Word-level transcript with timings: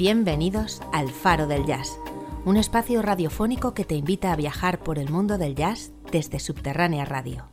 Bienvenidos 0.00 0.80
al 0.94 1.10
Faro 1.10 1.46
del 1.46 1.66
Jazz, 1.66 1.98
un 2.46 2.56
espacio 2.56 3.02
radiofónico 3.02 3.74
que 3.74 3.84
te 3.84 3.96
invita 3.96 4.32
a 4.32 4.36
viajar 4.36 4.78
por 4.78 4.98
el 4.98 5.10
mundo 5.10 5.36
del 5.36 5.54
jazz 5.54 5.92
desde 6.10 6.38
Subterránea 6.38 7.04
Radio. 7.04 7.44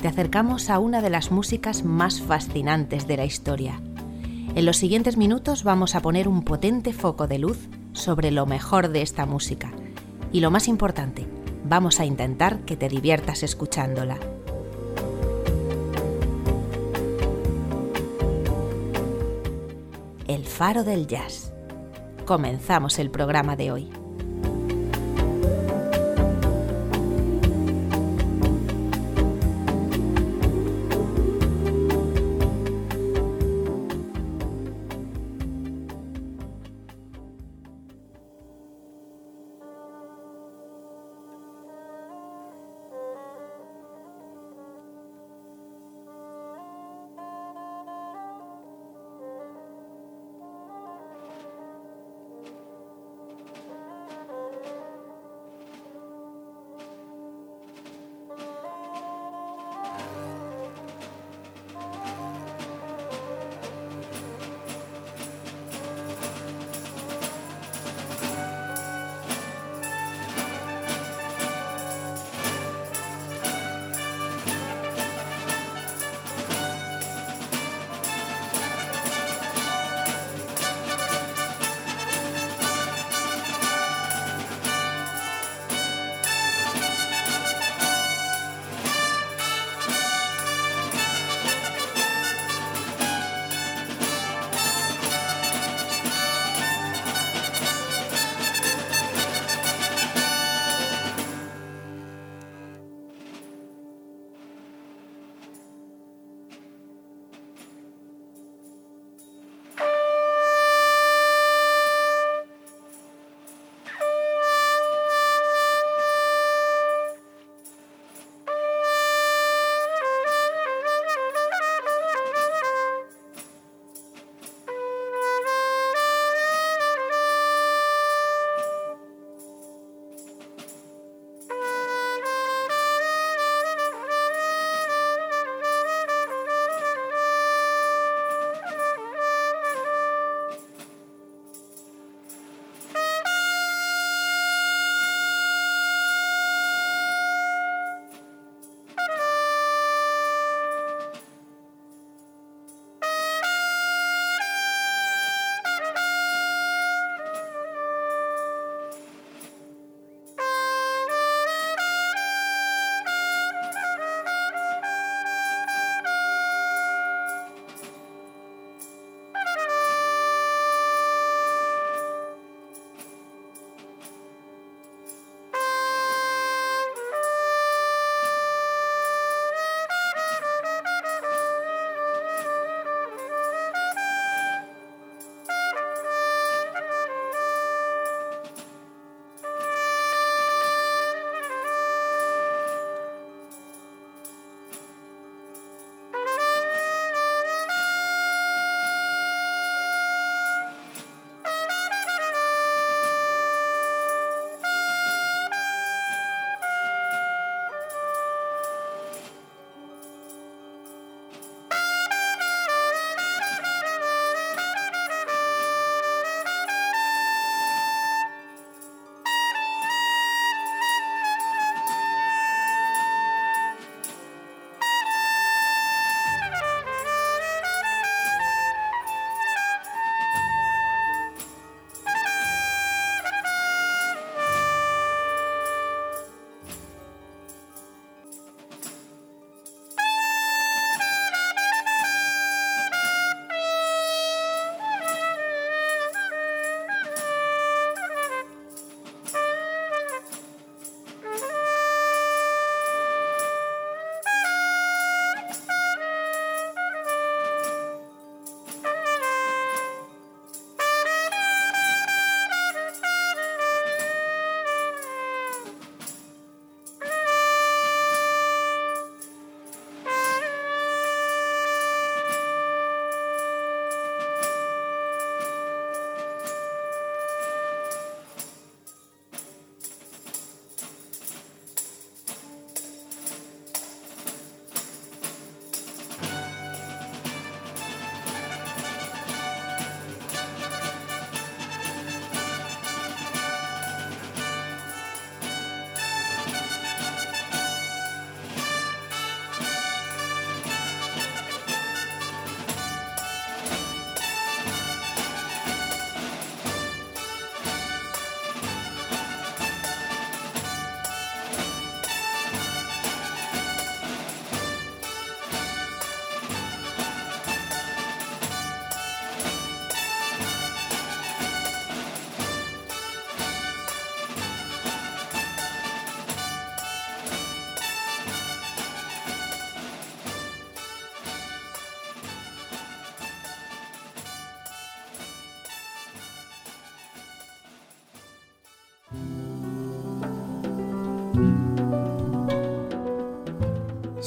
Te 0.00 0.06
acercamos 0.06 0.70
a 0.70 0.78
una 0.78 1.02
de 1.02 1.10
las 1.10 1.32
músicas 1.32 1.82
más 1.82 2.22
fascinantes 2.22 3.08
de 3.08 3.16
la 3.16 3.24
historia. 3.24 3.80
En 4.54 4.64
los 4.64 4.76
siguientes 4.76 5.16
minutos 5.16 5.64
vamos 5.64 5.96
a 5.96 6.00
poner 6.00 6.28
un 6.28 6.44
potente 6.44 6.92
foco 6.92 7.26
de 7.26 7.40
luz 7.40 7.58
sobre 7.92 8.30
lo 8.30 8.46
mejor 8.46 8.90
de 8.90 9.02
esta 9.02 9.26
música. 9.26 9.72
Y 10.32 10.40
lo 10.40 10.50
más 10.50 10.66
importante, 10.66 11.26
vamos 11.64 12.00
a 12.00 12.06
intentar 12.06 12.60
que 12.60 12.74
te 12.74 12.88
diviertas 12.88 13.42
escuchándola. 13.42 14.18
El 20.26 20.46
faro 20.46 20.84
del 20.84 21.06
jazz. 21.06 21.52
Comenzamos 22.24 22.98
el 22.98 23.10
programa 23.10 23.56
de 23.56 23.72
hoy. 23.72 24.01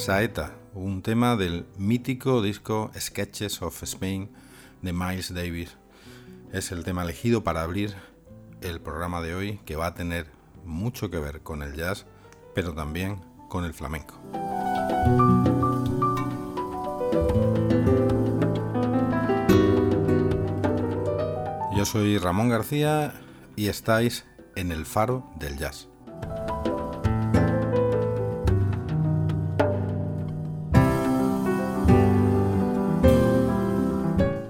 Saeta, 0.05 0.51
un 0.75 1.01
tema 1.01 1.35
del 1.35 1.65
mítico 1.79 2.43
disco 2.43 2.91
Sketches 2.95 3.63
of 3.63 3.81
Spain 3.81 4.29
de 4.83 4.93
Miles 4.93 5.33
Davis. 5.33 5.77
Es 6.53 6.71
el 6.71 6.83
tema 6.83 7.01
elegido 7.01 7.43
para 7.43 7.63
abrir 7.63 7.95
el 8.61 8.79
programa 8.81 9.23
de 9.23 9.33
hoy 9.33 9.59
que 9.65 9.75
va 9.75 9.87
a 9.87 9.95
tener 9.95 10.27
mucho 10.63 11.09
que 11.09 11.17
ver 11.17 11.41
con 11.41 11.63
el 11.63 11.73
jazz, 11.73 12.05
pero 12.53 12.75
también 12.75 13.19
con 13.49 13.65
el 13.65 13.73
flamenco. 13.73 14.13
Yo 21.75 21.83
soy 21.83 22.19
Ramón 22.19 22.49
García 22.49 23.11
y 23.55 23.69
estáis 23.69 24.23
en 24.55 24.71
el 24.71 24.85
faro 24.85 25.27
del 25.39 25.57
jazz. 25.57 25.87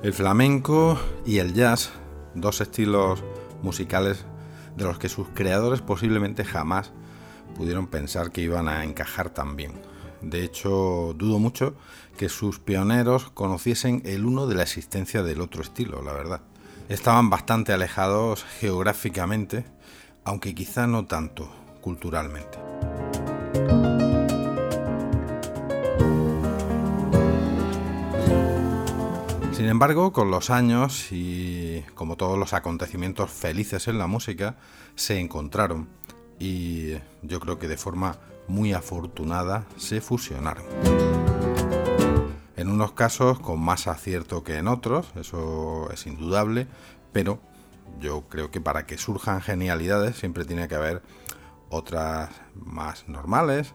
El 0.06 0.14
flamenco 0.14 1.00
y 1.26 1.40
el 1.40 1.56
jazz, 1.56 1.90
dos 2.36 2.62
estilos 2.62 3.24
musicales 3.64 4.24
de 4.78 4.84
los 4.84 5.00
que 5.00 5.10
sus 5.10 5.30
creadores 5.30 5.82
posiblemente 5.82 6.46
jamás 6.46 6.92
pudieron 7.56 7.88
pensar 7.88 8.30
que 8.30 8.42
iban 8.42 8.68
a 8.68 8.84
encajar 8.84 9.32
tan 9.32 9.56
bien. 9.56 9.72
De 10.22 10.44
hecho, 10.44 11.16
dudo 11.18 11.40
mucho 11.40 11.74
que 12.20 12.30
sus 12.30 12.60
pioneros 12.60 13.32
conociesen 13.32 14.04
el 14.06 14.28
uno 14.28 14.46
de 14.46 14.54
la 14.54 14.62
existencia 14.62 15.24
del 15.24 15.42
otro 15.42 15.64
estilo, 15.64 16.04
la 16.04 16.14
verdad. 16.14 16.42
Estaban 16.88 17.32
bastante 17.32 17.74
alejados 17.74 18.46
geográficamente, 18.60 19.66
aunque 20.24 20.54
quizá 20.54 20.86
no 20.86 21.08
tanto 21.08 21.50
culturalmente. 21.82 22.60
Sin 29.66 29.72
embargo, 29.72 30.14
con 30.14 30.30
los 30.30 30.52
años 30.52 31.08
y 31.12 31.82
como 31.96 32.18
todos 32.18 32.38
los 32.38 32.54
acontecimientos 32.54 33.32
felices 33.32 33.88
en 33.88 33.98
la 33.98 34.06
música, 34.06 34.58
se 34.94 35.20
encontraron 35.20 35.90
y 36.38 36.92
yo 37.24 37.40
creo 37.40 37.58
que 37.58 37.68
de 37.68 37.76
forma 37.76 38.18
muy 38.48 38.74
afortunada 38.74 39.66
se 39.76 40.02
fusionaron. 40.02 40.66
En 42.56 42.70
unos 42.70 42.92
casos 42.92 43.40
con 43.40 43.60
más 43.60 43.88
acierto 43.88 44.44
que 44.44 44.58
en 44.58 44.68
otros, 44.68 45.08
eso 45.16 45.90
es 45.92 46.06
indudable, 46.06 46.68
pero 47.12 47.40
yo 48.00 48.26
creo 48.30 48.52
que 48.52 48.62
para 48.62 48.86
que 48.86 49.00
surjan 49.00 49.42
genialidades 49.42 50.16
siempre 50.16 50.46
tiene 50.46 50.68
que 50.68 50.76
haber 50.76 51.02
otras 51.72 52.30
más 52.54 53.10
normales 53.10 53.74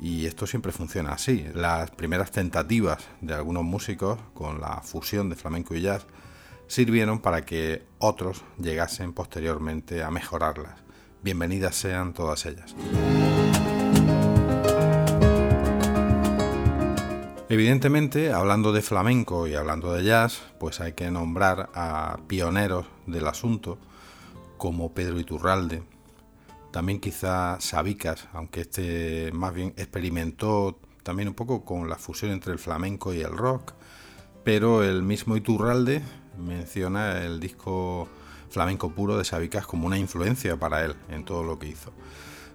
y 0.00 0.26
esto 0.26 0.46
siempre 0.46 0.72
funciona 0.72 1.12
así. 1.12 1.46
Las 1.54 1.90
primeras 1.90 2.30
tentativas 2.30 3.04
de 3.20 3.34
algunos 3.34 3.64
músicos 3.64 4.18
con 4.34 4.60
la 4.60 4.80
fusión 4.82 5.28
de 5.30 5.36
flamenco 5.36 5.74
y 5.74 5.82
jazz 5.82 6.06
sirvieron 6.66 7.20
para 7.20 7.44
que 7.44 7.84
otros 7.98 8.42
llegasen 8.58 9.12
posteriormente 9.12 10.02
a 10.02 10.10
mejorarlas. 10.10 10.74
Bienvenidas 11.22 11.76
sean 11.76 12.12
todas 12.12 12.46
ellas. 12.46 12.74
Evidentemente, 17.48 18.32
hablando 18.32 18.72
de 18.72 18.82
flamenco 18.82 19.46
y 19.46 19.54
hablando 19.54 19.92
de 19.92 20.02
jazz, 20.02 20.42
pues 20.58 20.80
hay 20.80 20.94
que 20.94 21.10
nombrar 21.12 21.70
a 21.74 22.18
pioneros 22.26 22.86
del 23.06 23.28
asunto 23.28 23.78
como 24.56 24.92
Pedro 24.92 25.20
Iturralde, 25.20 25.84
también 26.76 27.00
quizá 27.00 27.58
Sabicas, 27.58 28.28
aunque 28.34 28.60
este 28.60 29.30
más 29.32 29.54
bien 29.54 29.72
experimentó 29.78 30.78
también 31.02 31.26
un 31.26 31.32
poco 31.32 31.64
con 31.64 31.88
la 31.88 31.96
fusión 31.96 32.32
entre 32.32 32.52
el 32.52 32.58
flamenco 32.58 33.14
y 33.14 33.22
el 33.22 33.34
rock, 33.34 33.72
pero 34.44 34.84
el 34.84 35.02
mismo 35.02 35.38
Iturralde 35.38 36.02
menciona 36.38 37.24
el 37.24 37.40
disco 37.40 38.08
flamenco 38.50 38.90
puro 38.90 39.16
de 39.16 39.24
Sabicas 39.24 39.66
como 39.66 39.86
una 39.86 39.96
influencia 39.96 40.58
para 40.58 40.84
él 40.84 40.96
en 41.08 41.24
todo 41.24 41.44
lo 41.44 41.58
que 41.58 41.68
hizo. 41.68 41.92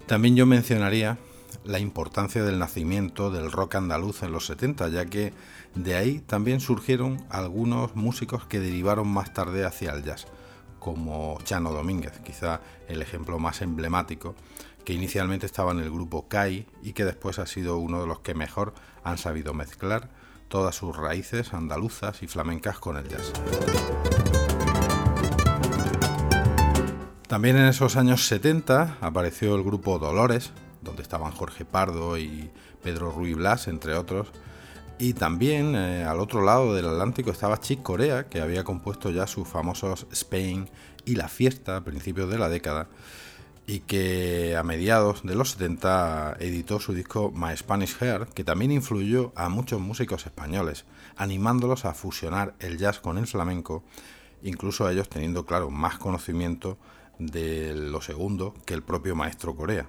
También 0.06 0.36
yo 0.36 0.46
mencionaría 0.46 1.18
la 1.64 1.80
importancia 1.80 2.44
del 2.44 2.60
nacimiento 2.60 3.32
del 3.32 3.52
rock 3.52 3.74
andaluz 3.74 4.22
en 4.22 4.32
los 4.32 4.46
70, 4.46 4.90
ya 4.90 5.08
que 5.08 5.34
de 5.74 5.96
ahí 5.96 6.20
también 6.20 6.60
surgieron 6.60 7.26
algunos 7.32 7.96
músicos 7.96 8.46
que 8.46 8.60
derivaron 8.60 9.08
más 9.08 9.34
tarde 9.34 9.66
hacia 9.66 9.94
el 9.94 10.04
jazz 10.04 10.28
como 10.82 11.38
Chano 11.44 11.72
Domínguez, 11.72 12.20
quizá 12.26 12.60
el 12.90 13.04
ejemplo 13.04 13.38
más 13.38 13.62
emblemático, 13.62 14.36
que 14.84 14.94
inicialmente 14.94 15.46
estaba 15.46 15.72
en 15.72 15.80
el 15.80 15.92
grupo 15.92 16.28
CAI 16.28 16.66
y 16.82 16.94
que 16.94 17.06
después 17.06 17.38
ha 17.38 17.46
sido 17.46 17.78
uno 17.78 18.02
de 18.02 18.08
los 18.08 18.22
que 18.22 18.34
mejor 18.34 18.74
han 19.04 19.20
sabido 19.20 19.54
mezclar 19.54 20.10
todas 20.48 20.76
sus 20.76 20.98
raíces 20.98 21.54
andaluzas 21.54 22.24
y 22.24 22.28
flamencas 22.28 22.80
con 22.80 22.98
el 22.98 23.08
jazz. 23.08 23.32
También 27.28 27.58
en 27.58 27.66
esos 27.66 27.96
años 27.96 28.26
70 28.28 28.98
apareció 29.02 29.56
el 29.56 29.64
grupo 29.64 30.00
Dolores, 30.00 30.52
donde 30.82 31.04
estaban 31.04 31.32
Jorge 31.32 31.64
Pardo 31.64 32.18
y 32.18 32.50
Pedro 32.82 33.12
Ruy 33.12 33.36
Blas, 33.36 33.68
entre 33.68 33.94
otros, 33.94 34.32
y 35.02 35.14
también 35.14 35.76
eh, 35.76 36.04
al 36.04 36.20
otro 36.20 36.44
lado 36.44 36.76
del 36.76 36.86
Atlántico 36.86 37.32
estaba 37.32 37.60
Chick 37.60 37.82
Corea, 37.82 38.30
que 38.30 38.40
había 38.40 38.64
compuesto 38.64 39.10
ya 39.10 39.26
sus 39.26 39.48
famosos 39.48 40.06
Spain 40.12 40.70
y 41.06 41.16
La 41.16 41.28
Fiesta 41.28 41.78
a 41.78 41.84
principios 41.84 42.30
de 42.30 42.38
la 42.38 42.50
década, 42.50 42.88
y 43.66 43.80
que 43.80 44.56
a 44.56 44.62
mediados 44.62 45.24
de 45.24 45.34
los 45.34 45.54
70 45.54 46.38
editó 46.40 46.80
su 46.80 46.94
disco 46.94 47.32
My 47.34 47.58
Spanish 47.58 47.98
Hair, 48.00 48.28
que 48.28 48.44
también 48.44 48.72
influyó 48.72 49.32
a 49.36 49.50
muchos 49.50 49.82
músicos 49.82 50.28
españoles, 50.28 50.86
animándolos 51.16 51.86
a 51.86 51.96
fusionar 51.96 52.54
el 52.60 52.78
jazz 52.78 53.00
con 53.00 53.18
el 53.18 53.26
flamenco, 53.26 53.84
incluso 54.44 54.88
ellos 54.88 55.10
teniendo, 55.10 55.48
claro, 55.48 55.72
más 55.72 55.98
conocimiento 55.98 56.78
de 57.18 57.74
lo 57.74 58.02
segundo 58.02 58.54
que 58.68 58.76
el 58.76 58.84
propio 58.84 59.16
maestro 59.16 59.56
Corea. 59.56 59.88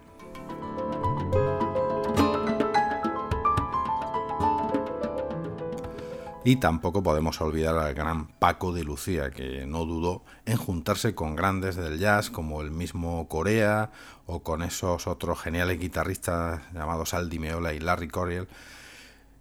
Y 6.45 6.57
tampoco 6.57 7.05
podemos 7.05 7.41
olvidar 7.41 7.79
al 7.79 7.95
gran 7.95 8.27
Paco 8.27 8.73
de 8.73 8.83
Lucía, 8.83 9.31
que 9.31 9.65
no 9.65 9.85
dudó 9.85 10.25
en 10.45 10.57
juntarse 10.57 11.15
con 11.15 11.37
grandes 11.37 11.77
del 11.77 12.01
jazz 12.01 12.31
como 12.31 12.63
el 12.63 12.73
mismo 12.73 13.29
Corea 13.29 13.93
o 14.27 14.43
con 14.43 14.63
esos 14.63 15.07
otros 15.07 15.41
geniales 15.41 15.79
guitarristas 15.79 16.61
llamados 16.75 17.15
Aldi 17.15 17.39
Meola 17.39 17.75
y 17.75 17.79
Larry 17.79 18.09
Coryell, 18.09 18.49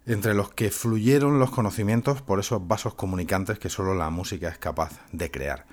entre 0.06 0.34
los 0.34 0.54
que 0.54 0.70
fluyeron 0.70 1.40
los 1.40 1.50
conocimientos 1.50 2.22
por 2.22 2.38
esos 2.38 2.68
vasos 2.68 2.94
comunicantes 2.94 3.58
que 3.58 3.68
solo 3.68 3.94
la 3.94 4.10
música 4.10 4.48
es 4.48 4.58
capaz 4.58 5.00
de 5.10 5.28
crear. 5.28 5.66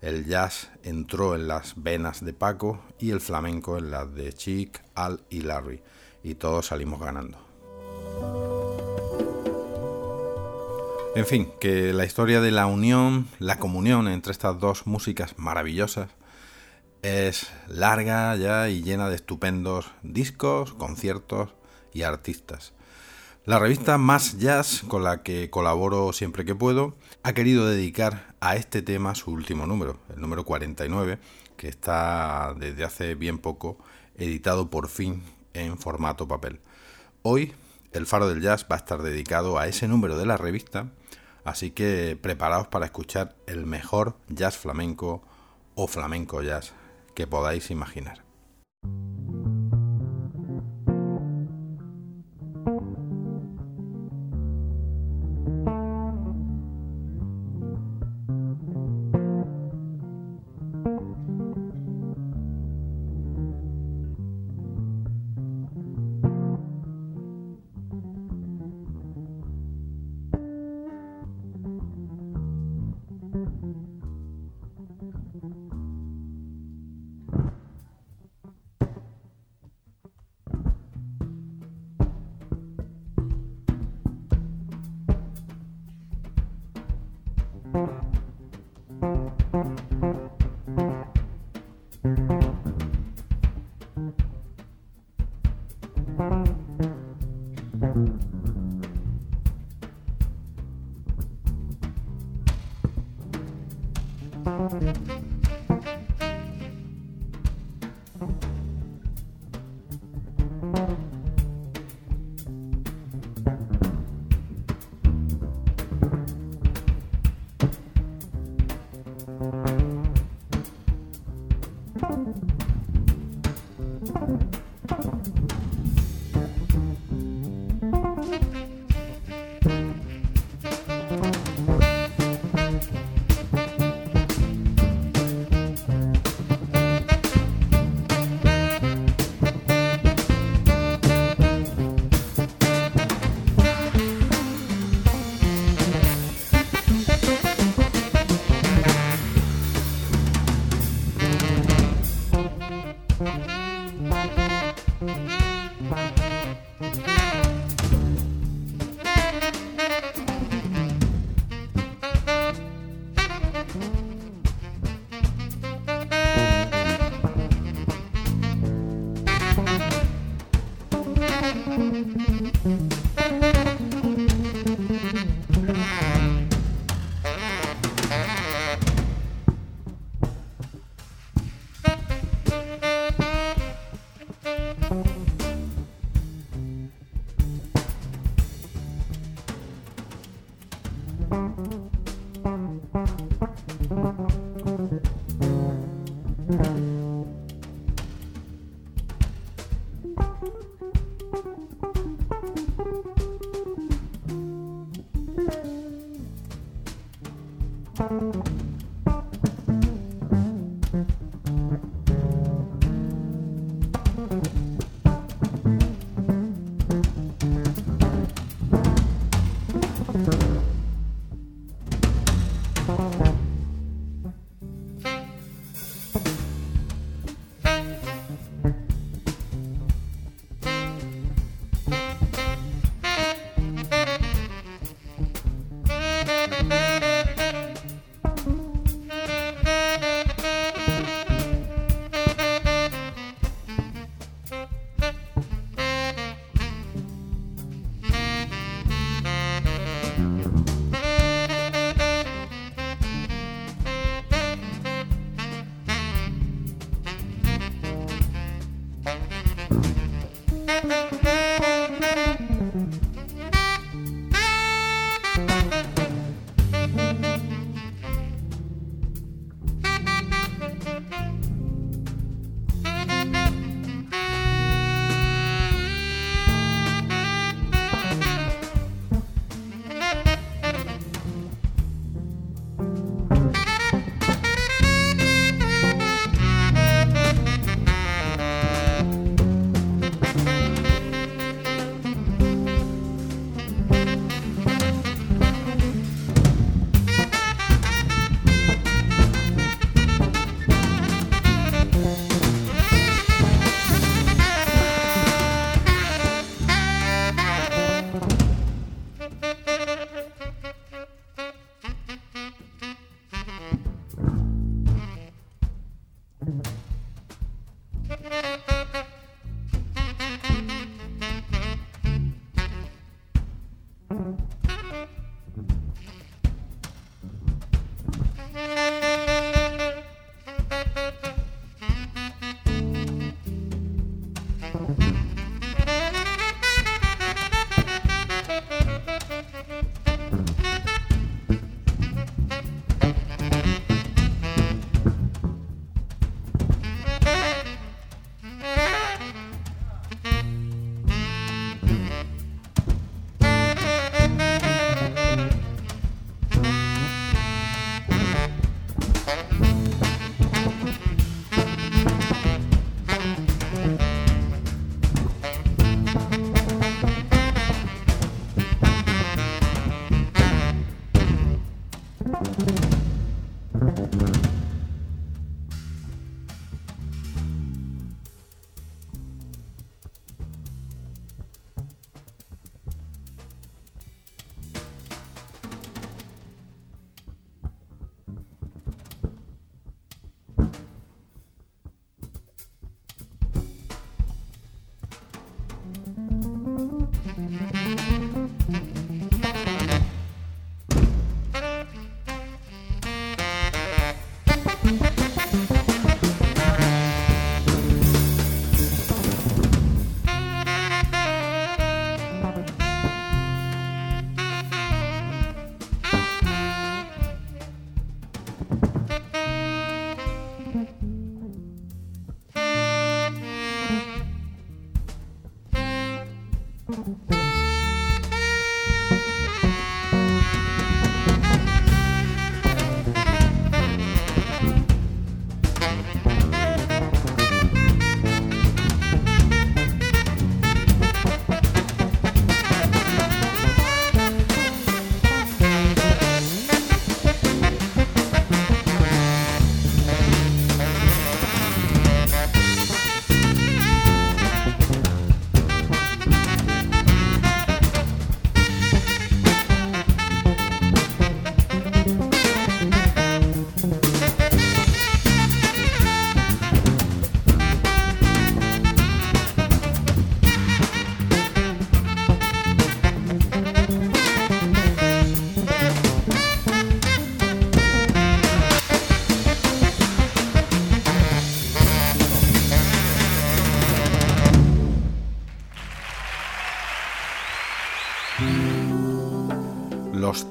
El 0.00 0.26
jazz 0.26 0.72
entró 0.82 1.36
en 1.36 1.46
las 1.46 1.74
venas 1.80 2.24
de 2.24 2.32
Paco 2.32 2.82
y 2.98 3.12
el 3.12 3.20
flamenco 3.20 3.78
en 3.78 3.92
las 3.92 4.12
de 4.12 4.32
Chick, 4.32 4.82
Al 4.96 5.20
y 5.30 5.42
Larry, 5.42 5.80
y 6.24 6.34
todos 6.34 6.66
salimos 6.66 6.98
ganando. 7.00 7.38
En 11.14 11.26
fin, 11.26 11.52
que 11.60 11.92
la 11.92 12.06
historia 12.06 12.40
de 12.40 12.50
la 12.50 12.64
unión, 12.64 13.28
la 13.38 13.58
comunión 13.58 14.08
entre 14.08 14.32
estas 14.32 14.58
dos 14.58 14.86
músicas 14.86 15.34
maravillosas 15.36 16.08
es 17.02 17.50
larga 17.68 18.34
ya 18.36 18.70
y 18.70 18.82
llena 18.82 19.10
de 19.10 19.16
estupendos 19.16 19.92
discos, 20.02 20.72
conciertos 20.72 21.50
y 21.92 22.04
artistas. 22.04 22.72
La 23.44 23.58
revista 23.58 23.98
Más 23.98 24.38
Jazz, 24.38 24.84
con 24.88 25.04
la 25.04 25.22
que 25.22 25.50
colaboro 25.50 26.14
siempre 26.14 26.46
que 26.46 26.54
puedo, 26.54 26.96
ha 27.22 27.34
querido 27.34 27.66
dedicar 27.66 28.34
a 28.40 28.56
este 28.56 28.80
tema 28.80 29.14
su 29.14 29.32
último 29.32 29.66
número, 29.66 29.98
el 30.14 30.20
número 30.22 30.46
49, 30.46 31.18
que 31.58 31.68
está 31.68 32.54
desde 32.58 32.84
hace 32.84 33.16
bien 33.16 33.38
poco 33.38 33.76
editado 34.16 34.70
por 34.70 34.88
fin 34.88 35.22
en 35.52 35.76
formato 35.76 36.26
papel. 36.26 36.60
Hoy 37.20 37.52
el 37.92 38.06
Faro 38.06 38.28
del 38.28 38.40
Jazz 38.40 38.64
va 38.64 38.76
a 38.76 38.78
estar 38.78 39.02
dedicado 39.02 39.58
a 39.58 39.66
ese 39.66 39.88
número 39.88 40.16
de 40.16 40.24
la 40.24 40.38
revista 40.38 40.86
Así 41.44 41.70
que 41.70 42.16
preparaos 42.20 42.68
para 42.68 42.86
escuchar 42.86 43.34
el 43.46 43.66
mejor 43.66 44.16
jazz 44.28 44.56
flamenco 44.56 45.22
o 45.74 45.86
flamenco 45.86 46.42
jazz 46.42 46.72
que 47.14 47.26
podáis 47.26 47.70
imaginar. 47.70 48.24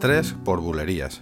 Tres 0.02 0.36
por 0.44 0.60
bulerías. 0.62 1.22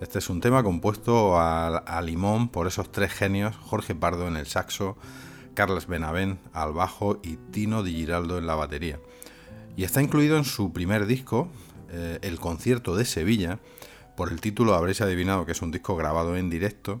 Este 0.00 0.18
es 0.18 0.28
un 0.28 0.40
tema 0.40 0.64
compuesto 0.64 1.38
a, 1.38 2.02
limón 2.04 2.48
por 2.48 2.66
esos 2.66 2.90
tres 2.90 3.12
genios, 3.12 3.54
Jorge 3.56 3.94
Pardo 3.94 4.26
en 4.26 4.36
el 4.36 4.46
saxo, 4.46 4.96
Carlos 5.54 5.86
Benavent 5.86 6.40
al 6.52 6.72
bajo 6.72 7.20
y 7.22 7.36
Tino 7.52 7.84
Di 7.84 7.92
Giraldo 7.92 8.36
en 8.36 8.48
la 8.48 8.56
batería. 8.56 8.98
Y 9.76 9.84
está 9.84 10.02
incluido 10.02 10.36
en 10.36 10.42
su 10.42 10.72
primer 10.72 11.06
disco, 11.06 11.48
eh, 11.90 12.18
El 12.22 12.40
concierto 12.40 12.96
de 12.96 13.04
Sevilla, 13.04 13.60
por 14.16 14.32
el 14.32 14.40
título 14.40 14.74
habréis 14.74 15.00
adivinado 15.00 15.46
que 15.46 15.52
es 15.52 15.62
un 15.62 15.70
disco 15.70 15.94
grabado 15.94 16.36
en 16.36 16.50
directo. 16.50 17.00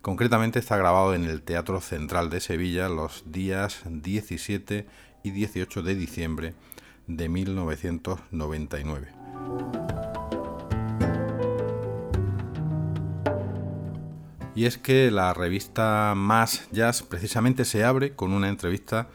Concretamente 0.00 0.60
está 0.60 0.78
grabado 0.78 1.12
en 1.14 1.24
el 1.24 1.42
Teatro 1.42 1.82
Central 1.82 2.30
de 2.30 2.40
Sevilla 2.40 2.88
los 2.88 3.24
días 3.26 3.82
17 3.84 4.86
y 5.24 5.30
18 5.30 5.82
de 5.82 5.94
diciembre 5.94 6.54
de 7.06 7.28
1999. 7.28 9.08
Y 14.54 14.66
es 14.66 14.78
que 14.78 15.10
la 15.10 15.34
revista 15.34 16.14
Más 16.16 16.68
Jazz 16.70 17.02
precisamente 17.02 17.64
se 17.64 17.84
abre 17.84 18.14
con 18.14 18.32
una 18.32 18.48
entrevista 18.48 19.08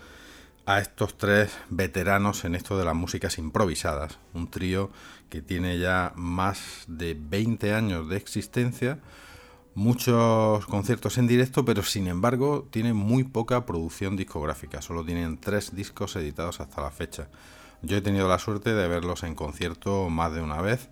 a 0.66 0.80
estos 0.80 1.18
tres 1.18 1.52
veteranos 1.70 2.44
en 2.44 2.56
esto 2.56 2.78
de 2.78 2.86
las 2.86 2.94
músicas 2.94 3.38
improvisadas, 3.38 4.20
un 4.34 4.52
trío 4.52 4.92
que 5.30 5.42
tiene 5.42 5.80
ya 5.80 6.12
más 6.16 6.84
de 6.88 7.18
20 7.18 7.74
años 7.74 8.10
de 8.10 8.18
existencia, 8.18 9.00
muchos 9.76 10.66
conciertos 10.66 11.18
en 11.18 11.28
directo, 11.28 11.64
pero 11.64 11.84
sin 11.84 12.08
embargo 12.08 12.68
tiene 12.70 12.94
muy 12.94 13.24
poca 13.24 13.66
producción 13.66 14.18
discográfica, 14.18 14.82
solo 14.82 15.06
tienen 15.06 15.40
tres 15.40 15.74
discos 15.74 16.16
editados 16.18 16.60
hasta 16.60 16.82
la 16.82 16.92
fecha. 16.92 17.30
Yo 17.82 17.96
he 17.96 18.02
tenido 18.02 18.28
la 18.28 18.40
suerte 18.40 18.74
de 18.74 18.88
verlos 18.90 19.24
en 19.24 19.36
concierto 19.36 20.10
más 20.10 20.34
de 20.34 20.42
una 20.42 20.62
vez 20.62 20.90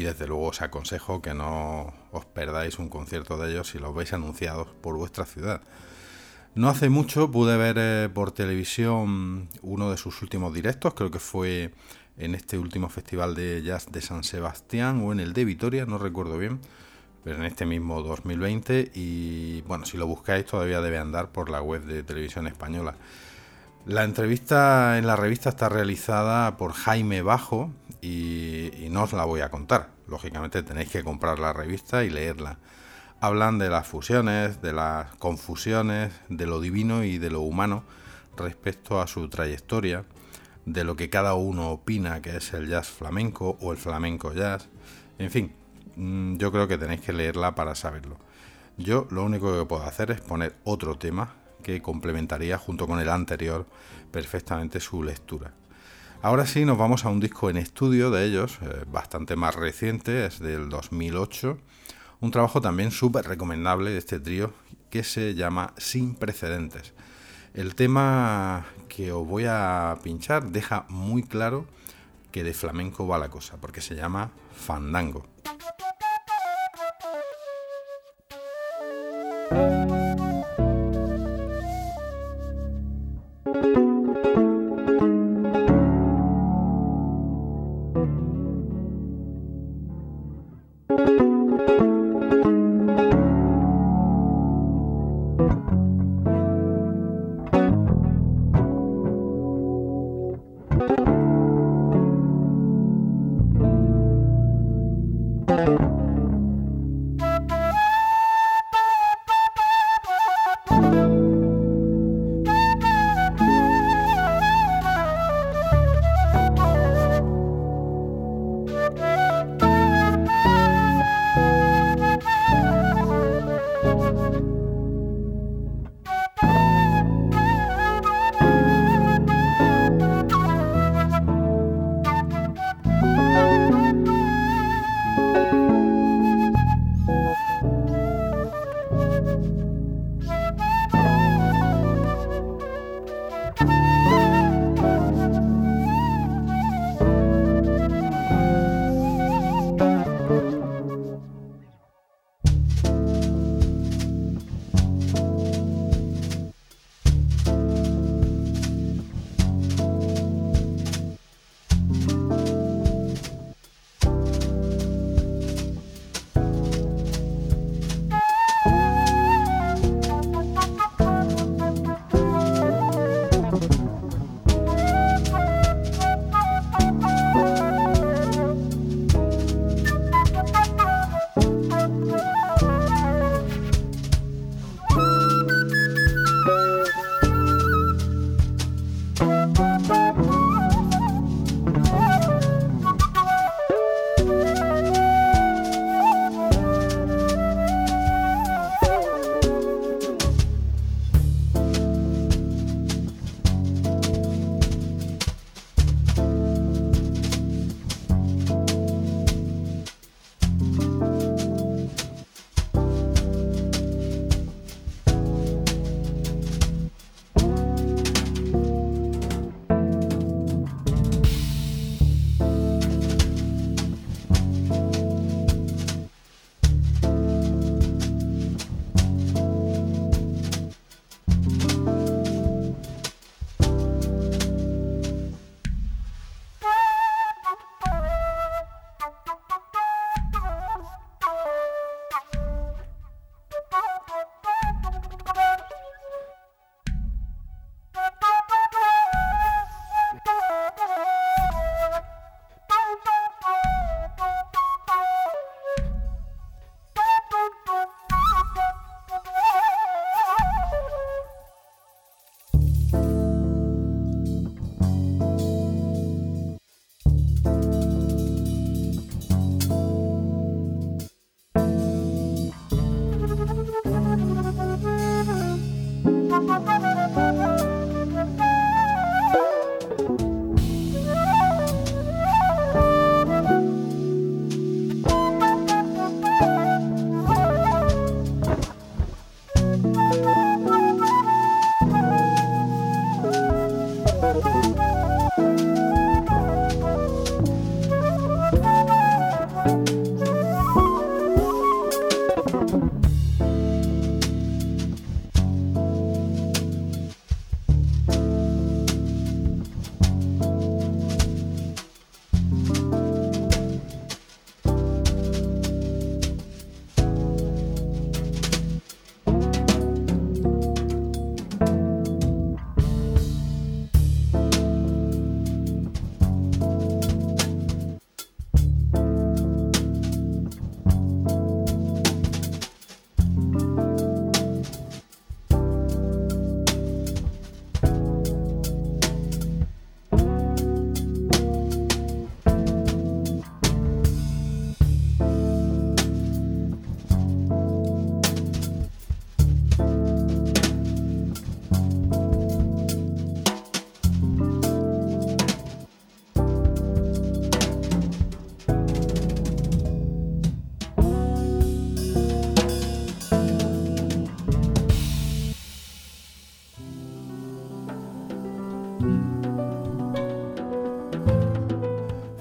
y 0.00 0.02
desde 0.02 0.26
luego 0.26 0.46
os 0.46 0.62
aconsejo 0.62 1.20
que 1.20 1.34
no 1.34 1.92
os 2.10 2.24
perdáis 2.24 2.78
un 2.78 2.88
concierto 2.88 3.36
de 3.36 3.50
ellos 3.50 3.68
si 3.68 3.78
los 3.78 3.94
veis 3.94 4.14
anunciados 4.14 4.68
por 4.80 4.96
vuestra 4.96 5.26
ciudad. 5.26 5.60
No 6.54 6.70
hace 6.70 6.88
mucho 6.88 7.30
pude 7.30 7.58
ver 7.58 7.76
eh, 7.78 8.08
por 8.08 8.32
televisión 8.32 9.50
uno 9.60 9.90
de 9.90 9.98
sus 9.98 10.22
últimos 10.22 10.54
directos, 10.54 10.94
creo 10.94 11.10
que 11.10 11.18
fue 11.18 11.74
en 12.16 12.34
este 12.34 12.56
último 12.56 12.88
festival 12.88 13.34
de 13.34 13.62
jazz 13.62 13.92
de 13.92 14.00
San 14.00 14.24
Sebastián 14.24 15.02
o 15.04 15.12
en 15.12 15.20
el 15.20 15.34
de 15.34 15.44
Vitoria, 15.44 15.84
no 15.84 15.98
recuerdo 15.98 16.38
bien, 16.38 16.60
pero 17.22 17.36
en 17.36 17.44
este 17.44 17.66
mismo 17.66 18.00
2020 18.02 18.92
y 18.94 19.60
bueno, 19.68 19.84
si 19.84 19.98
lo 19.98 20.06
buscáis 20.06 20.46
todavía 20.46 20.80
debe 20.80 20.96
andar 20.96 21.30
por 21.30 21.50
la 21.50 21.60
web 21.60 21.84
de 21.84 22.02
televisión 22.04 22.46
española. 22.46 22.94
La 23.84 24.04
entrevista 24.04 24.96
en 24.96 25.06
la 25.06 25.16
revista 25.16 25.50
está 25.50 25.68
realizada 25.68 26.56
por 26.56 26.72
Jaime 26.72 27.20
Bajo 27.20 27.70
y, 28.02 28.88
no 28.90 29.04
os 29.04 29.12
la 29.12 29.24
voy 29.24 29.40
a 29.40 29.50
contar. 29.50 29.90
Lógicamente 30.08 30.62
tenéis 30.62 30.90
que 30.90 31.04
comprar 31.04 31.38
la 31.38 31.52
revista 31.52 32.04
y 32.04 32.10
leerla. 32.10 32.58
Hablan 33.20 33.58
de 33.58 33.68
las 33.68 33.86
fusiones, 33.86 34.62
de 34.62 34.72
las 34.72 35.14
confusiones, 35.16 36.12
de 36.28 36.46
lo 36.46 36.60
divino 36.60 37.04
y 37.04 37.18
de 37.18 37.30
lo 37.30 37.42
humano 37.42 37.84
respecto 38.36 39.00
a 39.00 39.06
su 39.06 39.28
trayectoria, 39.28 40.04
de 40.64 40.84
lo 40.84 40.96
que 40.96 41.10
cada 41.10 41.34
uno 41.34 41.70
opina 41.70 42.22
que 42.22 42.36
es 42.36 42.52
el 42.54 42.68
jazz 42.68 42.88
flamenco 42.88 43.58
o 43.60 43.72
el 43.72 43.78
flamenco 43.78 44.32
jazz. 44.32 44.68
En 45.18 45.30
fin, 45.30 45.52
mm, 45.96 46.36
yo 46.36 46.50
creo 46.50 46.66
que 46.66 46.78
tenéis 46.78 47.02
que 47.02 47.12
leerla 47.12 47.54
para 47.54 47.74
saberlo. 47.74 48.18
Yo 48.76 49.06
lo 49.10 49.24
único 49.24 49.58
que 49.58 49.66
puedo 49.66 49.82
hacer 49.82 50.10
es 50.10 50.20
poner 50.22 50.56
otro 50.64 50.96
tema 50.96 51.34
que 51.62 51.82
complementaría 51.82 52.56
junto 52.56 52.86
con 52.86 52.98
el 52.98 53.10
anterior 53.10 53.66
perfectamente 54.10 54.80
su 54.80 55.02
lectura. 55.02 55.52
Ahora 56.22 56.46
sí, 56.46 56.66
nos 56.66 56.76
vamos 56.76 57.06
a 57.06 57.08
un 57.08 57.18
disco 57.18 57.48
en 57.48 57.56
estudio 57.56 58.10
de 58.10 58.26
ellos, 58.26 58.58
eh, 58.60 58.84
bastante 58.92 59.36
más 59.36 59.54
reciente, 59.54 60.26
es 60.26 60.38
del 60.38 60.68
2008, 60.68 61.56
un 62.20 62.30
trabajo 62.30 62.60
también 62.60 62.90
súper 62.90 63.24
recomendable 63.24 63.90
de 63.90 63.96
este 63.96 64.20
trío 64.20 64.52
que 64.90 65.02
se 65.02 65.34
llama 65.34 65.72
Sin 65.78 66.14
Precedentes. 66.14 66.92
El 67.54 67.74
tema 67.74 68.66
que 68.90 69.12
os 69.12 69.26
voy 69.26 69.46
a 69.48 69.96
pinchar 70.02 70.50
deja 70.50 70.84
muy 70.90 71.22
claro 71.22 71.64
que 72.32 72.44
de 72.44 72.52
flamenco 72.52 73.08
va 73.08 73.18
la 73.18 73.30
cosa, 73.30 73.56
porque 73.58 73.80
se 73.80 73.94
llama 73.94 74.30
Fandango. 74.54 75.24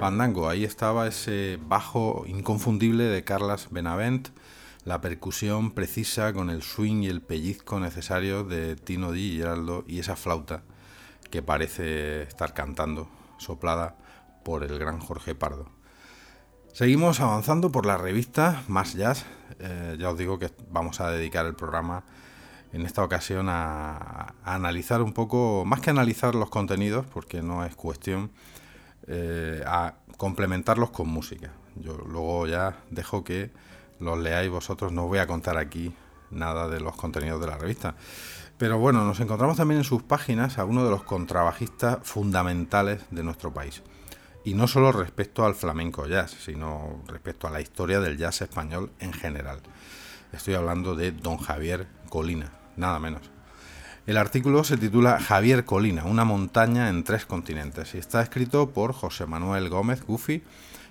Ahí 0.09 0.63
estaba 0.63 1.07
ese 1.07 1.59
bajo 1.67 2.23
inconfundible 2.25 3.03
de 3.03 3.23
Carlas 3.23 3.67
Benavent, 3.69 4.29
la 4.83 5.01
percusión 5.01 5.69
precisa 5.69 6.33
con 6.33 6.49
el 6.49 6.63
swing 6.63 7.03
y 7.03 7.09
el 7.09 7.21
pellizco 7.21 7.79
necesario 7.79 8.43
de 8.43 8.75
Tino 8.75 9.11
Di 9.11 9.33
Giraldo 9.33 9.83
y 9.87 9.99
esa 9.99 10.15
flauta 10.15 10.63
que 11.29 11.43
parece 11.43 12.23
estar 12.23 12.55
cantando, 12.55 13.07
soplada 13.37 13.97
por 14.43 14.63
el 14.63 14.79
gran 14.79 14.99
Jorge 14.99 15.35
Pardo. 15.35 15.69
Seguimos 16.73 17.19
avanzando 17.19 17.71
por 17.71 17.85
la 17.85 17.97
revista 17.97 18.63
Más 18.67 18.95
Jazz. 18.95 19.25
Eh, 19.59 19.95
ya 19.99 20.09
os 20.09 20.17
digo 20.17 20.39
que 20.39 20.49
vamos 20.71 21.01
a 21.01 21.11
dedicar 21.11 21.45
el 21.45 21.53
programa 21.53 22.03
en 22.73 22.83
esta 22.83 23.03
ocasión 23.03 23.45
a, 23.47 24.33
analizar 24.43 25.03
un 25.03 25.13
poco, 25.13 25.65
más 25.65 25.81
que 25.81 25.91
analizar 25.91 26.33
los 26.33 26.49
contenidos, 26.49 27.05
porque 27.05 27.43
no 27.43 27.63
es 27.63 27.75
cuestión, 27.75 28.31
eh, 29.11 29.63
a 29.65 29.95
complementarlos 30.19 30.89
con 30.89 31.07
música. 31.07 31.53
Yo 31.75 31.93
luego 31.93 32.45
ya 32.45 32.83
dejo 32.89 33.23
que 33.23 33.51
los 34.01 34.19
leáis 34.19 34.51
vosotros, 34.51 34.91
no 34.91 35.07
voy 35.07 35.19
a 35.19 35.27
contar 35.27 35.57
aquí 35.57 35.93
nada 36.29 36.67
de 36.67 36.81
los 36.81 36.97
contenidos 36.97 37.39
de 37.39 37.47
la 37.47 37.57
revista. 37.57 37.95
Pero 38.57 38.77
bueno, 38.77 39.05
nos 39.05 39.21
encontramos 39.21 39.55
también 39.55 39.77
en 39.77 39.85
sus 39.85 40.03
páginas 40.03 40.59
a 40.59 40.65
uno 40.65 40.83
de 40.83 40.91
los 40.91 41.03
contrabajistas 41.03 41.99
fundamentales 42.03 43.01
de 43.11 43.23
nuestro 43.23 43.53
país. 43.53 43.81
Y 44.43 44.55
no 44.55 44.67
solo 44.67 44.91
respecto 44.91 45.45
al 45.45 45.55
flamenco 45.55 46.05
jazz, 46.05 46.31
sino 46.31 47.01
respecto 47.07 47.47
a 47.47 47.51
la 47.51 47.61
historia 47.61 48.01
del 48.01 48.17
jazz 48.17 48.41
español 48.41 48.91
en 48.99 49.13
general. 49.13 49.61
Estoy 50.33 50.55
hablando 50.55 50.95
de 50.95 51.13
don 51.13 51.37
Javier 51.37 51.87
Colina, 52.09 52.51
nada 52.75 52.99
menos. 52.99 53.31
El 54.09 54.17
artículo 54.17 54.63
se 54.63 54.75
titula 54.75 55.19
Javier 55.19 55.65
Colina, 55.65 56.03
una 56.05 56.25
montaña 56.25 56.89
en 56.89 57.03
tres 57.03 57.27
continentes, 57.27 57.93
y 57.93 57.99
está 57.99 58.23
escrito 58.23 58.71
por 58.71 58.91
José 58.91 59.27
Manuel 59.27 59.69
Gómez 59.69 60.03
Gufi 60.03 60.41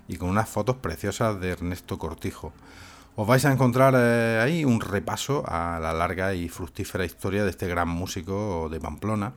y 0.06 0.18
con 0.18 0.28
unas 0.28 0.48
fotos 0.48 0.76
preciosas 0.76 1.40
de 1.40 1.48
Ernesto 1.50 1.98
Cortijo. 1.98 2.52
Os 3.16 3.26
vais 3.26 3.44
a 3.44 3.50
encontrar 3.50 3.94
eh, 3.96 4.38
ahí 4.40 4.64
un 4.64 4.80
repaso 4.80 5.42
a 5.48 5.80
la 5.80 5.92
larga 5.92 6.32
y 6.34 6.48
fructífera 6.48 7.04
historia 7.04 7.42
de 7.42 7.50
este 7.50 7.66
gran 7.66 7.88
músico 7.88 8.68
de 8.70 8.78
Pamplona. 8.78 9.32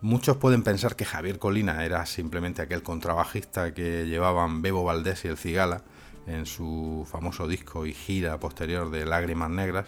Muchos 0.00 0.38
pueden 0.38 0.64
pensar 0.64 0.96
que 0.96 1.04
Javier 1.04 1.38
Colina 1.38 1.84
era 1.84 2.04
simplemente 2.06 2.60
aquel 2.60 2.82
contrabajista 2.82 3.72
que 3.72 4.08
llevaban 4.08 4.62
Bebo 4.62 4.82
Valdés 4.82 5.24
y 5.24 5.28
el 5.28 5.36
Cigala 5.36 5.82
en 6.26 6.44
su 6.44 7.06
famoso 7.08 7.46
disco 7.46 7.86
y 7.86 7.92
gira 7.92 8.40
posterior 8.40 8.90
de 8.90 9.06
Lágrimas 9.06 9.50
Negras, 9.50 9.86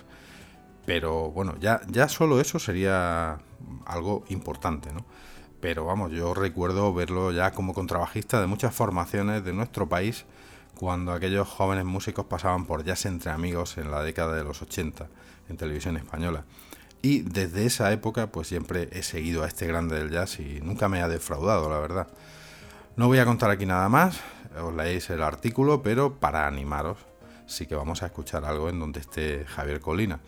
pero 0.88 1.30
bueno, 1.32 1.54
ya, 1.60 1.82
ya 1.88 2.08
solo 2.08 2.40
eso 2.40 2.58
sería 2.58 3.40
algo 3.84 4.24
importante, 4.30 4.90
¿no? 4.90 5.04
Pero 5.60 5.84
vamos, 5.84 6.12
yo 6.12 6.32
recuerdo 6.32 6.94
verlo 6.94 7.30
ya 7.30 7.50
como 7.50 7.74
contrabajista 7.74 8.40
de 8.40 8.46
muchas 8.46 8.74
formaciones 8.74 9.44
de 9.44 9.52
nuestro 9.52 9.86
país 9.90 10.24
cuando 10.78 11.12
aquellos 11.12 11.46
jóvenes 11.46 11.84
músicos 11.84 12.24
pasaban 12.24 12.64
por 12.64 12.84
Jazz 12.84 13.04
entre 13.04 13.30
amigos 13.30 13.76
en 13.76 13.90
la 13.90 14.02
década 14.02 14.34
de 14.34 14.44
los 14.44 14.62
80 14.62 15.08
en 15.50 15.58
televisión 15.58 15.98
española. 15.98 16.44
Y 17.02 17.20
desde 17.20 17.66
esa 17.66 17.92
época 17.92 18.28
pues 18.28 18.48
siempre 18.48 18.88
he 18.90 19.02
seguido 19.02 19.44
a 19.44 19.46
este 19.46 19.66
grande 19.66 19.98
del 19.98 20.10
jazz 20.10 20.40
y 20.40 20.62
nunca 20.62 20.88
me 20.88 21.02
ha 21.02 21.08
defraudado, 21.08 21.68
la 21.68 21.80
verdad. 21.80 22.08
No 22.96 23.08
voy 23.08 23.18
a 23.18 23.26
contar 23.26 23.50
aquí 23.50 23.66
nada 23.66 23.90
más, 23.90 24.20
os 24.58 24.74
leéis 24.74 25.10
el 25.10 25.22
artículo, 25.22 25.82
pero 25.82 26.14
para 26.14 26.46
animaros 26.46 26.96
sí 27.46 27.66
que 27.66 27.74
vamos 27.74 28.02
a 28.02 28.06
escuchar 28.06 28.46
algo 28.46 28.70
en 28.70 28.80
donde 28.80 29.00
esté 29.00 29.44
Javier 29.44 29.80
Colina. 29.80 30.20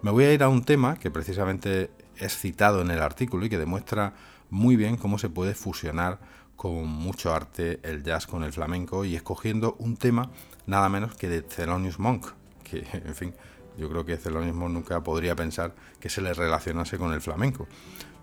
Me 0.00 0.12
voy 0.12 0.24
a 0.24 0.32
ir 0.32 0.44
a 0.44 0.48
un 0.48 0.62
tema 0.62 0.96
que 0.96 1.10
precisamente 1.10 1.90
es 2.16 2.36
citado 2.36 2.82
en 2.82 2.90
el 2.92 3.02
artículo 3.02 3.44
y 3.44 3.48
que 3.48 3.58
demuestra 3.58 4.14
muy 4.48 4.76
bien 4.76 4.96
cómo 4.96 5.18
se 5.18 5.28
puede 5.28 5.54
fusionar 5.54 6.20
con 6.54 6.86
mucho 6.86 7.34
arte 7.34 7.80
el 7.82 8.04
jazz 8.04 8.28
con 8.28 8.44
el 8.44 8.52
flamenco 8.52 9.04
y 9.04 9.16
escogiendo 9.16 9.74
un 9.80 9.96
tema 9.96 10.30
nada 10.66 10.88
menos 10.88 11.16
que 11.16 11.28
de 11.28 11.42
Thelonious 11.42 11.98
Monk, 11.98 12.28
que 12.62 12.86
en 12.92 13.14
fin, 13.16 13.34
yo 13.76 13.88
creo 13.88 14.04
que 14.04 14.16
Thelonious 14.16 14.54
Monk 14.54 14.72
nunca 14.72 15.02
podría 15.02 15.34
pensar 15.34 15.74
que 15.98 16.08
se 16.08 16.22
le 16.22 16.32
relacionase 16.32 16.96
con 16.96 17.12
el 17.12 17.20
flamenco. 17.20 17.66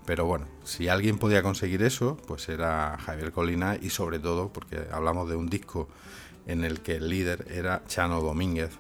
Pero 0.05 0.25
bueno, 0.25 0.45
si 0.63 0.87
alguien 0.87 1.17
podía 1.17 1.43
conseguir 1.43 1.81
eso, 1.81 2.15
pues 2.25 2.47
era 2.47 2.97
Javier 2.99 3.33
Colina 3.33 3.77
y 3.81 3.89
sobre 3.89 4.19
todo 4.19 4.53
porque 4.53 4.87
hablamos 4.93 5.29
de 5.29 5.35
un 5.35 5.49
disco 5.49 5.89
en 6.45 6.63
el 6.63 6.79
que 6.79 6.97
el 6.97 7.09
líder 7.09 7.47
era 7.49 7.83
Chano 7.85 8.21
Domínguez, 8.21 8.79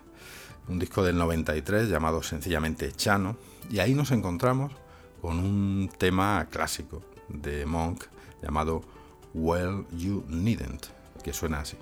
un 0.67 0.79
disco 0.79 1.03
del 1.03 1.17
93 1.17 1.89
llamado 1.89 2.23
sencillamente 2.23 2.91
Chano, 2.91 3.37
y 3.69 3.79
ahí 3.79 3.93
nos 3.93 4.11
encontramos 4.11 4.71
con 5.21 5.39
un 5.39 5.89
tema 5.97 6.47
clásico 6.49 7.01
de 7.29 7.65
Monk 7.65 8.05
llamado 8.41 8.83
Well 9.33 9.85
You 9.91 10.23
Needn't, 10.27 10.87
que 11.23 11.33
suena 11.33 11.59
así. 11.59 11.77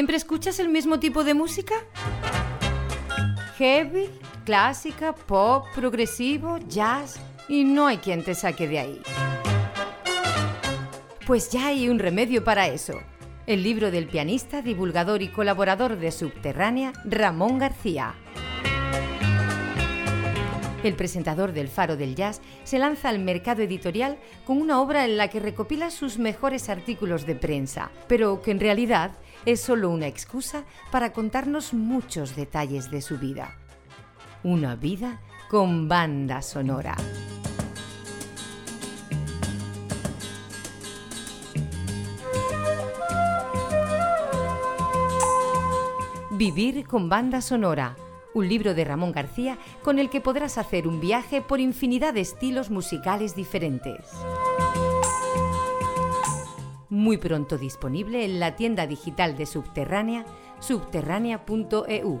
¿Siempre 0.00 0.16
escuchas 0.16 0.58
el 0.60 0.70
mismo 0.70 0.98
tipo 0.98 1.24
de 1.24 1.34
música? 1.34 1.74
Heavy, 3.58 4.08
clásica, 4.46 5.14
pop, 5.14 5.66
progresivo, 5.74 6.56
jazz 6.56 7.20
y 7.50 7.64
no 7.64 7.86
hay 7.86 7.98
quien 7.98 8.24
te 8.24 8.34
saque 8.34 8.66
de 8.66 8.78
ahí. 8.78 9.02
Pues 11.26 11.50
ya 11.50 11.66
hay 11.66 11.90
un 11.90 11.98
remedio 11.98 12.42
para 12.42 12.68
eso. 12.68 12.94
El 13.46 13.62
libro 13.62 13.90
del 13.90 14.06
pianista, 14.06 14.62
divulgador 14.62 15.20
y 15.20 15.28
colaborador 15.28 15.98
de 15.98 16.10
Subterránea, 16.12 16.94
Ramón 17.04 17.58
García. 17.58 18.14
El 20.82 20.94
presentador 20.94 21.52
del 21.52 21.68
Faro 21.68 21.98
del 21.98 22.14
Jazz 22.14 22.40
se 22.64 22.78
lanza 22.78 23.10
al 23.10 23.18
mercado 23.18 23.60
editorial 23.60 24.16
con 24.46 24.62
una 24.62 24.80
obra 24.80 25.04
en 25.04 25.18
la 25.18 25.28
que 25.28 25.40
recopila 25.40 25.90
sus 25.90 26.18
mejores 26.18 26.70
artículos 26.70 27.26
de 27.26 27.34
prensa, 27.34 27.90
pero 28.08 28.40
que 28.40 28.50
en 28.50 28.60
realidad 28.60 29.10
es 29.46 29.60
solo 29.60 29.90
una 29.90 30.06
excusa 30.06 30.64
para 30.90 31.12
contarnos 31.12 31.72
muchos 31.72 32.36
detalles 32.36 32.90
de 32.90 33.00
su 33.00 33.18
vida. 33.18 33.56
Una 34.42 34.76
vida 34.76 35.20
con 35.48 35.88
banda 35.88 36.42
sonora. 36.42 36.96
Vivir 46.30 46.86
con 46.86 47.10
banda 47.10 47.42
sonora, 47.42 47.96
un 48.32 48.48
libro 48.48 48.72
de 48.72 48.84
Ramón 48.84 49.12
García 49.12 49.58
con 49.82 49.98
el 49.98 50.08
que 50.08 50.22
podrás 50.22 50.56
hacer 50.56 50.88
un 50.88 50.98
viaje 50.98 51.42
por 51.42 51.60
infinidad 51.60 52.14
de 52.14 52.22
estilos 52.22 52.70
musicales 52.70 53.34
diferentes. 53.34 54.06
Muy 57.00 57.16
pronto 57.16 57.56
disponible 57.56 58.26
en 58.26 58.40
la 58.40 58.56
tienda 58.56 58.86
digital 58.86 59.34
de 59.34 59.46
Subterránea, 59.46 60.26
subterránea.eu. 60.58 62.20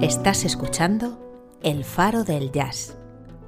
Estás 0.00 0.44
escuchando 0.44 1.18
El 1.60 1.82
Faro 1.82 2.22
del 2.22 2.52
Jazz, 2.52 2.96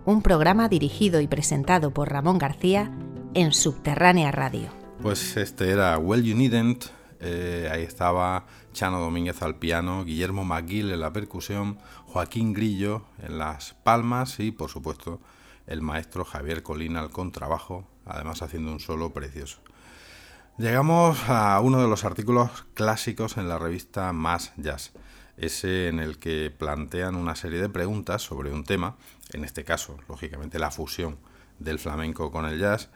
un 0.05 0.23
programa 0.23 0.69
dirigido 0.69 1.21
y 1.21 1.29
presentado 1.29 1.93
por 1.95 2.11
Ramón 2.11 2.39
García 2.39 2.91
en 3.35 3.53
Subterránea 3.53 4.33
Radio. 4.33 4.71
Pues 5.01 5.37
este 5.37 5.71
era 5.71 5.97
Well 5.97 6.25
You 6.25 6.35
Needn't, 6.35 6.87
eh, 7.21 7.69
ahí 7.73 7.83
estaba 7.83 8.47
Chano 8.73 9.01
Domínguez 9.01 9.43
al 9.43 9.57
piano, 9.57 10.05
Guillermo 10.05 10.45
McGill 10.45 10.93
en 10.93 11.01
la 11.01 11.13
percusión, 11.13 11.79
Joaquín 12.07 12.53
Grillo 12.53 13.05
en 13.23 13.39
las 13.39 13.75
palmas 13.75 14.41
y 14.41 14.51
por 14.51 14.71
supuesto 14.71 15.21
el 15.67 15.83
maestro 15.83 16.25
Javier 16.25 16.63
Colina 16.63 17.01
al 17.01 17.11
contrabajo, 17.11 17.87
además 18.07 18.43
haciendo 18.43 18.73
un 18.73 18.81
solo 18.81 19.13
precioso. 19.13 19.59
Llegamos 20.57 21.29
a 21.29 21.61
uno 21.61 21.81
de 21.81 21.89
los 21.89 22.05
artículos 22.05 22.51
clásicos 22.75 23.37
en 23.37 23.49
la 23.49 23.59
revista 23.59 24.13
Más 24.13 24.53
Jazz 24.57 24.93
ese 25.39 25.89
en 25.89 26.01
el 26.01 26.19
que 26.19 26.53
plantean 26.57 27.15
una 27.15 27.37
serie 27.37 27.61
de 27.61 27.69
preguntas 27.69 28.23
sobre 28.23 28.53
un 28.53 28.65
tema, 28.65 28.97
en 29.33 29.45
este 29.45 29.65
caso, 29.65 29.97
lógicamente, 30.09 30.59
la 30.59 30.71
fusión 30.71 31.19
del 31.59 31.79
flamenco 31.79 32.31
con 32.31 32.45
el 32.45 32.59
jazz, 32.59 32.91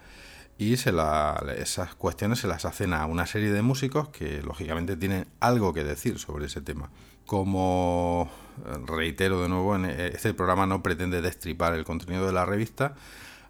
y 0.58 0.76
se 0.76 0.92
esas 1.58 1.94
cuestiones 1.94 2.38
se 2.38 2.46
las 2.46 2.64
hacen 2.64 2.92
a 2.92 3.06
una 3.06 3.26
serie 3.26 3.50
de 3.50 3.62
músicos 3.62 4.08
que, 4.10 4.42
lógicamente, 4.42 4.96
tienen 4.96 5.26
algo 5.40 5.72
que 5.72 5.84
decir 5.84 6.18
sobre 6.18 6.46
ese 6.46 6.60
tema. 6.60 6.90
Como 7.26 8.30
reitero 8.86 9.42
de 9.42 9.48
nuevo, 9.48 9.76
eh, 9.76 10.12
este 10.14 10.34
programa 10.34 10.66
no 10.66 10.82
pretende 10.82 11.22
destripar 11.22 11.74
el 11.74 11.84
contenido 11.84 12.26
de 12.26 12.32
la 12.32 12.44
revista, 12.44 12.94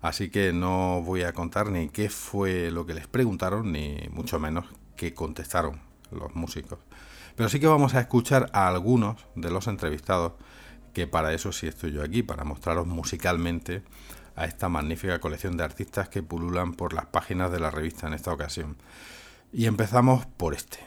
así 0.00 0.30
que 0.30 0.52
no 0.52 1.02
voy 1.02 1.22
a 1.22 1.32
contar 1.32 1.70
ni 1.70 1.88
qué 1.88 2.08
fue 2.08 2.70
lo 2.70 2.86
que 2.86 2.94
les 2.94 3.06
preguntaron, 3.08 3.72
ni 3.72 3.96
mucho 4.10 4.38
menos 4.38 4.66
qué 4.96 5.14
contestaron 5.14 5.80
los 6.10 6.34
músicos. 6.34 6.78
Pero 7.34 7.48
sí 7.48 7.60
que 7.60 7.66
vamos 7.66 7.94
a 7.94 8.00
escuchar 8.00 8.50
a 8.52 8.68
algunos 8.68 9.26
de 9.34 9.50
los 9.50 9.66
entrevistados, 9.66 10.32
que 10.92 11.06
para 11.06 11.32
eso 11.32 11.52
sí 11.52 11.66
estoy 11.66 11.92
yo 11.92 12.02
aquí, 12.02 12.22
para 12.22 12.44
mostraros 12.44 12.86
musicalmente 12.86 13.82
a 14.36 14.44
esta 14.44 14.68
magnífica 14.68 15.18
colección 15.18 15.56
de 15.56 15.64
artistas 15.64 16.08
que 16.08 16.22
pululan 16.22 16.74
por 16.74 16.92
las 16.92 17.06
páginas 17.06 17.52
de 17.52 17.60
la 17.60 17.70
revista 17.70 18.06
en 18.06 18.14
esta 18.14 18.32
ocasión. 18.32 18.76
Y 19.52 19.66
empezamos 19.66 20.26
por 20.26 20.54
este. 20.54 20.78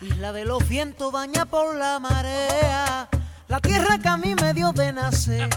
Isla 0.00 0.32
de 0.32 0.44
los 0.44 0.68
vientos 0.68 1.10
baña 1.12 1.46
por 1.46 1.74
la 1.74 1.98
marea, 1.98 3.08
la 3.48 3.60
tierra 3.60 3.98
que 3.98 4.08
a 4.08 4.16
mí 4.16 4.34
me 4.40 4.54
dio 4.54 4.72
de 4.72 4.92
nacer. 4.92 5.48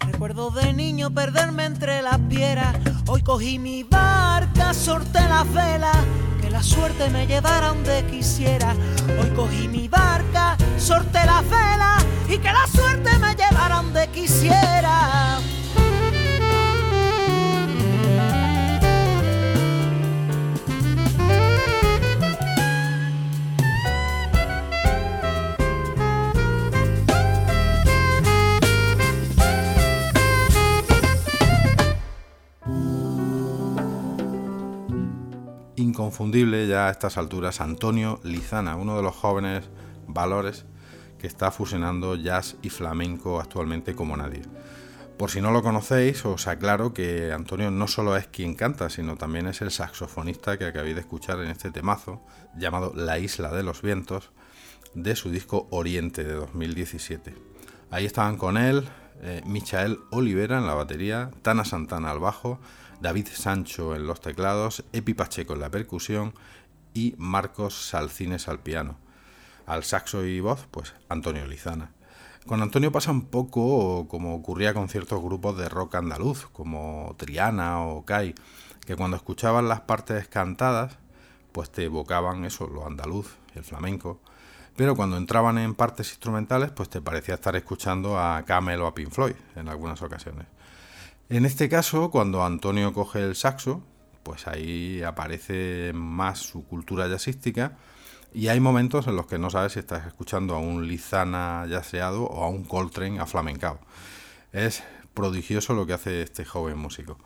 Recuerdo 0.00 0.50
de 0.50 0.72
niño 0.74 1.10
perderme 1.10 1.64
entre 1.64 2.02
las 2.02 2.18
piedras. 2.28 2.76
Hoy 3.06 3.22
cogí 3.22 3.58
mi 3.58 3.82
barca, 3.82 4.74
sorté 4.74 5.20
la 5.20 5.44
vela, 5.44 5.92
que 6.42 6.50
la 6.50 6.62
suerte 6.62 7.08
me 7.10 7.26
llevara 7.26 7.68
donde 7.68 8.04
quisiera. 8.10 8.74
Hoy 9.18 9.30
cogí 9.30 9.68
mi 9.68 9.88
barca, 9.88 10.56
sorté 10.76 11.24
la 11.24 11.40
vela 11.40 11.96
y 12.28 12.36
que 12.38 12.52
la 12.52 12.66
suerte 12.66 13.18
me 13.18 13.34
llevara 13.34 13.76
donde 13.76 14.06
quisiera. 14.08 15.38
Inconfundible 35.94 36.66
ya 36.66 36.88
a 36.88 36.90
estas 36.90 37.16
alturas 37.18 37.60
Antonio 37.60 38.18
Lizana, 38.24 38.74
uno 38.74 38.96
de 38.96 39.02
los 39.04 39.14
jóvenes 39.14 39.70
valores 40.08 40.64
que 41.20 41.28
está 41.28 41.52
fusionando 41.52 42.16
jazz 42.16 42.56
y 42.62 42.68
flamenco 42.70 43.38
actualmente 43.38 43.94
como 43.94 44.16
nadie. 44.16 44.42
Por 45.16 45.30
si 45.30 45.40
no 45.40 45.52
lo 45.52 45.62
conocéis, 45.62 46.26
os 46.26 46.48
aclaro 46.48 46.92
que 46.92 47.30
Antonio 47.32 47.70
no 47.70 47.86
solo 47.86 48.16
es 48.16 48.26
quien 48.26 48.56
canta, 48.56 48.90
sino 48.90 49.16
también 49.16 49.46
es 49.46 49.62
el 49.62 49.70
saxofonista 49.70 50.58
que 50.58 50.64
acabéis 50.64 50.96
de 50.96 51.02
escuchar 51.02 51.38
en 51.38 51.50
este 51.50 51.70
temazo 51.70 52.20
llamado 52.56 52.92
La 52.96 53.20
Isla 53.20 53.52
de 53.52 53.62
los 53.62 53.80
Vientos 53.80 54.32
de 54.94 55.14
su 55.14 55.30
disco 55.30 55.68
Oriente 55.70 56.24
de 56.24 56.32
2017. 56.32 57.36
Ahí 57.92 58.04
estaban 58.04 58.36
con 58.36 58.56
él 58.56 58.84
eh, 59.22 59.42
Michael 59.46 60.00
Olivera 60.10 60.58
en 60.58 60.66
la 60.66 60.74
batería, 60.74 61.30
Tana 61.42 61.64
Santana 61.64 62.10
al 62.10 62.18
bajo, 62.18 62.58
David 63.04 63.28
Sancho 63.34 63.94
en 63.94 64.06
los 64.06 64.22
teclados, 64.22 64.82
Epi 64.94 65.12
Pacheco 65.12 65.52
en 65.52 65.60
la 65.60 65.70
percusión 65.70 66.32
y 66.94 67.14
Marcos 67.18 67.88
Salcines 67.88 68.48
al 68.48 68.60
piano. 68.60 68.96
Al 69.66 69.84
saxo 69.84 70.24
y 70.24 70.40
voz, 70.40 70.66
pues 70.70 70.94
Antonio 71.10 71.46
Lizana. 71.46 71.90
Con 72.46 72.62
Antonio 72.62 72.92
pasa 72.92 73.10
un 73.10 73.26
poco 73.26 74.08
como 74.08 74.34
ocurría 74.34 74.72
con 74.72 74.88
ciertos 74.88 75.22
grupos 75.22 75.58
de 75.58 75.68
rock 75.68 75.96
andaluz, 75.96 76.46
como 76.50 77.14
Triana 77.18 77.82
o 77.82 78.06
Kai, 78.06 78.34
que 78.86 78.96
cuando 78.96 79.18
escuchaban 79.18 79.68
las 79.68 79.82
partes 79.82 80.26
cantadas, 80.28 80.96
pues 81.52 81.70
te 81.70 81.84
evocaban 81.84 82.46
eso, 82.46 82.68
lo 82.68 82.86
andaluz, 82.86 83.36
el 83.54 83.64
flamenco, 83.64 84.18
pero 84.76 84.96
cuando 84.96 85.18
entraban 85.18 85.58
en 85.58 85.74
partes 85.74 86.08
instrumentales, 86.08 86.70
pues 86.70 86.88
te 86.88 87.02
parecía 87.02 87.34
estar 87.34 87.54
escuchando 87.54 88.18
a 88.18 88.42
Camel 88.46 88.80
o 88.80 88.86
a 88.86 88.94
Pink 88.94 89.10
Floyd 89.10 89.36
en 89.56 89.68
algunas 89.68 90.00
ocasiones. 90.00 90.46
En 91.30 91.46
este 91.46 91.70
caso, 91.70 92.10
cuando 92.10 92.44
Antonio 92.44 92.92
coge 92.92 93.20
el 93.20 93.34
saxo, 93.34 93.82
pues 94.22 94.46
ahí 94.46 95.02
aparece 95.02 95.92
más 95.94 96.38
su 96.38 96.64
cultura 96.64 97.08
jazzística 97.08 97.78
y 98.34 98.48
hay 98.48 98.60
momentos 98.60 99.06
en 99.06 99.16
los 99.16 99.26
que 99.26 99.38
no 99.38 99.48
sabes 99.48 99.72
si 99.72 99.78
estás 99.78 100.06
escuchando 100.06 100.54
a 100.54 100.58
un 100.58 100.86
Lizana 100.86 101.66
yaceado 101.66 102.24
o 102.24 102.44
a 102.44 102.48
un 102.48 102.64
Coltrane 102.64 103.20
aflamencado. 103.20 103.78
Es 104.52 104.82
prodigioso 105.14 105.72
lo 105.72 105.86
que 105.86 105.94
hace 105.94 106.22
este 106.22 106.44
joven 106.44 106.76
músico. 106.76 107.18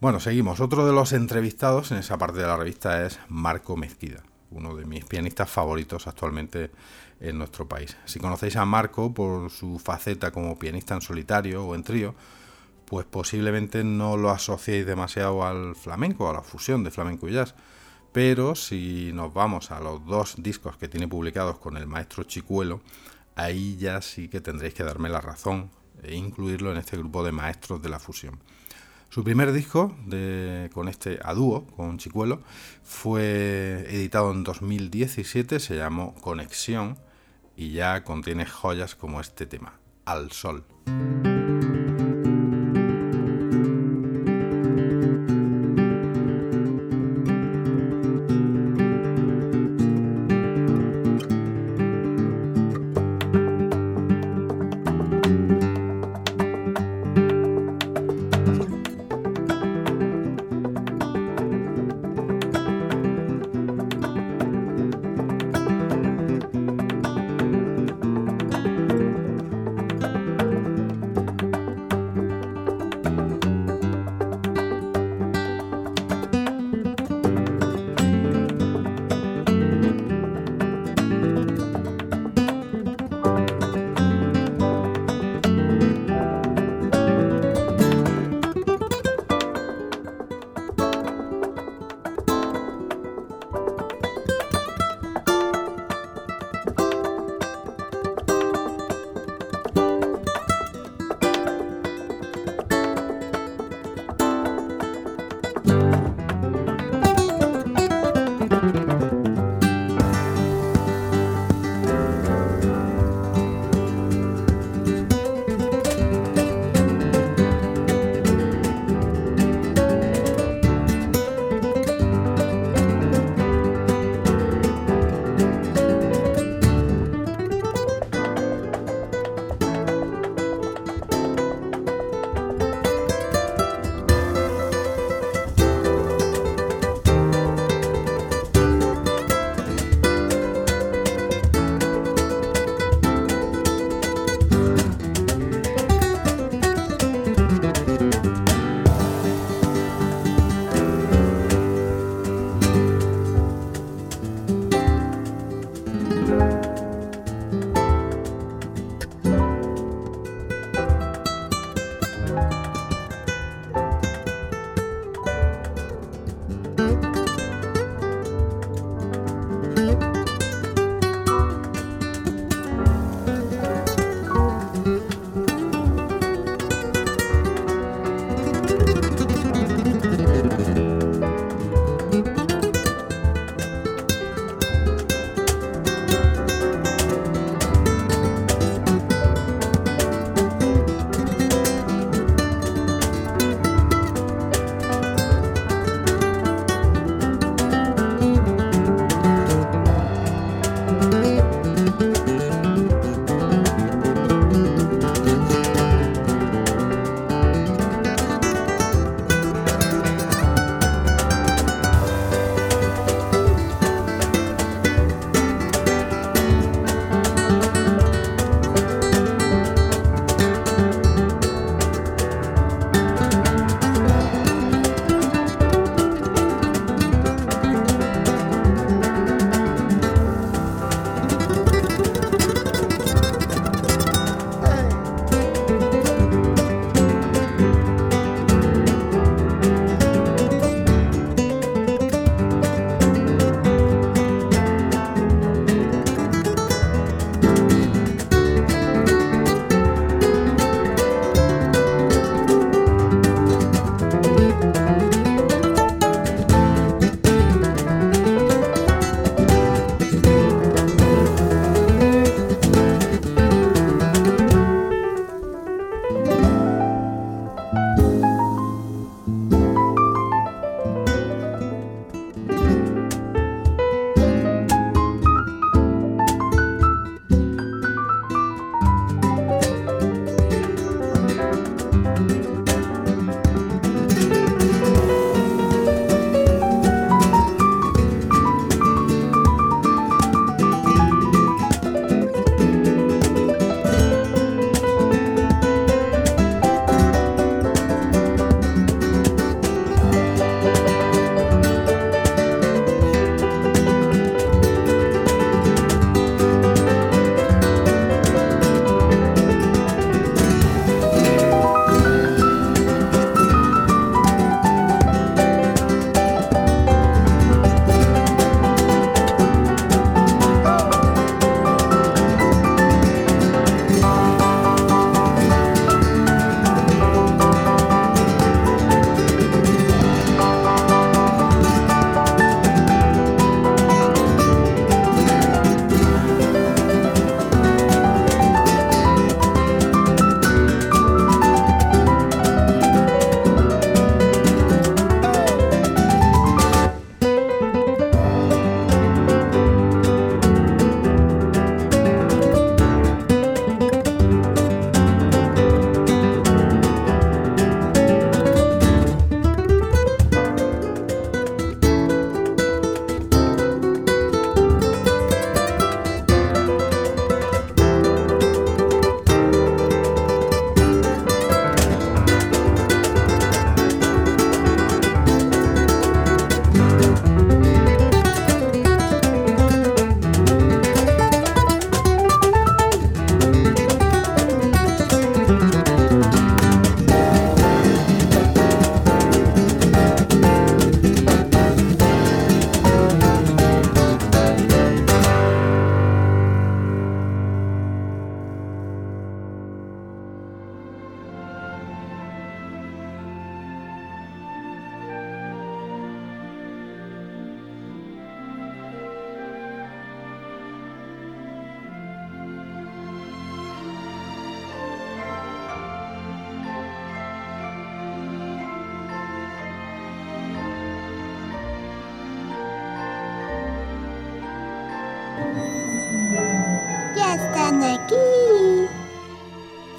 Bueno, 0.00 0.20
seguimos. 0.20 0.60
Otro 0.60 0.86
de 0.86 0.92
los 0.92 1.12
entrevistados 1.14 1.92
en 1.92 1.98
esa 1.98 2.18
parte 2.18 2.40
de 2.40 2.46
la 2.46 2.58
revista 2.58 3.06
es 3.06 3.18
Marco 3.28 3.74
Mezquida, 3.76 4.22
uno 4.50 4.76
de 4.76 4.84
mis 4.84 5.06
pianistas 5.06 5.48
favoritos 5.48 6.06
actualmente 6.06 6.72
en 7.20 7.38
nuestro 7.38 7.66
país. 7.66 7.96
Si 8.04 8.18
conocéis 8.18 8.56
a 8.56 8.66
Marco 8.66 9.14
por 9.14 9.50
su 9.50 9.78
faceta 9.78 10.30
como 10.30 10.58
pianista 10.58 10.94
en 10.94 11.00
solitario 11.00 11.64
o 11.64 11.74
en 11.74 11.84
trío, 11.84 12.14
pues 12.86 13.06
posiblemente 13.06 13.84
no 13.84 14.16
lo 14.16 14.30
asociéis 14.30 14.86
demasiado 14.86 15.44
al 15.44 15.74
flamenco, 15.74 16.28
a 16.28 16.32
la 16.32 16.42
fusión 16.42 16.84
de 16.84 16.90
flamenco 16.90 17.28
y 17.28 17.32
jazz. 17.32 17.54
Pero 18.12 18.54
si 18.54 19.10
nos 19.12 19.34
vamos 19.34 19.70
a 19.70 19.80
los 19.80 20.04
dos 20.06 20.36
discos 20.38 20.76
que 20.76 20.88
tiene 20.88 21.08
publicados 21.08 21.58
con 21.58 21.76
el 21.76 21.86
maestro 21.86 22.22
Chicuelo, 22.24 22.80
ahí 23.34 23.76
ya 23.76 24.00
sí 24.02 24.28
que 24.28 24.40
tendréis 24.40 24.74
que 24.74 24.84
darme 24.84 25.08
la 25.08 25.20
razón 25.20 25.70
e 26.02 26.14
incluirlo 26.14 26.70
en 26.70 26.78
este 26.78 26.96
grupo 26.96 27.24
de 27.24 27.32
maestros 27.32 27.82
de 27.82 27.88
la 27.88 27.98
fusión. 27.98 28.38
Su 29.08 29.22
primer 29.22 29.52
disco 29.52 29.96
con 30.72 30.88
este 30.88 31.20
a 31.22 31.34
dúo, 31.34 31.66
con 31.76 31.98
Chicuelo, 31.98 32.42
fue 32.82 33.86
editado 33.88 34.32
en 34.32 34.42
2017, 34.42 35.60
se 35.60 35.76
llamó 35.76 36.14
Conexión 36.16 36.98
y 37.56 37.72
ya 37.72 38.02
contiene 38.02 38.44
joyas 38.44 38.96
como 38.96 39.20
este 39.20 39.46
tema, 39.46 39.78
Al 40.04 40.32
Sol. 40.32 40.64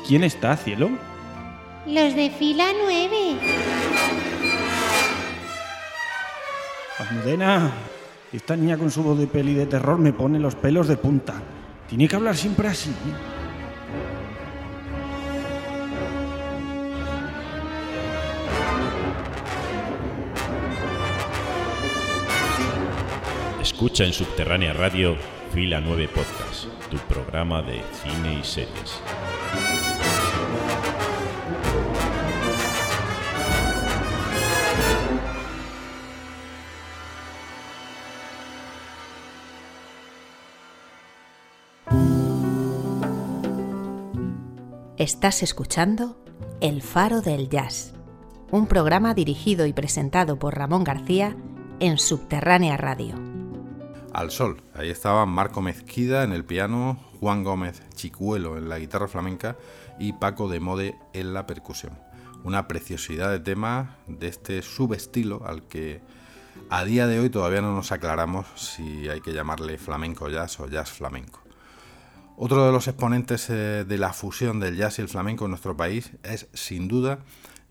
¿Quién 0.08 0.24
está, 0.24 0.56
cielo? 0.56 0.92
Los 1.88 2.16
de 2.16 2.30
fila 2.30 2.66
9. 2.80 3.18
Almudena, 7.00 7.72
esta 8.32 8.56
niña 8.56 8.78
con 8.78 8.92
su 8.92 9.02
voz 9.02 9.18
de 9.18 9.26
peli 9.26 9.56
de 9.56 9.66
terror 9.66 9.98
me 9.98 10.14
pone 10.14 10.40
los 10.40 10.54
pelos 10.54 10.88
de 10.88 10.98
punta. 10.98 11.42
Tiene 11.90 12.08
que 12.08 12.16
hablar 12.16 12.36
siempre 12.36 12.68
así. 12.68 12.94
Escucha 23.60 24.04
en 24.04 24.14
Subterránea 24.14 24.74
Radio 24.74 25.18
Fila 25.56 25.80
9 25.80 26.10
Podcast, 26.10 26.66
tu 26.92 26.98
programa 26.98 27.62
de 27.62 27.82
cine 28.04 28.40
y 28.40 28.44
series. 28.44 29.02
Estás 45.06 45.44
escuchando 45.44 46.18
El 46.62 46.82
Faro 46.82 47.22
del 47.22 47.48
Jazz, 47.48 47.94
un 48.50 48.66
programa 48.66 49.14
dirigido 49.14 49.68
y 49.68 49.72
presentado 49.72 50.40
por 50.40 50.58
Ramón 50.58 50.84
García 50.84 51.38
en 51.80 52.00
Subterránea 52.00 52.76
Radio. 52.76 53.14
Al 54.14 54.32
sol, 54.32 54.64
ahí 54.74 54.90
estaban 54.90 55.30
Marco 55.30 55.62
Mezquida 55.62 56.24
en 56.24 56.32
el 56.32 56.44
piano, 56.44 57.00
Juan 57.20 57.44
Gómez 57.44 57.84
Chicuelo 57.94 58.58
en 58.58 58.68
la 58.68 58.80
guitarra 58.80 59.08
flamenca 59.08 59.58
y 60.00 60.14
Paco 60.14 60.50
de 60.50 60.60
Mode 60.60 60.96
en 61.14 61.36
la 61.36 61.46
percusión. 61.46 61.94
Una 62.44 62.68
preciosidad 62.68 63.30
de 63.30 63.42
tema 63.42 63.98
de 64.08 64.28
este 64.28 64.64
subestilo 64.64 65.46
al 65.46 65.68
que 65.68 66.02
a 66.72 66.84
día 66.84 67.06
de 67.06 67.20
hoy 67.20 67.30
todavía 67.30 67.62
no 67.62 67.76
nos 67.76 67.92
aclaramos 67.92 68.48
si 68.56 69.08
hay 69.08 69.22
que 69.22 69.34
llamarle 69.34 69.78
flamenco 69.78 70.30
jazz 70.30 70.60
o 70.60 70.68
jazz 70.68 70.90
flamenco. 70.90 71.45
Otro 72.38 72.66
de 72.66 72.74
los 72.74 72.90
exponentes 72.90 73.50
eh, 73.50 73.86
de 73.88 73.98
la 73.98 74.12
fusión 74.12 74.60
del 74.60 74.76
jazz 74.76 75.00
y 75.00 75.02
el 75.02 75.08
flamenco 75.08 75.46
en 75.46 75.52
nuestro 75.52 75.78
país 75.78 76.12
es 76.24 76.50
sin 76.54 76.90
duda 76.90 77.20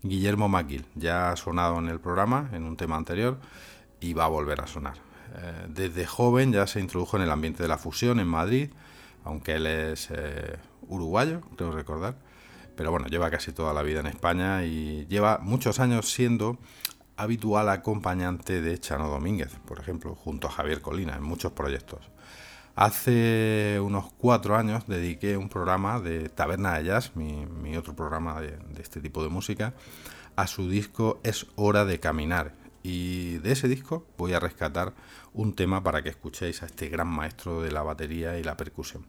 Guillermo 0.01 0.49
McGill. 0.49 0.85
Ya 0.95 1.29
ha 1.29 1.35
sonado 1.35 1.77
en 1.77 1.87
el 1.87 1.99
programa 1.99 2.49
en 2.51 2.63
un 2.63 2.75
tema 2.75 2.95
anterior 2.95 3.37
y 3.99 4.13
va 4.13 4.25
a 4.25 4.27
volver 4.27 4.61
a 4.61 4.67
sonar. 4.67 4.95
Eh, 5.35 5.67
desde 5.69 6.07
joven 6.07 6.51
ya 6.51 6.65
se 6.65 6.79
introdujo 6.79 7.15
en 7.17 7.23
el 7.23 7.29
ambiente 7.29 7.61
de 7.61 7.69
la 7.69 7.77
fusión 7.77 8.19
en 8.19 8.27
Madrid, 8.27 8.71
aunque 9.23 9.53
él 9.53 9.67
es 9.67 10.09
eh, 10.09 10.57
uruguayo, 10.87 11.41
creo 11.55 11.71
recordar. 11.71 12.15
Pero 12.75 12.89
bueno, 12.89 13.05
lleva 13.05 13.29
casi 13.29 13.51
toda 13.51 13.71
la 13.71 13.83
vida 13.83 13.99
en 13.99 14.07
España 14.07 14.65
y 14.65 15.05
lleva 15.05 15.37
muchos 15.37 15.79
años 15.79 16.11
siendo 16.11 16.57
habitual 17.17 17.69
acompañante 17.69 18.61
de 18.61 18.79
Chano 18.79 19.09
Domínguez, 19.09 19.59
por 19.67 19.79
ejemplo, 19.79 20.15
junto 20.15 20.47
a 20.47 20.51
Javier 20.51 20.81
Colina 20.81 21.15
en 21.15 21.23
muchos 21.23 21.51
proyectos. 21.51 22.09
Hace 22.75 23.79
unos 23.81 24.11
cuatro 24.17 24.57
años 24.57 24.85
dediqué 24.85 25.37
un 25.37 25.47
programa 25.47 26.01
de 26.01 26.27
Taberna 26.27 26.77
de 26.77 26.83
Jazz, 26.83 27.15
mi, 27.15 27.77
otro 27.77 27.95
programa 27.95 28.41
de, 28.41 28.57
de, 28.57 28.81
este 28.81 28.99
tipo 28.99 29.23
de 29.23 29.29
música, 29.29 29.73
a 30.35 30.45
su 30.47 30.69
disco 30.69 31.21
Es 31.23 31.47
hora 31.55 31.85
de 31.85 32.01
caminar. 32.01 32.53
Y 32.83 33.37
de 33.37 33.53
ese 33.53 33.69
disco 33.69 34.05
voy 34.17 34.33
a 34.33 34.41
rescatar 34.41 34.93
un 35.33 35.55
tema 35.55 35.83
para 35.83 36.03
que 36.03 36.09
escuchéis 36.09 36.63
a 36.63 36.65
este 36.65 36.89
gran 36.89 37.07
maestro 37.07 37.61
de 37.61 37.71
la 37.71 37.81
batería 37.81 38.37
y 38.37 38.43
la 38.43 38.57
percusión. 38.57 39.05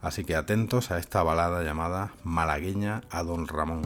Así 0.00 0.24
que 0.24 0.36
atentos 0.36 0.90
a 0.90 0.98
esta 0.98 1.22
balada 1.22 1.64
llamada 1.64 2.12
Malagueña 2.22 3.02
a 3.10 3.24
Don 3.24 3.48
Ramón. 3.48 3.82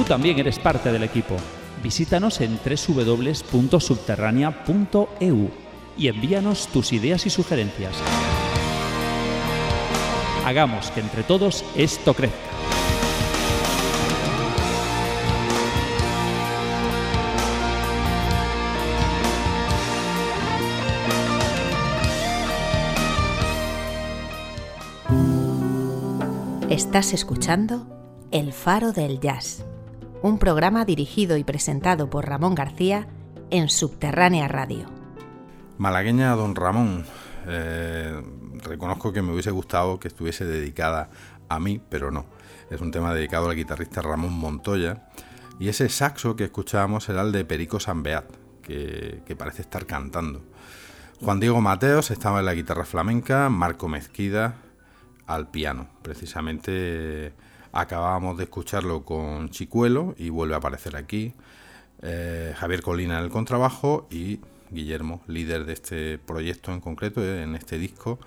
Tú 0.00 0.06
también 0.06 0.38
eres 0.38 0.58
parte 0.58 0.90
del 0.90 1.02
equipo. 1.02 1.36
Visítanos 1.82 2.40
en 2.40 2.58
www.subterránea.eu 2.64 5.50
y 5.98 6.08
envíanos 6.08 6.68
tus 6.68 6.94
ideas 6.94 7.26
y 7.26 7.30
sugerencias. 7.30 7.92
Hagamos 10.46 10.90
que 10.92 11.00
entre 11.00 11.22
todos 11.22 11.66
esto 11.76 12.14
crezca. 12.14 12.38
Estás 26.70 27.12
escuchando 27.12 27.86
El 28.30 28.54
Faro 28.54 28.92
del 28.92 29.20
Jazz, 29.20 29.66
un 30.22 30.38
programa 30.38 30.84
dirigido 30.84 31.36
y 31.36 31.44
presentado 31.44 32.10
por 32.10 32.28
Ramón 32.28 32.54
García 32.54 33.08
en 33.50 33.68
Subterránea 33.68 34.48
Radio. 34.48 34.86
Malagueña 35.78 36.34
Don 36.34 36.54
Ramón, 36.54 37.06
eh, 37.46 38.20
reconozco 38.62 39.12
que 39.12 39.22
me 39.22 39.32
hubiese 39.32 39.50
gustado 39.50 39.98
que 39.98 40.08
estuviese 40.08 40.44
dedicada 40.44 41.08
a 41.48 41.58
mí, 41.58 41.80
pero 41.88 42.10
no. 42.10 42.26
Es 42.70 42.80
un 42.80 42.90
tema 42.90 43.14
dedicado 43.14 43.48
al 43.48 43.56
guitarrista 43.56 44.02
Ramón 44.02 44.32
Montoya. 44.32 45.08
Y 45.58 45.68
ese 45.68 45.88
saxo 45.88 46.36
que 46.36 46.44
escuchábamos 46.44 47.08
era 47.08 47.22
el 47.22 47.32
de 47.32 47.44
Perico 47.44 47.80
Sambeat, 47.80 48.26
que, 48.62 49.22
que 49.24 49.36
parece 49.36 49.62
estar 49.62 49.86
cantando. 49.86 50.42
Juan 51.20 51.40
Diego 51.40 51.60
Mateos 51.60 52.10
estaba 52.10 52.40
en 52.40 52.46
la 52.46 52.54
guitarra 52.54 52.84
flamenca, 52.84 53.48
Marco 53.48 53.88
Mezquida 53.88 54.56
al 55.26 55.50
piano. 55.50 55.88
Precisamente 56.02 57.32
acabábamos 57.72 58.36
de 58.36 58.44
escucharlo 58.44 59.04
con 59.04 59.50
Chicuelo 59.50 60.14
y 60.18 60.30
vuelve 60.30 60.54
a 60.54 60.58
aparecer 60.58 60.96
aquí. 60.96 61.34
Eh, 62.02 62.54
Javier 62.56 62.82
Colina 62.82 63.18
en 63.18 63.24
el 63.24 63.30
contrabajo 63.30 64.06
y 64.10 64.40
Guillermo, 64.70 65.22
líder 65.26 65.66
de 65.66 65.72
este 65.72 66.18
proyecto 66.18 66.72
en 66.72 66.80
concreto, 66.80 67.22
eh, 67.22 67.42
en 67.42 67.54
este 67.54 67.78
disco, 67.78 68.18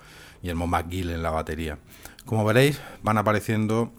Guillermo 0.42 0.66
McGill 0.66 1.10
en 1.10 1.22
la 1.22 1.30
batería. 1.30 1.78
Como 2.24 2.44
veréis, 2.44 2.80
van 3.02 3.18
apareciendo 3.18 3.92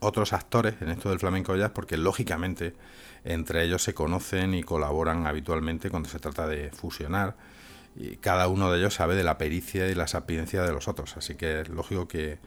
otros 0.00 0.32
actores 0.32 0.74
en 0.80 0.90
esto 0.90 1.10
del 1.10 1.18
flamenco 1.18 1.54
jazz 1.56 1.70
porque 1.72 1.96
lógicamente 1.96 2.74
entre 3.24 3.64
ellos 3.64 3.82
se 3.82 3.94
conocen 3.94 4.54
y 4.54 4.62
colaboran 4.62 5.26
habitualmente 5.26 5.90
cuando 5.90 6.08
se 6.08 6.18
trata 6.18 6.46
de 6.46 6.70
fusionar 6.70 7.36
y 7.96 8.16
cada 8.16 8.48
uno 8.48 8.70
de 8.70 8.78
ellos 8.78 8.94
sabe 8.94 9.14
de 9.14 9.24
la 9.24 9.36
pericia 9.36 9.88
y 9.88 9.94
la 9.94 10.06
sapiencia 10.06 10.62
de 10.62 10.72
los 10.72 10.88
otros, 10.88 11.16
así 11.16 11.34
que 11.34 11.62
es 11.62 11.68
lógico 11.68 12.06
que, 12.08 12.38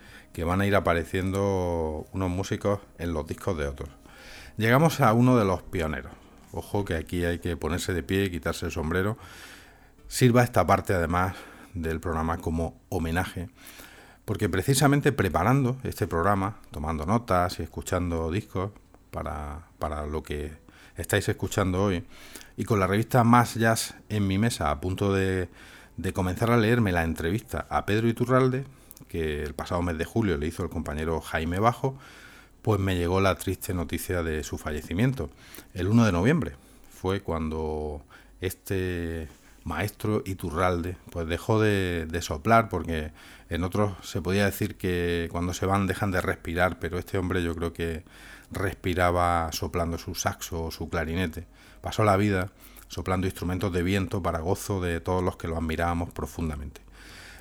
van 0.44 0.62
a 0.62 0.66
ir 0.66 0.76
apareciendo 0.76 2.08
unos 2.12 2.30
músicos 2.30 2.80
en 2.98 3.14
los 3.14 3.28
discos 3.28 3.58
de 3.58 3.68
otros. 3.68 3.90
Llegamos 4.58 5.02
a 5.02 5.14
uno 5.14 5.38
de 5.38 5.46
los 5.46 5.62
pioneros. 5.62 6.12
Ojo 6.52 6.86
que 6.86 6.96
aquí 6.96 7.24
hay 7.26 7.40
que 7.40 7.58
ponerse 7.58 7.94
de 7.94 8.04
pie 8.04 8.26
y 8.26 8.32
quitarse 8.32 8.66
el 8.66 8.72
sombrero. 8.72 9.18
Sirva 10.08 10.44
esta 10.44 10.66
parte 10.66 10.94
además 10.94 11.36
del 11.74 12.00
programa 12.00 12.38
como 12.38 12.82
homenaje, 12.90 13.50
porque 14.26 14.50
precisamente 14.50 15.12
preparando 15.12 15.78
este 15.84 16.08
programa, 16.08 16.58
tomando 16.72 17.06
notas 17.06 17.60
y 17.60 17.64
escuchando 17.64 18.32
discos 18.32 18.72
para, 19.12 19.68
para 19.80 20.06
lo 20.06 20.24
que 20.24 20.52
estáis 20.98 21.28
escuchando 21.30 21.84
hoy, 21.84 22.06
y 22.58 22.66
con 22.66 22.80
la 22.80 22.88
revista 22.88 23.24
Más 23.24 23.56
Jazz 23.56 23.96
en 24.10 24.28
mi 24.28 24.38
mesa, 24.38 24.72
a 24.72 24.80
punto 24.80 25.14
de, 25.14 25.50
comenzar 26.14 26.52
a 26.52 26.58
leerme 26.58 26.92
la 26.92 27.04
entrevista 27.04 27.66
a 27.70 27.86
Pedro 27.86 28.08
Iturralde, 28.08 28.66
que 29.14 29.44
el 29.44 29.54
pasado 29.54 29.84
mes 29.84 29.96
de 30.00 30.06
julio 30.06 30.40
le 30.40 30.48
hizo 30.48 30.64
el 30.64 30.72
compañero 30.72 31.22
Jaime 31.22 31.60
Bajo, 31.60 31.96
pues 32.64 32.80
me 32.80 32.96
llegó 32.96 33.22
la 33.22 33.36
triste 33.36 33.72
noticia 33.72 34.24
de 34.24 34.44
su 34.44 34.58
fallecimiento. 34.58 35.30
El 35.76 35.88
1 35.88 36.06
de 36.06 36.12
noviembre 36.12 36.56
fue 36.92 37.22
cuando 37.22 38.02
este 38.42 39.28
maestro 39.66 40.24
Iturralde 40.26 40.98
pues 41.12 41.28
dejó 41.28 41.62
de, 41.62 42.08
de, 42.10 42.22
soplar 42.24 42.70
porque 42.70 43.12
en 43.50 43.64
otros 43.64 43.94
se 44.02 44.20
podía 44.20 44.46
decir 44.46 44.78
que 44.78 45.30
cuando 45.32 45.54
se 45.54 45.68
van 45.68 45.86
dejan 45.86 46.10
de 46.10 46.20
respirar 46.20 46.80
pero 46.80 46.98
este 46.98 47.20
hombre 47.20 47.44
yo 47.44 47.56
creo 47.56 47.72
que 47.72 48.04
respiraba 48.52 49.52
soplando 49.54 49.98
su 49.98 50.16
saxo 50.16 50.66
o 50.66 50.72
su 50.72 50.90
clarinete 50.90 51.46
pasó 51.82 52.04
la 52.04 52.18
vida 52.18 52.52
soplando 52.88 53.28
instrumentos 53.28 53.72
de 53.72 53.84
viento 53.84 54.22
para 54.24 54.40
gozo 54.40 54.82
de 54.82 55.00
todos 55.00 55.24
los 55.24 55.38
que 55.38 55.48
lo 55.48 55.56
admirábamos 55.56 56.12
profundamente. 56.12 56.83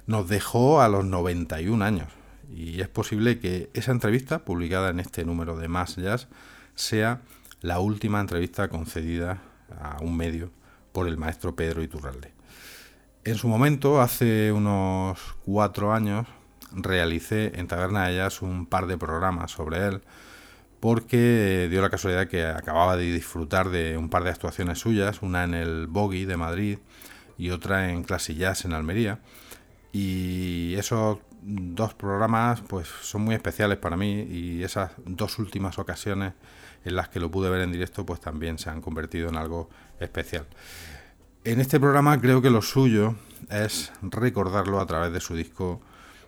Nos 0.06 0.28
dejó 0.28 0.82
a 0.82 0.88
los 0.88 1.04
91 1.04 1.84
años 1.84 2.08
y 2.54 2.80
es 2.80 2.88
posible 2.88 3.38
que 3.38 3.70
esa 3.74 3.92
entrevista, 3.92 4.44
publicada 4.44 4.90
en 4.90 5.00
este 5.00 5.24
número 5.24 5.56
de 5.56 5.68
Más 5.68 5.96
Jazz, 5.96 6.28
sea 6.74 7.22
la 7.60 7.78
última 7.78 8.20
entrevista 8.20 8.68
concedida 8.68 9.42
a 9.80 9.98
un 10.02 10.16
medio 10.16 10.50
por 10.92 11.08
el 11.08 11.16
maestro 11.16 11.56
Pedro 11.56 11.82
Iturralde. 11.82 12.32
En 13.24 13.36
su 13.36 13.48
momento, 13.48 14.00
hace 14.00 14.52
unos 14.52 15.18
cuatro 15.44 15.92
años, 15.92 16.26
realicé 16.72 17.52
en 17.58 17.68
Taberna 17.68 18.08
de 18.08 18.16
Jazz 18.16 18.42
un 18.42 18.66
par 18.66 18.86
de 18.86 18.98
programas 18.98 19.52
sobre 19.52 19.86
él, 19.86 20.02
porque 20.80 21.68
dio 21.70 21.80
la 21.80 21.90
casualidad 21.90 22.26
que 22.26 22.44
acababa 22.44 22.96
de 22.96 23.04
disfrutar 23.12 23.70
de 23.70 23.96
un 23.96 24.08
par 24.08 24.24
de 24.24 24.30
actuaciones 24.30 24.80
suyas, 24.80 25.22
una 25.22 25.44
en 25.44 25.54
el 25.54 25.86
Boggy 25.86 26.24
de 26.24 26.36
Madrid 26.36 26.78
y 27.38 27.50
otra 27.50 27.90
en 27.90 28.02
Clasillas 28.02 28.64
en 28.64 28.72
Almería. 28.72 29.20
Y 29.92 30.74
esos 30.74 31.18
dos 31.42 31.94
programas 31.94 32.62
pues 32.62 32.88
son 33.02 33.22
muy 33.22 33.34
especiales 33.34 33.78
para 33.78 33.96
mí 33.96 34.22
y 34.22 34.62
esas 34.62 34.92
dos 35.04 35.38
últimas 35.38 35.78
ocasiones 35.78 36.32
en 36.84 36.96
las 36.96 37.08
que 37.08 37.20
lo 37.20 37.30
pude 37.30 37.50
ver 37.50 37.60
en 37.60 37.72
directo 37.72 38.06
pues 38.06 38.20
también 38.20 38.58
se 38.58 38.70
han 38.70 38.80
convertido 38.80 39.28
en 39.28 39.36
algo 39.36 39.68
especial. 40.00 40.46
En 41.44 41.60
este 41.60 41.80
programa 41.80 42.20
creo 42.20 42.40
que 42.40 42.50
lo 42.50 42.62
suyo 42.62 43.16
es 43.50 43.92
recordarlo 44.02 44.80
a 44.80 44.86
través 44.86 45.12
de 45.12 45.20
su 45.20 45.34
disco 45.34 45.80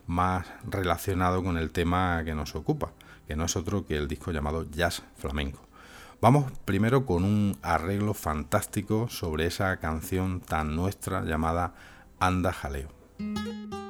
más 0.07 0.47
relacionado 0.69 1.43
con 1.43 1.57
el 1.57 1.71
tema 1.71 2.23
que 2.25 2.35
nos 2.35 2.55
ocupa 2.55 2.93
que 3.27 3.37
no 3.37 3.45
es 3.45 3.57
otro 3.57 3.87
que 3.87 3.97
el 3.97 4.09
disco 4.09 4.33
llamado 4.33 4.69
Jazz 4.71 5.03
Flamenco. 5.17 5.61
Vamos 6.21 6.51
primero 6.65 7.05
con 7.07 7.25
un 7.25 7.59
arreglo 7.63 8.15
fantástico 8.15 9.09
sobre 9.09 9.47
esa 9.47 9.77
canción 9.79 10.41
tan 10.41 10.75
nuestra 10.75 11.23
llamada 11.23 11.75
Anda 12.19 12.53
Jaleo. 12.53 13.04
Música 13.19 13.84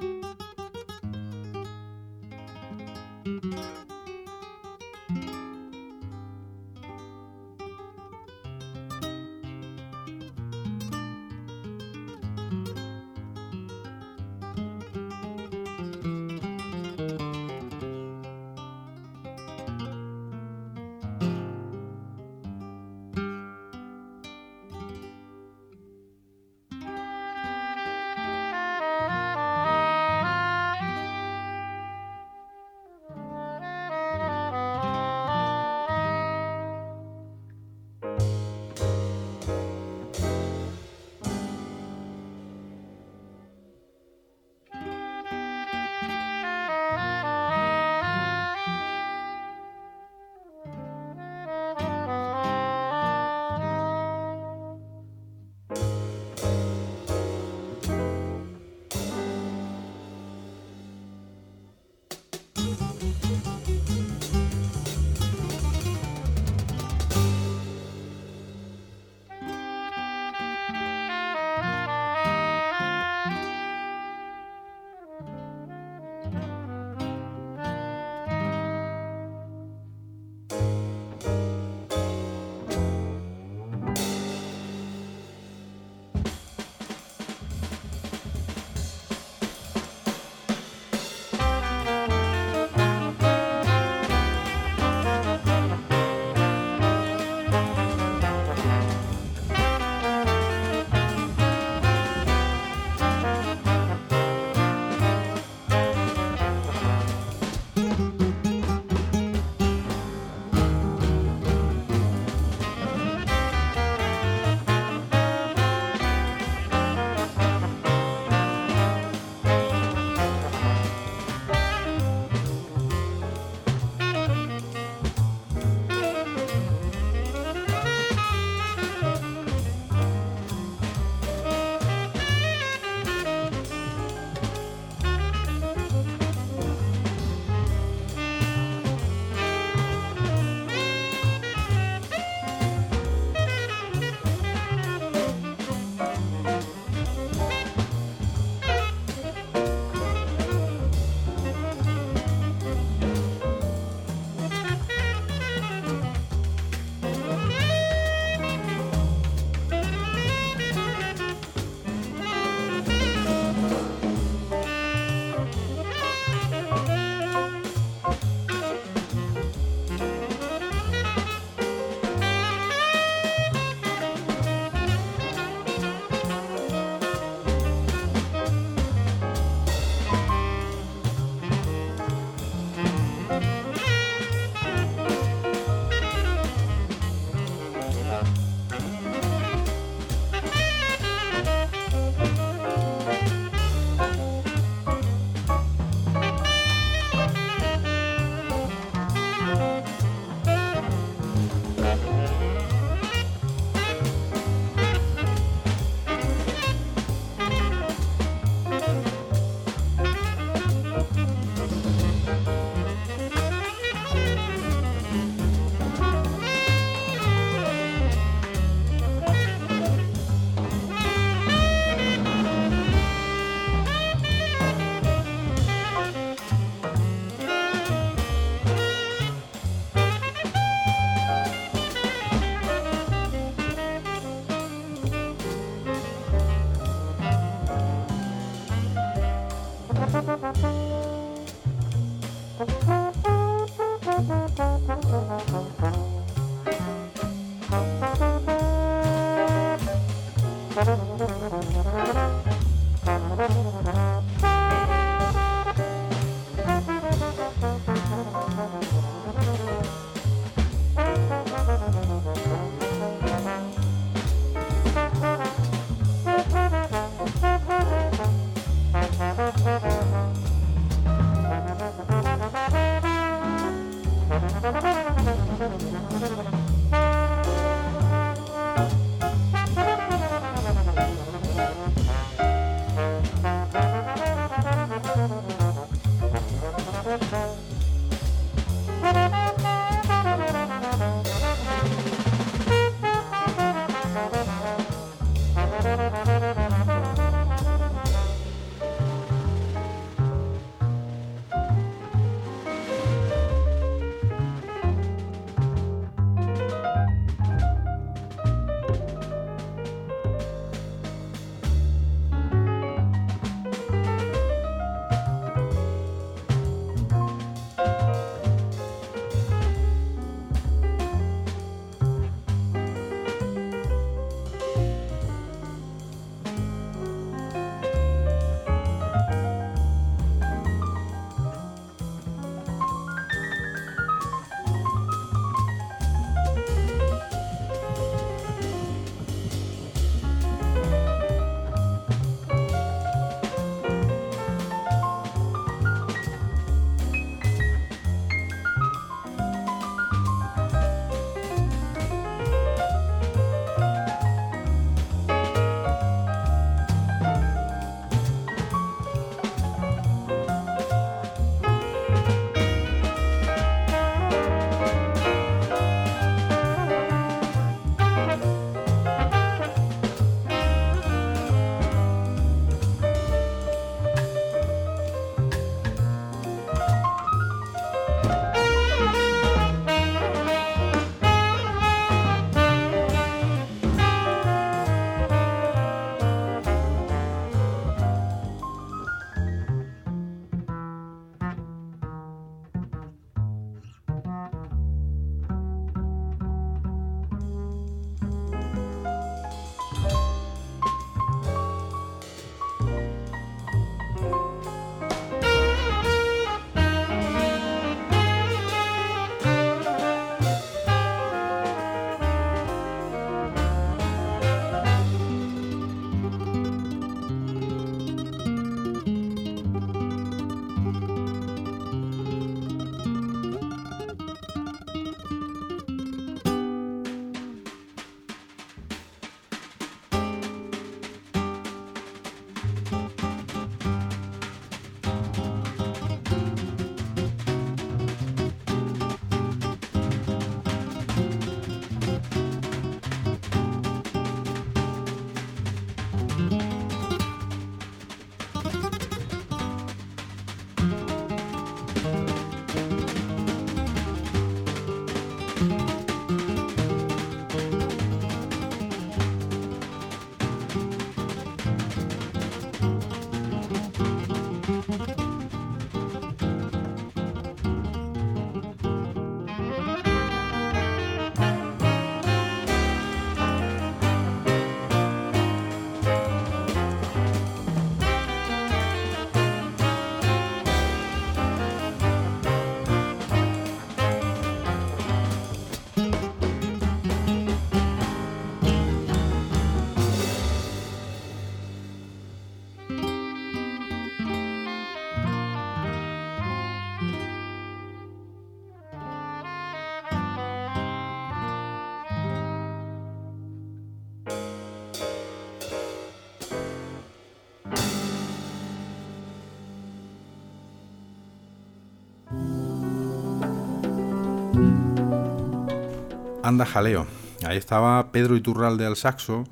Anda 516.45 516.67
Jaleo. 516.67 517.07
Ahí 517.47 517.57
estaba 517.57 518.13
Pedro 518.13 518.37
Iturralde 518.37 518.85
al 518.85 518.97
saxo, 518.97 519.45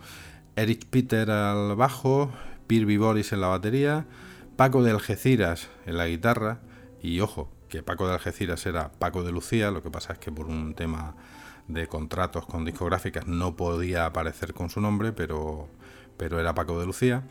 Eric 0.57 0.84
Peter 0.90 1.30
al 1.30 1.74
bajo, 1.74 2.30
Pirby 2.66 2.99
Boris 2.99 3.32
en 3.32 3.40
la 3.40 3.47
batería, 3.47 4.05
Paco 4.57 4.82
de 4.82 4.90
Algeciras 4.90 5.70
en 5.86 5.97
la 5.97 6.07
guitarra 6.07 6.61
y 7.03 7.20
ojo, 7.20 7.51
que 7.70 7.82
Paco 7.82 8.07
de 8.07 8.12
Algeciras 8.12 8.66
era 8.66 8.93
Paco 8.93 9.22
de 9.22 9.32
Lucía, 9.32 9.70
lo 9.70 9.82
que 9.82 9.90
pasa 9.90 10.12
es 10.12 10.18
que 10.18 10.30
por 10.30 10.49
un 10.49 10.74
tema 10.74 11.16
de 11.66 11.86
contratos 11.86 12.45
con 12.45 12.66
discográficas 12.66 13.26
no 13.26 13.57
podía 13.57 14.05
aparecer 14.05 14.53
con 14.53 14.68
su 14.68 14.82
nombre, 14.82 15.12
pero, 15.12 15.68
pero 16.18 16.38
era 16.40 16.55
Paco 16.55 16.78
de 16.78 16.84
Lucía. 16.84 17.22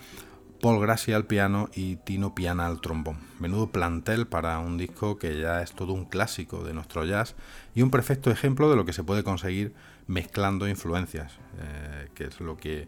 Paul 0.61 0.79
Grassi 0.79 1.11
al 1.11 1.25
piano 1.25 1.69
y 1.73 1.95
Tino 1.95 2.35
Piana 2.35 2.67
al 2.67 2.81
trombón. 2.81 3.17
Menudo 3.39 3.71
plantel 3.71 4.27
para 4.27 4.59
un 4.59 4.77
disco 4.77 5.17
que 5.17 5.39
ya 5.39 5.63
es 5.63 5.73
todo 5.73 5.93
un 5.93 6.05
clásico 6.05 6.63
de 6.63 6.73
nuestro 6.73 7.03
jazz 7.03 7.35
y 7.73 7.81
un 7.81 7.89
perfecto 7.89 8.29
ejemplo 8.29 8.69
de 8.69 8.75
lo 8.75 8.85
que 8.85 8.93
se 8.93 9.03
puede 9.03 9.23
conseguir 9.23 9.73
mezclando 10.05 10.67
influencias, 10.67 11.33
eh, 11.59 12.09
que 12.13 12.25
es 12.25 12.39
lo 12.39 12.57
que, 12.57 12.87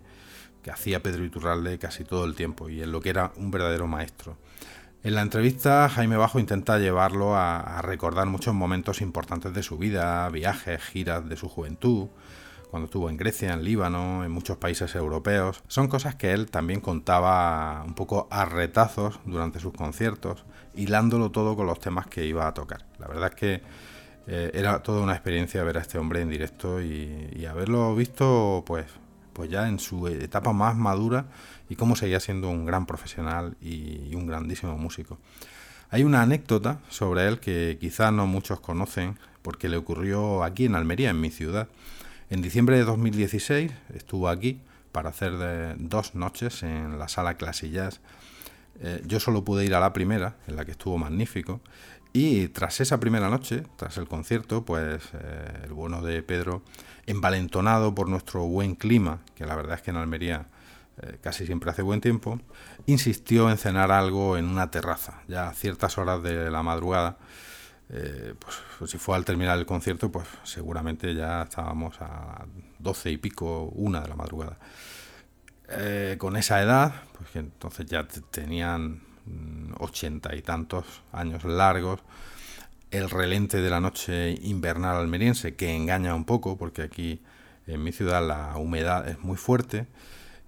hacía 0.71 1.03
Pedro 1.03 1.25
Iturralde 1.25 1.77
casi 1.77 2.05
todo 2.05 2.23
el 2.23 2.35
tiempo 2.35 2.69
y 2.69 2.81
en 2.81 2.91
lo 2.91 3.01
que 3.01 3.09
era 3.09 3.33
un 3.35 3.51
verdadero 3.51 3.87
maestro. 3.87 4.37
En 5.03 5.15
la 5.15 5.21
entrevista, 5.21 5.89
Jaime 5.89 6.15
Bajo 6.15 6.39
intenta 6.39 6.79
llevarlo 6.79 7.35
a 7.35 7.81
recordar 7.81 8.27
muchos 8.27 8.53
momentos 8.53 9.01
importantes 9.01 9.53
de 9.53 9.61
su 9.61 9.77
vida, 9.77 10.29
viajes, 10.29 10.81
giras 10.81 11.27
de 11.27 11.35
su 11.35 11.49
juventud, 11.49 12.07
cuando 12.73 12.85
estuvo 12.85 13.07
en 13.07 13.17
Grecia, 13.17 13.53
en 13.53 13.63
Líbano, 13.63 14.25
en 14.25 14.31
muchos 14.31 14.57
países 14.57 14.95
europeos. 14.95 15.61
Son 15.67 15.87
cosas 15.87 16.15
que 16.15 16.31
él 16.31 16.49
también 16.49 16.81
contaba 16.81 17.83
un 17.85 17.93
poco 17.93 18.27
a 18.31 18.45
retazos 18.45 19.19
durante 19.25 19.59
sus 19.59 19.73
conciertos, 19.73 20.43
hilándolo 20.73 21.29
todo 21.29 21.55
con 21.55 21.67
los 21.67 21.79
temas 21.79 22.07
que 22.07 22.25
iba 22.25 22.47
a 22.47 22.55
tocar. 22.55 22.87
La 22.97 23.07
verdad 23.07 23.29
es 23.29 23.35
que 23.35 23.61
eh, 24.25 24.49
era 24.55 24.81
toda 24.81 25.03
una 25.03 25.13
experiencia 25.13 25.63
ver 25.63 25.77
a 25.77 25.81
este 25.81 25.99
hombre 25.99 26.21
en 26.21 26.31
directo 26.31 26.81
y, 26.81 27.45
haberlo 27.45 27.95
visto 27.95 28.63
pues, 28.65 28.87
pues 29.33 29.51
ya 29.51 29.67
en 29.67 29.77
su 29.77 30.07
etapa 30.07 30.51
más 30.51 30.75
madura 30.75 31.27
y 31.69 31.75
cómo 31.75 31.95
seguía 31.95 32.19
siendo 32.19 32.49
un 32.49 32.65
gran 32.65 32.87
profesional 32.87 33.55
y 33.61 34.15
un 34.15 34.25
grandísimo 34.25 34.79
músico. 34.79 35.19
Hay 35.91 36.03
una 36.03 36.23
anécdota 36.23 36.79
sobre 36.89 37.27
él 37.27 37.39
que 37.39 37.77
quizá 37.79 38.09
no 38.09 38.25
muchos 38.25 38.59
conocen 38.61 39.19
porque 39.43 39.69
le 39.69 39.77
ocurrió 39.77 40.43
aquí 40.43 40.65
en 40.65 40.73
Almería, 40.73 41.11
en 41.11 41.21
mi 41.21 41.29
ciudad. 41.29 41.67
En 42.33 42.41
diciembre 42.41 42.77
de 42.77 42.83
2016 42.83 43.71
estuvo 43.93 44.27
aquí 44.27 44.59
para 44.91 45.09
hacer 45.09 45.77
dos 45.77 46.15
noches 46.15 46.63
en 46.63 46.97
la 46.97 47.07
sala 47.07 47.35
Clasillas. 47.35 48.01
Eh, 48.79 49.03
yo 49.05 49.19
solo 49.19 49.43
pude 49.43 49.65
ir 49.65 49.75
a 49.75 49.79
la 49.79 49.93
primera, 49.93 50.37
en 50.47 50.55
la 50.55 50.65
que 50.65 50.71
estuvo 50.71 50.97
magnífico, 50.97 51.61
y 52.11 52.47
tras 52.47 52.81
esa 52.81 52.99
primera 52.99 53.29
noche, 53.29 53.61
tras 53.75 53.99
el 53.99 54.07
concierto, 54.07 54.65
pues 54.65 55.03
eh, 55.13 55.61
el 55.65 55.73
bueno 55.73 56.01
de 56.01 56.23
Pedro, 56.23 56.63
envalentonado 57.05 57.93
por 57.93 58.09
nuestro 58.09 58.47
buen 58.47 58.73
clima, 58.73 59.19
que 59.35 59.45
la 59.45 59.55
verdad 59.55 59.75
es 59.75 59.83
que 59.83 59.91
en 59.91 59.97
Almería 59.97 60.47
eh, 61.03 61.19
casi 61.21 61.45
siempre 61.45 61.69
hace 61.69 61.83
buen 61.83 62.01
tiempo, 62.01 62.39
insistió 62.87 63.51
en 63.51 63.59
cenar 63.59 63.91
algo 63.91 64.37
en 64.37 64.45
una 64.45 64.71
terraza, 64.71 65.21
ya 65.27 65.49
a 65.49 65.53
ciertas 65.53 65.99
horas 65.99 66.23
de 66.23 66.49
la 66.49 66.63
madrugada, 66.63 67.19
eh, 67.95 68.33
pues, 68.39 68.55
pues, 68.79 68.89
si 68.89 68.97
fue 68.97 69.15
al 69.15 69.23
terminar 69.23 69.59
el 69.59 69.67
concierto, 69.67 70.11
pues 70.11 70.27
seguramente 70.43 71.13
ya 71.13 71.43
estábamos 71.43 72.01
a 72.01 72.43
doce 72.79 73.11
y 73.11 73.17
pico, 73.17 73.65
una 73.75 74.01
de 74.01 74.07
la 74.07 74.15
madrugada. 74.15 74.57
Eh, 75.69 76.15
con 76.17 76.35
esa 76.35 76.59
edad, 76.63 76.91
pues 77.15 77.35
entonces 77.35 77.85
ya 77.85 78.07
tenían 78.31 79.03
mm, 79.25 79.73
ochenta 79.77 80.35
y 80.35 80.41
tantos 80.41 80.85
años 81.11 81.43
largos, 81.43 81.99
el 82.89 83.11
relente 83.11 83.61
de 83.61 83.69
la 83.69 83.79
noche 83.79 84.39
invernal 84.41 84.97
almeriense, 84.97 85.55
que 85.55 85.75
engaña 85.75 86.15
un 86.15 86.25
poco, 86.25 86.57
porque 86.57 86.81
aquí 86.81 87.21
en 87.67 87.83
mi 87.83 87.91
ciudad 87.91 88.27
la 88.27 88.57
humedad 88.57 89.07
es 89.07 89.19
muy 89.19 89.37
fuerte, 89.37 89.85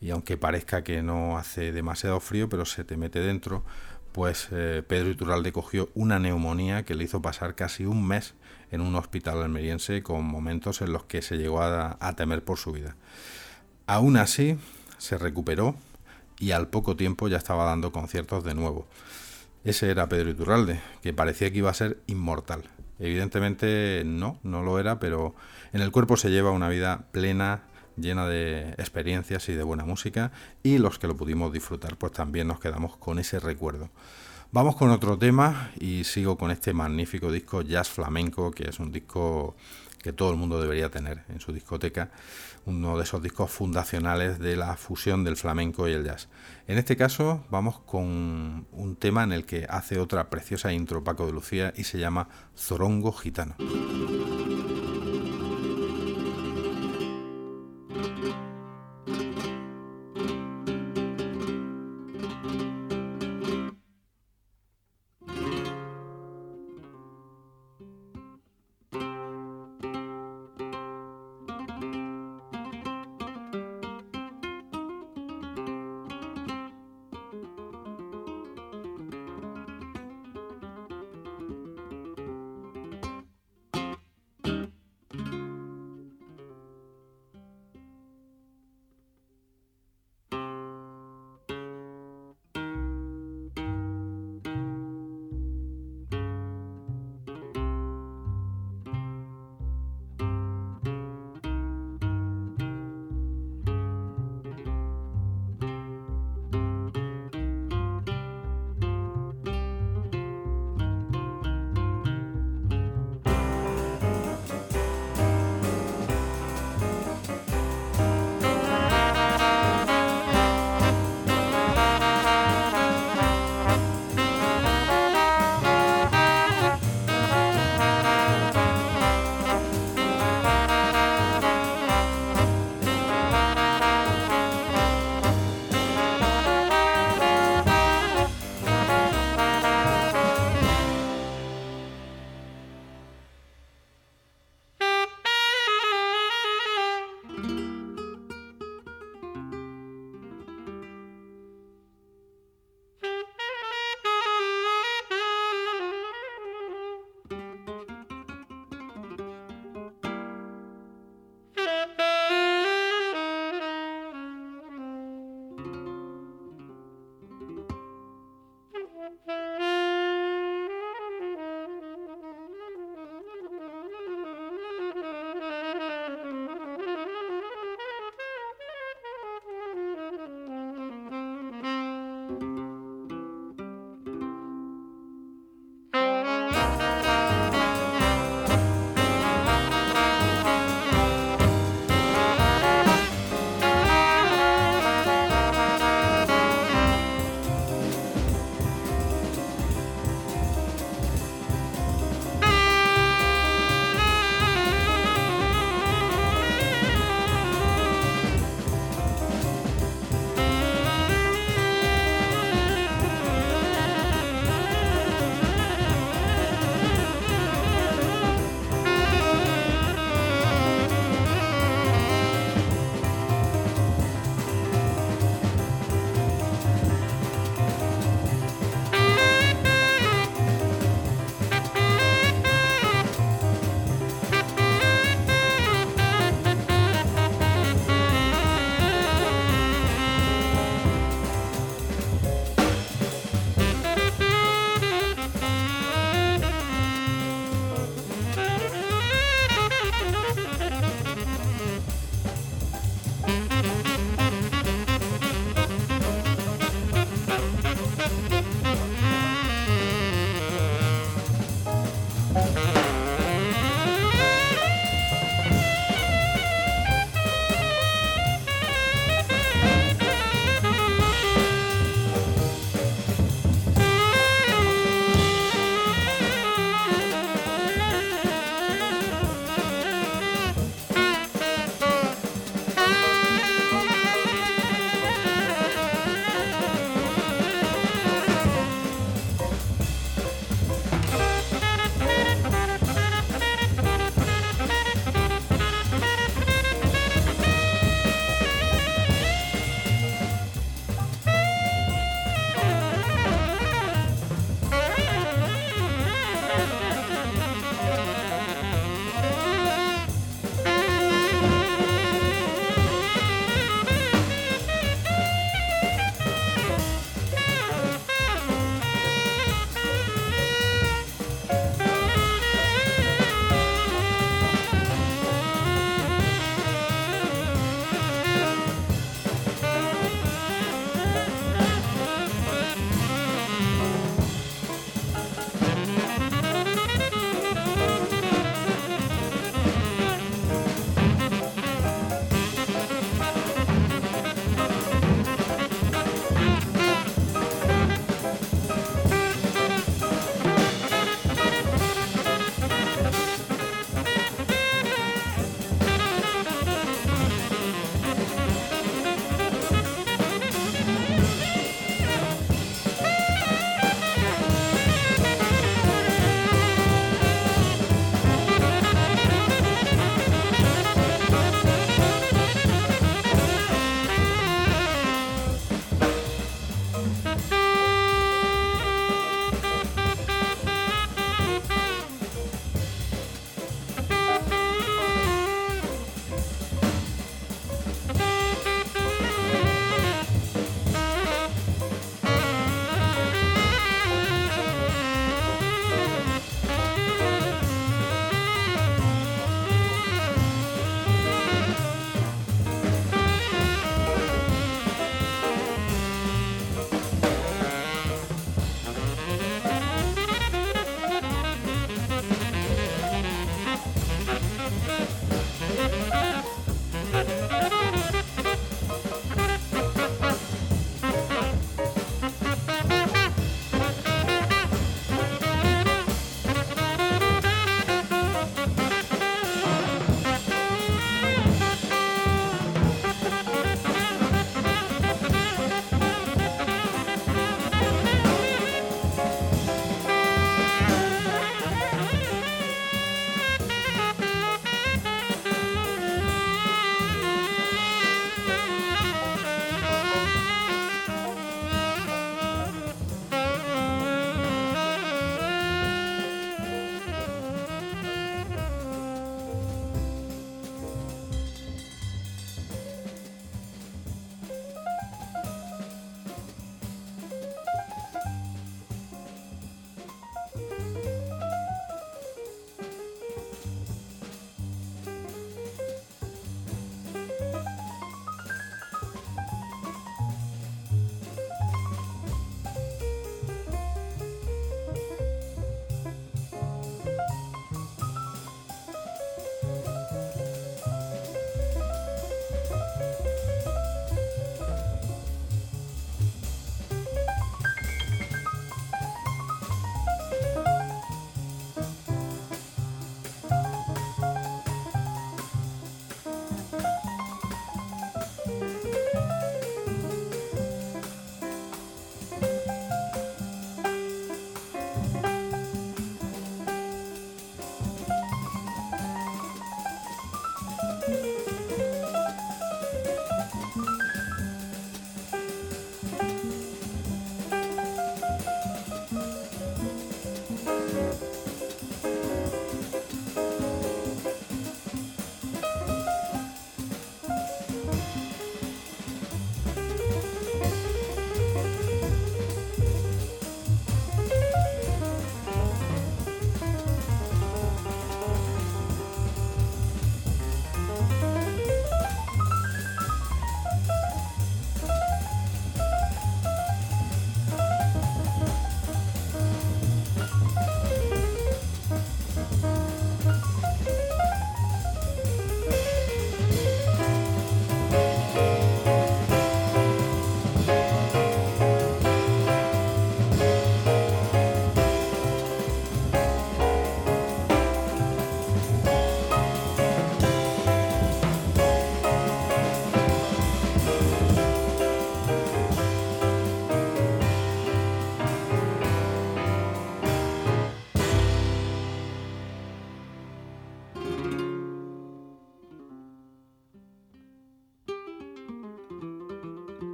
y 0.00 0.10
aunque 0.10 0.36
parezca 0.36 0.84
que 0.84 1.02
no 1.02 1.38
hace 1.38 1.72
demasiado 1.72 2.20
frío, 2.20 2.48
pero 2.48 2.64
se 2.66 2.84
te 2.84 2.96
mete 2.96 3.18
dentro, 3.18 3.64
pues 4.12 4.48
eh, 4.52 4.82
Pedro 4.86 5.10
Iturralde 5.10 5.52
cogió 5.52 5.90
una 5.94 6.18
neumonía 6.18 6.84
que 6.84 6.94
le 6.94 7.04
hizo 7.04 7.22
pasar 7.22 7.54
casi 7.54 7.86
un 7.86 8.06
mes 8.06 8.34
en 8.70 8.80
un 8.80 8.94
hospital 8.94 9.42
almeriense 9.42 10.02
con 10.02 10.24
momentos 10.24 10.80
en 10.82 10.92
los 10.92 11.04
que 11.04 11.22
se 11.22 11.36
llegó 11.36 11.62
a, 11.62 12.14
temer 12.16 12.44
por 12.44 12.58
su 12.58 12.72
vida. 12.72 12.96
Aún 13.86 14.16
así, 14.16 14.58
se 14.98 15.18
recuperó 15.18 15.76
y 16.38 16.52
al 16.52 16.68
poco 16.68 16.96
tiempo 16.96 17.28
ya 17.28 17.36
estaba 17.36 17.64
dando 17.64 17.92
conciertos 17.92 18.44
de 18.44 18.54
nuevo. 18.54 18.86
Ese 19.64 19.90
era 19.90 20.08
Pedro 20.08 20.30
Iturralde, 20.30 20.80
que 21.02 21.12
parecía 21.12 21.50
que 21.50 21.58
iba 21.58 21.70
a 21.70 21.74
ser 21.74 21.98
inmortal. 22.06 22.64
Evidentemente 22.98 24.02
no, 24.04 24.38
no 24.42 24.62
lo 24.62 24.78
era, 24.78 24.98
pero 24.98 25.34
en 25.72 25.82
el 25.82 25.90
cuerpo 25.90 26.16
se 26.16 26.30
lleva 26.30 26.50
una 26.50 26.68
vida 26.68 27.06
plena, 27.12 27.62
llena 27.96 28.26
de 28.26 28.70
experiencias 28.78 29.48
y 29.48 29.54
de 29.54 29.62
buena 29.62 29.84
música 29.84 30.32
y 30.62 30.78
los 30.78 30.98
que 30.98 31.06
lo 31.06 31.16
pudimos 31.16 31.52
disfrutar 31.52 31.96
pues 31.96 32.12
también 32.12 32.48
nos 32.48 32.60
quedamos 32.60 32.96
con 32.96 33.18
ese 33.18 33.40
recuerdo. 33.40 33.90
Vamos 34.50 34.76
con 34.76 34.90
otro 34.90 35.16
tema 35.16 35.70
y 35.80 36.04
sigo 36.04 36.36
con 36.36 36.50
este 36.50 36.74
magnífico 36.74 37.32
disco 37.32 37.62
Jazz 37.62 37.88
Flamenco, 37.88 38.50
que 38.50 38.68
es 38.68 38.78
un 38.78 38.92
disco 38.92 39.56
que 40.02 40.12
todo 40.12 40.30
el 40.30 40.36
mundo 40.36 40.60
debería 40.60 40.90
tener 40.90 41.22
en 41.28 41.40
su 41.40 41.52
discoteca, 41.52 42.10
uno 42.66 42.98
de 42.98 43.04
esos 43.04 43.22
discos 43.22 43.50
fundacionales 43.50 44.38
de 44.38 44.56
la 44.56 44.76
fusión 44.76 45.24
del 45.24 45.36
flamenco 45.36 45.88
y 45.88 45.92
el 45.92 46.04
jazz. 46.04 46.28
En 46.66 46.76
este 46.76 46.96
caso 46.96 47.44
vamos 47.50 47.78
con 47.80 48.66
un 48.72 48.96
tema 48.98 49.22
en 49.24 49.32
el 49.32 49.46
que 49.46 49.66
hace 49.70 49.98
otra 49.98 50.28
preciosa 50.28 50.72
intro 50.72 51.02
Paco 51.02 51.24
de 51.24 51.32
Lucía 51.32 51.72
y 51.76 51.84
se 51.84 51.98
llama 51.98 52.28
Zorongo 52.56 53.12
Gitano. 53.12 53.54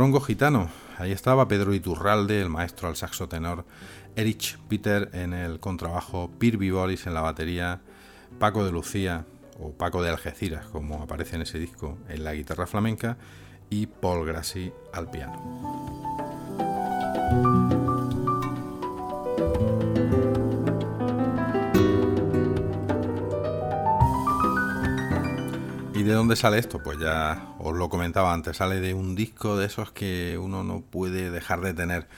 Zorongo 0.00 0.22
Gitano. 0.22 0.70
Ahí 0.96 1.12
estaba 1.12 1.46
Pedro 1.46 1.74
Iturralde, 1.74 2.40
el 2.40 2.48
maestro 2.48 2.88
al 2.88 2.96
saxo 2.96 3.28
tenor, 3.28 3.66
Erich 4.16 4.58
Peter 4.60 5.10
en 5.12 5.34
el 5.34 5.60
contrabajo, 5.60 6.30
Pirby 6.38 6.70
Boris 6.70 7.06
en 7.06 7.12
la 7.12 7.20
batería, 7.20 7.82
Paco 8.38 8.64
de 8.64 8.72
Lucía 8.72 9.26
o 9.58 9.72
Paco 9.72 10.02
de 10.02 10.08
Algeciras, 10.08 10.64
como 10.68 11.02
aparece 11.02 11.36
en 11.36 11.42
ese 11.42 11.58
disco, 11.58 11.98
en 12.08 12.24
la 12.24 12.32
guitarra 12.32 12.66
flamenca 12.66 13.18
y 13.68 13.88
Paul 13.88 14.26
Grassi 14.26 14.72
al 14.94 15.10
piano. 15.10 15.36
¿Y 25.94 26.02
de 26.02 26.12
dónde 26.14 26.36
sale 26.36 26.58
esto? 26.58 26.82
Pues 26.82 26.98
ya 26.98 27.49
os 27.62 27.76
lo 27.76 27.88
comentaba 27.88 28.32
antes, 28.32 28.56
sale 28.56 28.80
de 28.80 28.94
un 28.94 29.14
disco 29.14 29.56
de 29.56 29.66
esos 29.66 29.92
que 29.92 30.38
uno 30.38 30.64
no 30.64 30.80
puede 30.80 31.30
dejar 31.30 31.60
de 31.60 31.74
tener. 31.74 32.08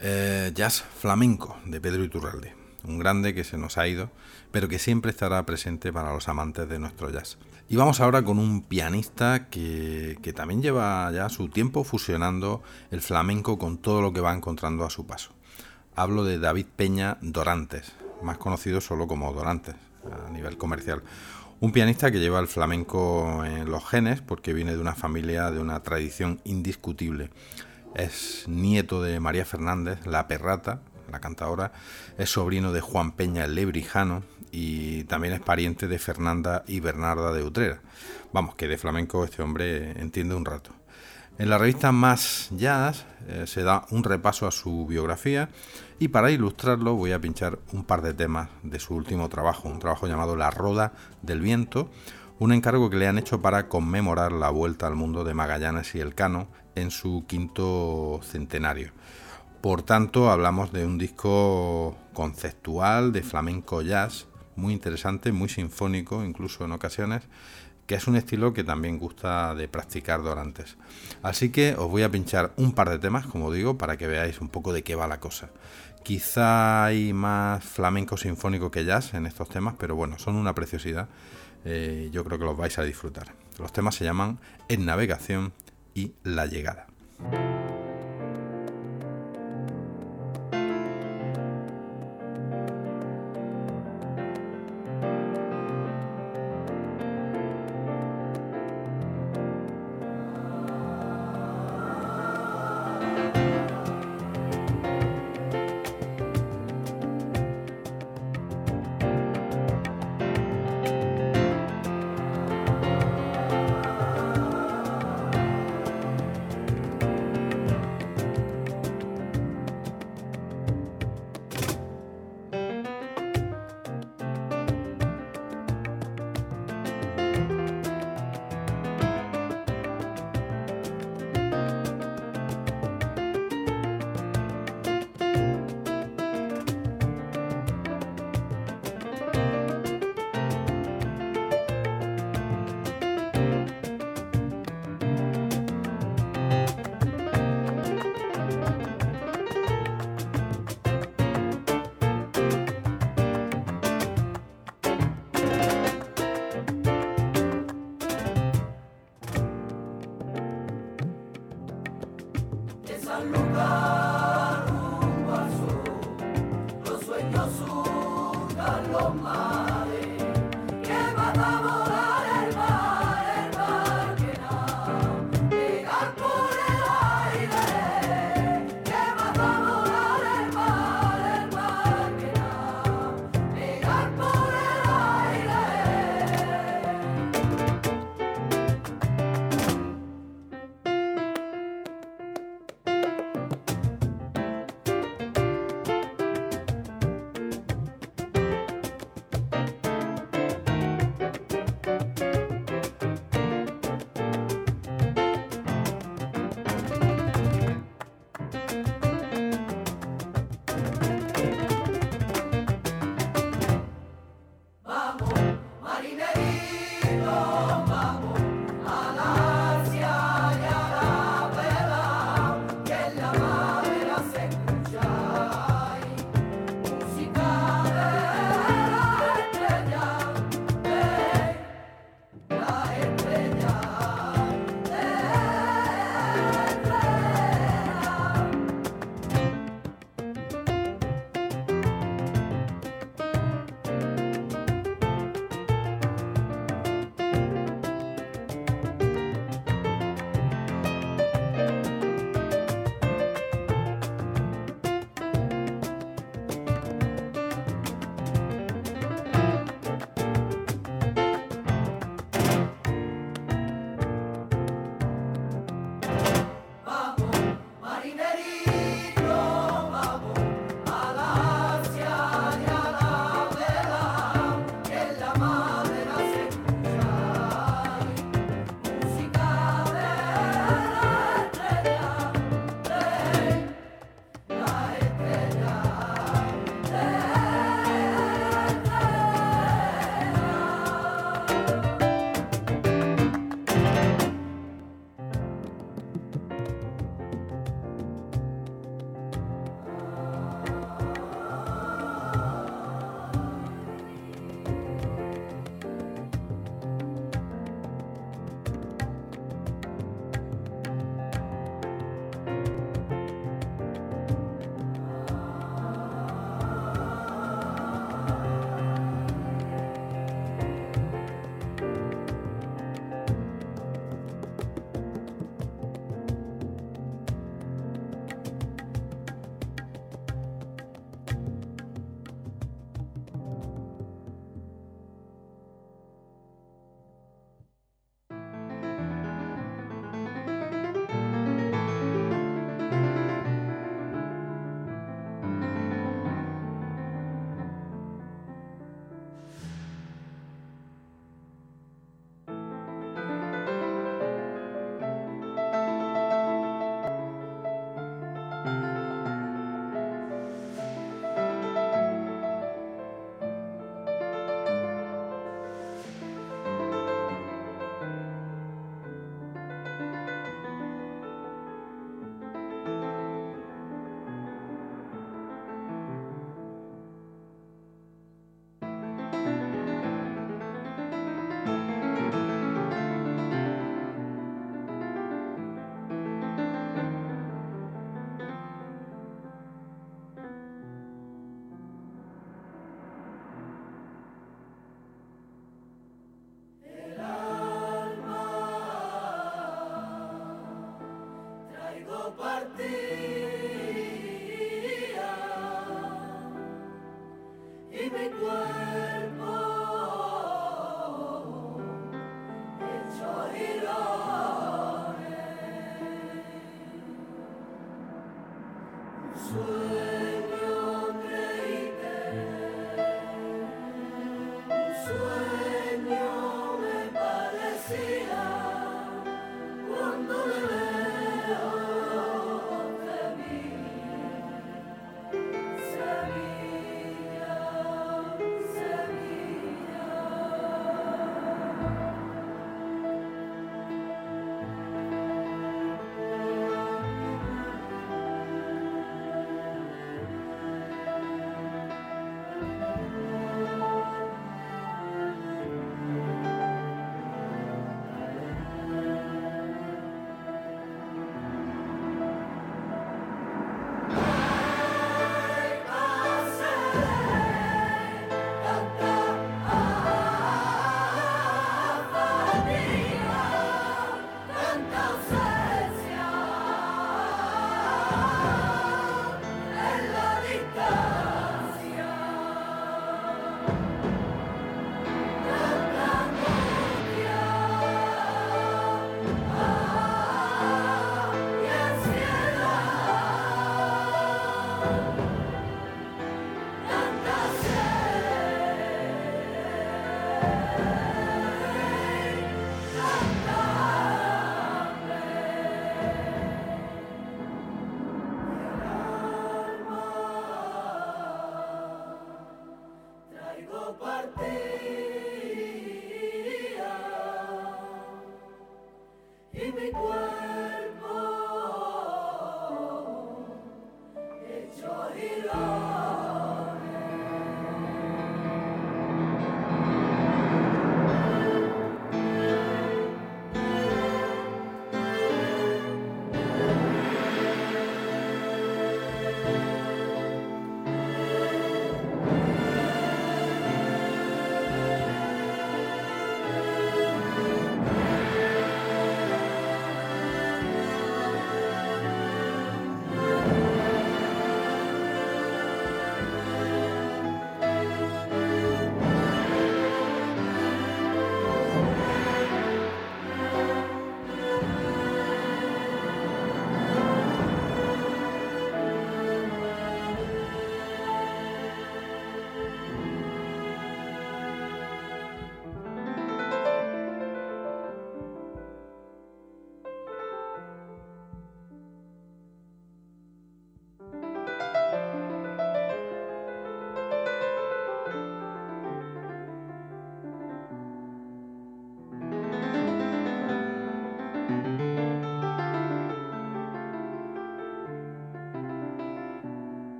Eh, 0.00 0.52
jazz 0.54 0.82
flamenco 0.82 1.56
de 1.64 1.80
Pedro 1.80 2.04
Iturralde, 2.04 2.54
un 2.84 2.98
grande 2.98 3.34
que 3.34 3.44
se 3.44 3.56
nos 3.56 3.78
ha 3.78 3.86
ido, 3.88 4.10
pero 4.50 4.68
que 4.68 4.78
siempre 4.78 5.10
estará 5.10 5.44
presente 5.46 5.92
para 5.92 6.12
los 6.12 6.28
amantes 6.28 6.68
de 6.68 6.78
nuestro 6.78 7.10
jazz. 7.10 7.38
Y 7.68 7.76
vamos 7.76 8.00
ahora 8.00 8.22
con 8.22 8.38
un 8.38 8.62
pianista 8.62 9.48
que, 9.48 10.18
que 10.22 10.32
también 10.32 10.62
lleva 10.62 11.10
ya 11.12 11.28
su 11.28 11.48
tiempo 11.48 11.82
fusionando 11.82 12.62
el 12.90 13.00
flamenco 13.00 13.58
con 13.58 13.78
todo 13.78 14.02
lo 14.02 14.12
que 14.12 14.20
va 14.20 14.34
encontrando 14.34 14.84
a 14.84 14.90
su 14.90 15.06
paso. 15.06 15.30
Hablo 15.94 16.24
de 16.24 16.38
David 16.38 16.66
Peña 16.76 17.18
Dorantes, 17.22 17.92
más 18.22 18.38
conocido 18.38 18.80
solo 18.80 19.06
como 19.06 19.32
Dorantes 19.32 19.76
a 20.26 20.30
nivel 20.30 20.56
comercial 20.56 21.02
un 21.60 21.72
pianista 21.72 22.10
que 22.10 22.20
lleva 22.20 22.40
el 22.40 22.48
flamenco 22.48 23.44
en 23.44 23.70
los 23.70 23.84
genes 23.88 24.20
porque 24.20 24.52
viene 24.52 24.72
de 24.72 24.80
una 24.80 24.94
familia 24.94 25.50
de 25.50 25.60
una 25.60 25.82
tradición 25.82 26.40
indiscutible. 26.44 27.30
Es 27.94 28.44
nieto 28.46 29.02
de 29.02 29.20
María 29.20 29.46
Fernández, 29.46 30.04
la 30.06 30.28
perrata, 30.28 30.80
la 31.10 31.20
cantadora, 31.20 31.72
es 32.18 32.30
sobrino 32.30 32.72
de 32.72 32.80
Juan 32.80 33.12
Peña 33.12 33.44
el 33.44 33.54
Lebrijano 33.54 34.22
y 34.50 35.04
también 35.04 35.34
es 35.34 35.40
pariente 35.40 35.88
de 35.88 35.98
Fernanda 35.98 36.62
y 36.66 36.80
Bernarda 36.80 37.32
de 37.32 37.42
Utrera. 37.42 37.80
Vamos, 38.32 38.54
que 38.54 38.68
de 38.68 38.76
flamenco 38.76 39.24
este 39.24 39.42
hombre 39.42 39.92
entiende 40.00 40.34
un 40.34 40.44
rato. 40.44 40.72
En 41.38 41.50
la 41.50 41.58
revista 41.58 41.92
Más 41.92 42.48
Jazz 42.50 43.04
eh, 43.28 43.44
se 43.46 43.62
da 43.62 43.86
un 43.90 44.04
repaso 44.04 44.46
a 44.46 44.50
su 44.50 44.86
biografía 44.86 45.50
y 45.98 46.08
para 46.08 46.30
ilustrarlo 46.30 46.94
voy 46.94 47.12
a 47.12 47.20
pinchar 47.20 47.58
un 47.72 47.84
par 47.84 48.02
de 48.02 48.14
temas 48.14 48.48
de 48.62 48.80
su 48.80 48.94
último 48.94 49.28
trabajo, 49.28 49.68
un 49.68 49.78
trabajo 49.78 50.06
llamado 50.06 50.36
La 50.36 50.50
Roda 50.50 50.92
del 51.22 51.40
Viento, 51.40 51.90
un 52.38 52.52
encargo 52.52 52.90
que 52.90 52.96
le 52.96 53.08
han 53.08 53.18
hecho 53.18 53.40
para 53.40 53.68
conmemorar 53.68 54.32
la 54.32 54.50
vuelta 54.50 54.86
al 54.86 54.94
mundo 54.94 55.24
de 55.24 55.34
Magallanes 55.34 55.94
y 55.94 56.00
Elcano 56.00 56.48
en 56.74 56.90
su 56.90 57.24
quinto 57.26 58.20
centenario. 58.22 58.92
Por 59.62 59.82
tanto, 59.82 60.30
hablamos 60.30 60.70
de 60.70 60.84
un 60.84 60.98
disco 60.98 61.96
conceptual 62.12 63.12
de 63.12 63.22
flamenco 63.22 63.80
jazz, 63.80 64.26
muy 64.54 64.74
interesante, 64.74 65.32
muy 65.32 65.48
sinfónico 65.48 66.24
incluso 66.24 66.64
en 66.64 66.72
ocasiones, 66.72 67.22
que 67.86 67.94
es 67.94 68.06
un 68.06 68.16
estilo 68.16 68.52
que 68.52 68.64
también 68.64 68.98
gusta 68.98 69.54
de 69.54 69.68
practicar 69.68 70.22
Dorantes. 70.22 70.76
Así 71.22 71.50
que 71.50 71.74
os 71.74 71.88
voy 71.88 72.02
a 72.02 72.10
pinchar 72.10 72.52
un 72.56 72.72
par 72.72 72.90
de 72.90 72.98
temas, 72.98 73.26
como 73.26 73.52
digo, 73.52 73.78
para 73.78 73.96
que 73.96 74.06
veáis 74.06 74.40
un 74.40 74.48
poco 74.48 74.72
de 74.72 74.82
qué 74.82 74.94
va 74.96 75.06
la 75.06 75.20
cosa. 75.20 75.50
Quizá 76.06 76.84
hay 76.84 77.12
más 77.12 77.64
flamenco 77.64 78.16
sinfónico 78.16 78.70
que 78.70 78.84
jazz 78.84 79.14
en 79.14 79.26
estos 79.26 79.48
temas, 79.48 79.74
pero 79.76 79.96
bueno, 79.96 80.20
son 80.20 80.36
una 80.36 80.54
preciosidad. 80.54 81.08
Eh, 81.64 82.10
yo 82.12 82.22
creo 82.22 82.38
que 82.38 82.44
los 82.44 82.56
vais 82.56 82.78
a 82.78 82.84
disfrutar. 82.84 83.34
Los 83.58 83.72
temas 83.72 83.96
se 83.96 84.04
llaman 84.04 84.38
En 84.68 84.86
Navegación 84.86 85.52
y 85.96 86.12
La 86.22 86.46
Llegada. 86.46 86.86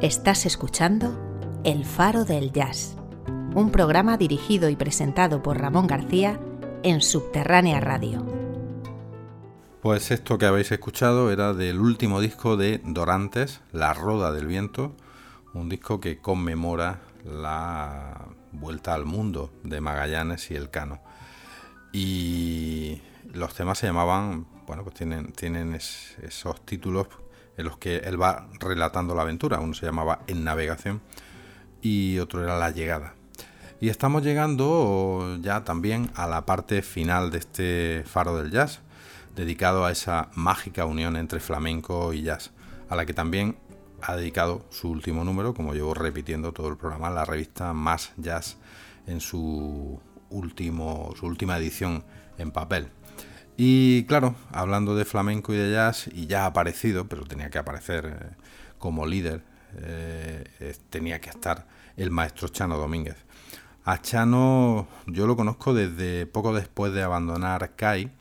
Estás 0.00 0.46
escuchando 0.46 1.60
El 1.64 1.84
Faro 1.84 2.24
del 2.24 2.52
Jazz, 2.52 2.94
un 3.56 3.72
programa 3.72 4.16
dirigido 4.16 4.68
y 4.68 4.76
presentado 4.76 5.42
por 5.42 5.58
Ramón 5.58 5.88
García 5.88 6.38
en 6.84 7.00
Subterránea 7.00 7.80
Radio. 7.80 8.24
Pues 9.82 10.12
esto 10.12 10.38
que 10.38 10.46
habéis 10.46 10.70
escuchado 10.70 11.32
era 11.32 11.52
del 11.52 11.80
último 11.80 12.20
disco 12.20 12.56
de 12.56 12.80
Dorantes, 12.84 13.60
La 13.72 13.92
Roda 13.92 14.30
del 14.30 14.46
Viento, 14.46 14.94
un 15.52 15.68
disco 15.68 15.98
que 15.98 16.20
conmemora 16.20 17.00
la 17.24 18.24
vuelta 18.52 18.94
al 18.94 19.04
mundo 19.04 19.50
de 19.64 19.80
Magallanes 19.80 20.48
y 20.52 20.54
Elcano. 20.54 21.00
Y 21.92 23.02
los 23.34 23.52
temas 23.52 23.78
se 23.78 23.88
llamaban, 23.88 24.46
bueno, 24.64 24.84
pues 24.84 24.94
tienen, 24.94 25.32
tienen 25.32 25.74
esos 25.74 26.64
títulos 26.64 27.08
en 27.58 27.66
los 27.66 27.76
que 27.76 27.98
él 27.98 28.20
va 28.20 28.48
relatando 28.58 29.14
la 29.14 29.22
aventura. 29.22 29.60
Uno 29.60 29.74
se 29.74 29.84
llamaba 29.84 30.20
En 30.26 30.44
Navegación 30.44 31.02
y 31.82 32.18
otro 32.18 32.42
era 32.42 32.58
La 32.58 32.70
Llegada. 32.70 33.14
Y 33.80 33.90
estamos 33.90 34.22
llegando 34.22 35.36
ya 35.40 35.64
también 35.64 36.10
a 36.14 36.26
la 36.26 36.46
parte 36.46 36.82
final 36.82 37.30
de 37.30 37.38
este 37.38 38.04
faro 38.06 38.36
del 38.36 38.50
jazz, 38.50 38.80
dedicado 39.36 39.84
a 39.84 39.92
esa 39.92 40.30
mágica 40.34 40.84
unión 40.84 41.16
entre 41.16 41.38
flamenco 41.38 42.12
y 42.12 42.22
jazz, 42.22 42.50
a 42.88 42.96
la 42.96 43.06
que 43.06 43.14
también 43.14 43.56
ha 44.02 44.16
dedicado 44.16 44.64
su 44.70 44.90
último 44.90 45.24
número, 45.24 45.54
como 45.54 45.74
llevo 45.74 45.94
repitiendo 45.94 46.52
todo 46.52 46.68
el 46.68 46.76
programa, 46.76 47.10
la 47.10 47.24
revista 47.24 47.72
Más 47.72 48.12
Jazz 48.16 48.56
en 49.06 49.20
su, 49.20 50.00
último, 50.30 51.14
su 51.18 51.26
última 51.26 51.56
edición 51.56 52.04
en 52.36 52.50
papel. 52.50 52.88
Y 53.60 54.04
claro, 54.04 54.36
hablando 54.52 54.94
de 54.94 55.04
flamenco 55.04 55.52
y 55.52 55.56
de 55.56 55.72
jazz, 55.72 56.08
y 56.12 56.28
ya 56.28 56.44
ha 56.44 56.46
aparecido, 56.46 57.08
pero 57.08 57.24
tenía 57.24 57.50
que 57.50 57.58
aparecer 57.58 58.06
eh, 58.06 58.36
como 58.78 59.04
líder, 59.04 59.42
eh, 59.78 60.76
tenía 60.90 61.20
que 61.20 61.28
estar 61.30 61.66
el 61.96 62.12
maestro 62.12 62.46
Chano 62.46 62.78
Domínguez. 62.78 63.16
A 63.84 64.00
Chano 64.00 64.86
yo 65.06 65.26
lo 65.26 65.34
conozco 65.34 65.74
desde 65.74 66.24
poco 66.26 66.54
después 66.54 66.92
de 66.92 67.02
abandonar 67.02 67.74
CAI, 67.74 68.12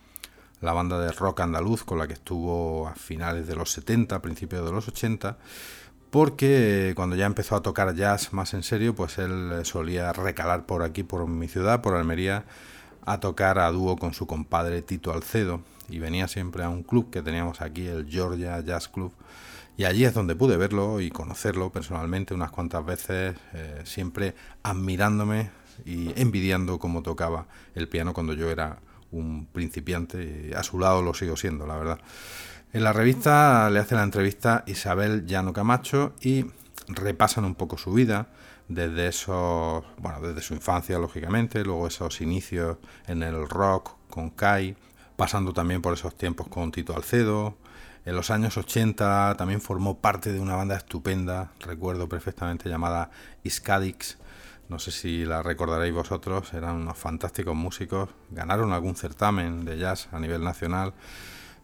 la 0.60 0.74
banda 0.74 1.00
de 1.00 1.12
rock 1.12 1.42
andaluz 1.42 1.84
con 1.84 2.00
la 2.00 2.08
que 2.08 2.14
estuvo 2.14 2.88
a 2.88 2.96
finales 2.96 3.46
de 3.46 3.56
los 3.56 3.70
70, 3.74 4.20
principios 4.24 4.66
de 4.66 4.72
los 4.72 4.88
80, 4.88 5.38
porque 6.10 6.94
cuando 6.96 7.16
ya 7.16 7.28
empezó 7.28 7.56
a 7.56 7.62
tocar 7.62 7.94
jazz 7.94 8.34
más 8.34 8.56
en 8.56 8.64
serio, 8.64 8.96
pues 8.96 9.20
él 9.20 9.52
solía 9.66 10.12
recalar 10.14 10.66
por 10.66 10.82
aquí, 10.82 11.04
por 11.04 11.28
mi 11.28 11.48
ciudad, 11.48 11.84
por 11.84 11.94
Almería, 11.94 12.46
a 13.08 13.20
tocar 13.20 13.58
a 13.58 13.72
dúo 13.72 13.96
con 13.96 14.14
su 14.14 14.28
compadre 14.28 14.82
Tito 14.82 15.12
Alcedo, 15.12 15.62
y 15.90 16.00
venía 16.00 16.28
siempre 16.28 16.64
a 16.64 16.70
un 16.70 16.84
club 16.84 17.10
que 17.10 17.22
teníamos 17.22 17.62
aquí, 17.62 17.88
el 17.88 18.08
Georgia 18.10 18.60
Jazz 18.60 18.90
Club, 18.90 19.14
y 19.78 19.86
allí 19.86 20.06
es 20.06 20.14
donde 20.14 20.36
pude 20.36 20.58
verlo 20.58 21.00
y 21.00 21.10
conocerlo 21.10 21.72
personalmente 21.72 22.34
unas 22.34 22.52
cuantas 22.52 22.86
veces, 22.86 23.36
eh, 23.54 23.82
siempre 23.86 24.36
admirándome 24.62 25.52
y 25.86 26.12
envidiando 26.20 26.80
cómo 26.80 27.02
tocaba 27.02 27.46
el 27.76 27.88
piano 27.88 28.14
cuando 28.14 28.34
yo 28.34 28.50
era 28.50 28.80
un 29.12 29.46
principiante 29.46 30.52
a 30.56 30.64
su 30.64 30.80
lado 30.80 31.02
lo 31.02 31.14
sigo 31.14 31.38
siendo, 31.38 31.66
la 31.66 31.78
verdad. 31.78 32.00
En 32.74 32.84
la 32.84 32.92
revista 32.92 33.70
le 33.70 33.80
hace 33.80 33.96
la 33.96 34.04
entrevista 34.04 34.64
Isabel 34.68 35.26
Llano 35.26 35.54
Camacho 35.54 36.14
y 36.22 36.46
repasan 36.88 37.46
un 37.46 37.56
poco 37.56 37.78
su 37.78 37.94
vida, 37.94 38.28
desde 38.68 39.08
esos, 39.08 39.84
bueno, 39.98 40.22
desde 40.22 40.42
su 40.42 40.54
infancia, 40.54 40.98
lógicamente, 41.00 41.64
luego 41.64 41.88
esos 41.88 42.22
inicios 42.22 42.78
en 43.08 43.24
el 43.24 43.48
rock 43.48 43.92
con 44.10 44.30
Kai, 44.30 44.76
pasando 45.16 45.54
también 45.54 45.82
por 45.82 45.94
esos 45.94 46.16
tiempos 46.16 46.48
con 46.48 46.72
Tito 46.72 46.96
Alcedo, 46.96 47.56
en 48.08 48.16
los 48.16 48.32
años 48.32 48.56
80 48.56 49.36
también 49.38 49.60
formó 49.60 50.00
parte 50.00 50.32
de 50.32 50.40
una 50.40 50.56
banda 50.56 50.78
estupenda, 50.78 51.52
recuerdo 51.60 52.08
perfectamente, 52.08 52.70
llamada 52.70 53.12
Iskadix. 53.44 54.18
No 54.70 54.80
sé 54.80 54.92
si 54.92 55.26
la 55.26 55.44
recordaréis 55.44 55.94
vosotros, 55.94 56.54
eran 56.54 56.78
unos 56.78 56.98
fantásticos 56.98 57.54
músicos, 57.54 58.08
ganaron 58.32 58.72
algún 58.72 58.96
certamen 58.96 59.66
de 59.66 59.78
jazz 59.78 60.08
a 60.14 60.22
nivel 60.22 60.42
nacional. 60.42 60.94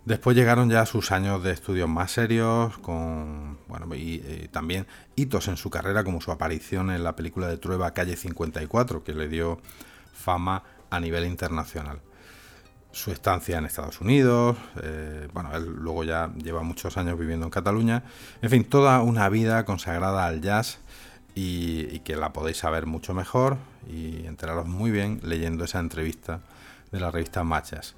Después 0.05 0.35
llegaron 0.35 0.69
ya 0.69 0.85
sus 0.85 1.11
años 1.11 1.43
de 1.43 1.51
estudios 1.51 1.87
más 1.87 2.11
serios, 2.11 2.77
con 2.79 3.57
bueno, 3.67 3.93
y, 3.95 4.15
y, 4.15 4.49
también 4.51 4.85
hitos 5.15 5.47
en 5.47 5.57
su 5.57 5.69
carrera, 5.69 6.03
como 6.03 6.19
su 6.19 6.31
aparición 6.31 6.91
en 6.91 7.03
la 7.03 7.15
película 7.15 7.47
de 7.47 7.57
Trueba 7.57 7.93
Calle 7.93 8.17
54, 8.17 9.03
que 9.03 9.13
le 9.13 9.27
dio 9.29 9.59
fama 10.13 10.63
a 10.89 10.99
nivel 10.99 11.25
internacional 11.25 12.01
su 12.93 13.11
estancia 13.11 13.57
en 13.57 13.65
Estados 13.65 13.99
Unidos, 13.99 14.55
eh, 14.81 15.27
bueno, 15.33 15.49
él 15.55 15.65
luego 15.65 16.03
ya 16.03 16.31
lleva 16.35 16.61
muchos 16.61 16.95
años 16.95 17.17
viviendo 17.17 17.45
en 17.45 17.49
Cataluña, 17.49 18.03
en 18.41 18.49
fin, 18.51 18.63
toda 18.63 19.01
una 19.01 19.27
vida 19.29 19.65
consagrada 19.65 20.27
al 20.27 20.41
jazz 20.41 20.77
y, 21.33 21.99
que 22.01 22.15
la 22.15 22.33
podéis 22.33 22.57
saber 22.57 22.85
mucho 22.85 23.15
mejor 23.15 23.57
y 23.89 24.27
enteraros 24.27 24.67
muy 24.67 24.91
bien 24.91 25.19
leyendo 25.23 25.65
esa 25.65 25.79
entrevista 25.79 26.41
de 26.91 26.99
la 26.99 27.09
revista 27.09 27.43
Machas. 27.43 27.95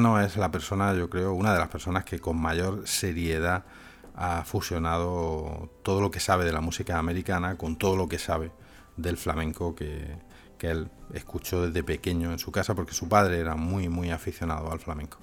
No 0.00 0.20
es 0.20 0.36
la 0.36 0.50
persona, 0.50 0.94
yo 0.94 1.08
creo, 1.08 1.32
una 1.32 1.52
de 1.52 1.58
las 1.58 1.68
personas 1.68 2.04
que 2.04 2.18
con 2.18 2.36
mayor 2.40 2.86
seriedad 2.86 3.64
ha 4.14 4.44
fusionado 4.44 5.70
todo 5.82 6.00
lo 6.00 6.10
que 6.10 6.20
sabe 6.20 6.44
de 6.44 6.52
la 6.52 6.60
música 6.60 6.98
americana 6.98 7.56
con 7.56 7.76
todo 7.76 7.96
lo 7.96 8.08
que 8.08 8.18
sabe 8.18 8.50
del 8.96 9.18
flamenco 9.18 9.74
que, 9.74 10.16
que 10.58 10.70
él 10.70 10.88
escuchó 11.12 11.66
desde 11.66 11.84
pequeño 11.84 12.32
en 12.32 12.38
su 12.38 12.50
casa 12.50 12.74
porque 12.74 12.94
su 12.94 13.08
padre 13.08 13.38
era 13.38 13.56
muy 13.56 13.88
muy 13.88 14.10
aficionado 14.10 14.72
al 14.72 14.80
flamenco. 14.80 15.18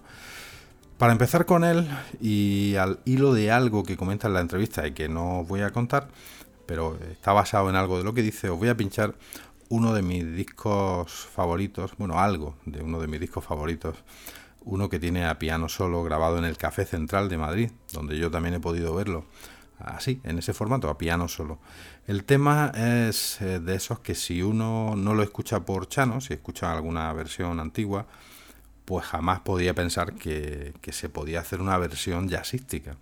Para 0.98 1.12
empezar 1.12 1.46
con 1.46 1.64
él 1.64 1.90
y 2.22 2.76
al 2.76 3.00
hilo 3.04 3.34
de 3.34 3.52
algo 3.52 3.84
que 3.84 3.98
comenta 3.98 4.28
en 4.28 4.36
la 4.36 4.42
entrevista 4.42 4.88
y 4.88 4.94
que 4.94 5.10
no 5.10 5.40
os 5.40 5.48
voy 5.48 5.62
a 5.62 5.72
contar, 5.72 6.08
pero 6.66 6.98
está 7.12 7.34
basado 7.34 7.70
en 7.70 7.76
algo 7.76 7.98
de 7.98 8.04
lo 8.04 8.14
que 8.14 8.22
dice, 8.22 8.50
os 8.50 8.60
voy 8.60 8.70
a 8.70 8.78
pinchar 8.78 9.16
uno 9.70 9.94
de 9.94 10.04
mis 10.04 10.36
discos 10.36 11.12
favoritos, 11.12 11.94
bueno, 11.98 12.20
algo 12.20 12.56
de 12.66 12.84
uno 12.84 13.00
de 13.00 13.08
mis 13.08 13.20
discos 13.20 13.44
favoritos, 13.44 13.98
uno 14.66 14.90
que 14.90 15.00
tiene 15.00 15.26
a 15.26 15.40
piano 15.40 15.70
solo 15.70 16.04
grabado 16.04 16.38
en 16.38 16.46
el 16.46 16.58
Café 16.58 16.86
Central 16.86 17.30
de 17.30 17.38
Madrid, 17.38 17.72
donde 17.92 18.18
yo 18.18 18.32
también 18.32 18.56
he 18.56 18.60
podido 18.60 18.96
verlo 18.96 19.26
así, 19.80 20.22
en 20.24 20.40
ese 20.40 20.54
formato, 20.54 20.90
a 20.90 20.98
piano 20.98 21.28
solo. 21.28 21.60
El 22.08 22.24
tema 22.24 22.72
es 22.76 23.42
eh, 23.42 23.60
de 23.60 23.76
esos 23.76 24.00
que 24.00 24.16
si 24.16 24.42
uno 24.42 24.96
no 24.96 25.14
lo 25.14 25.24
escucha 25.24 25.62
por 25.62 25.88
Chano, 25.88 26.22
si 26.22 26.34
escucha 26.34 26.72
alguna 26.72 27.12
versión 27.14 27.60
antigua, 27.60 28.08
pues 28.86 29.06
jamás 29.06 29.40
podía 29.40 29.74
pensar 29.74 30.14
que, 30.14 30.74
se 30.92 31.10
podía 31.10 31.40
hacer 31.40 31.62
una 31.62 31.78
versión 31.78 32.28
jazzística. 32.28 32.98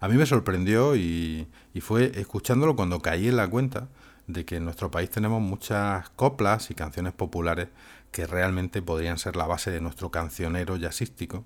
A 0.00 0.08
mí 0.08 0.16
me 0.16 0.26
sorprendió 0.26 0.94
y, 0.94 1.48
y, 1.72 1.80
fue 1.80 2.12
escuchándolo 2.14 2.76
cuando 2.76 3.00
caí 3.00 3.28
en 3.28 3.36
la 3.36 3.48
cuenta 3.48 3.88
de 4.26 4.44
que 4.44 4.56
en 4.56 4.64
nuestro 4.64 4.90
país 4.90 5.10
tenemos 5.10 5.42
muchas 5.42 6.08
coplas 6.10 6.70
y 6.70 6.74
canciones 6.74 7.12
populares 7.12 7.68
que 8.14 8.28
realmente 8.28 8.80
podrían 8.80 9.18
ser 9.18 9.34
la 9.34 9.44
base 9.44 9.72
de 9.72 9.80
nuestro 9.80 10.12
cancionero 10.12 10.76
jazzístico 10.76 11.44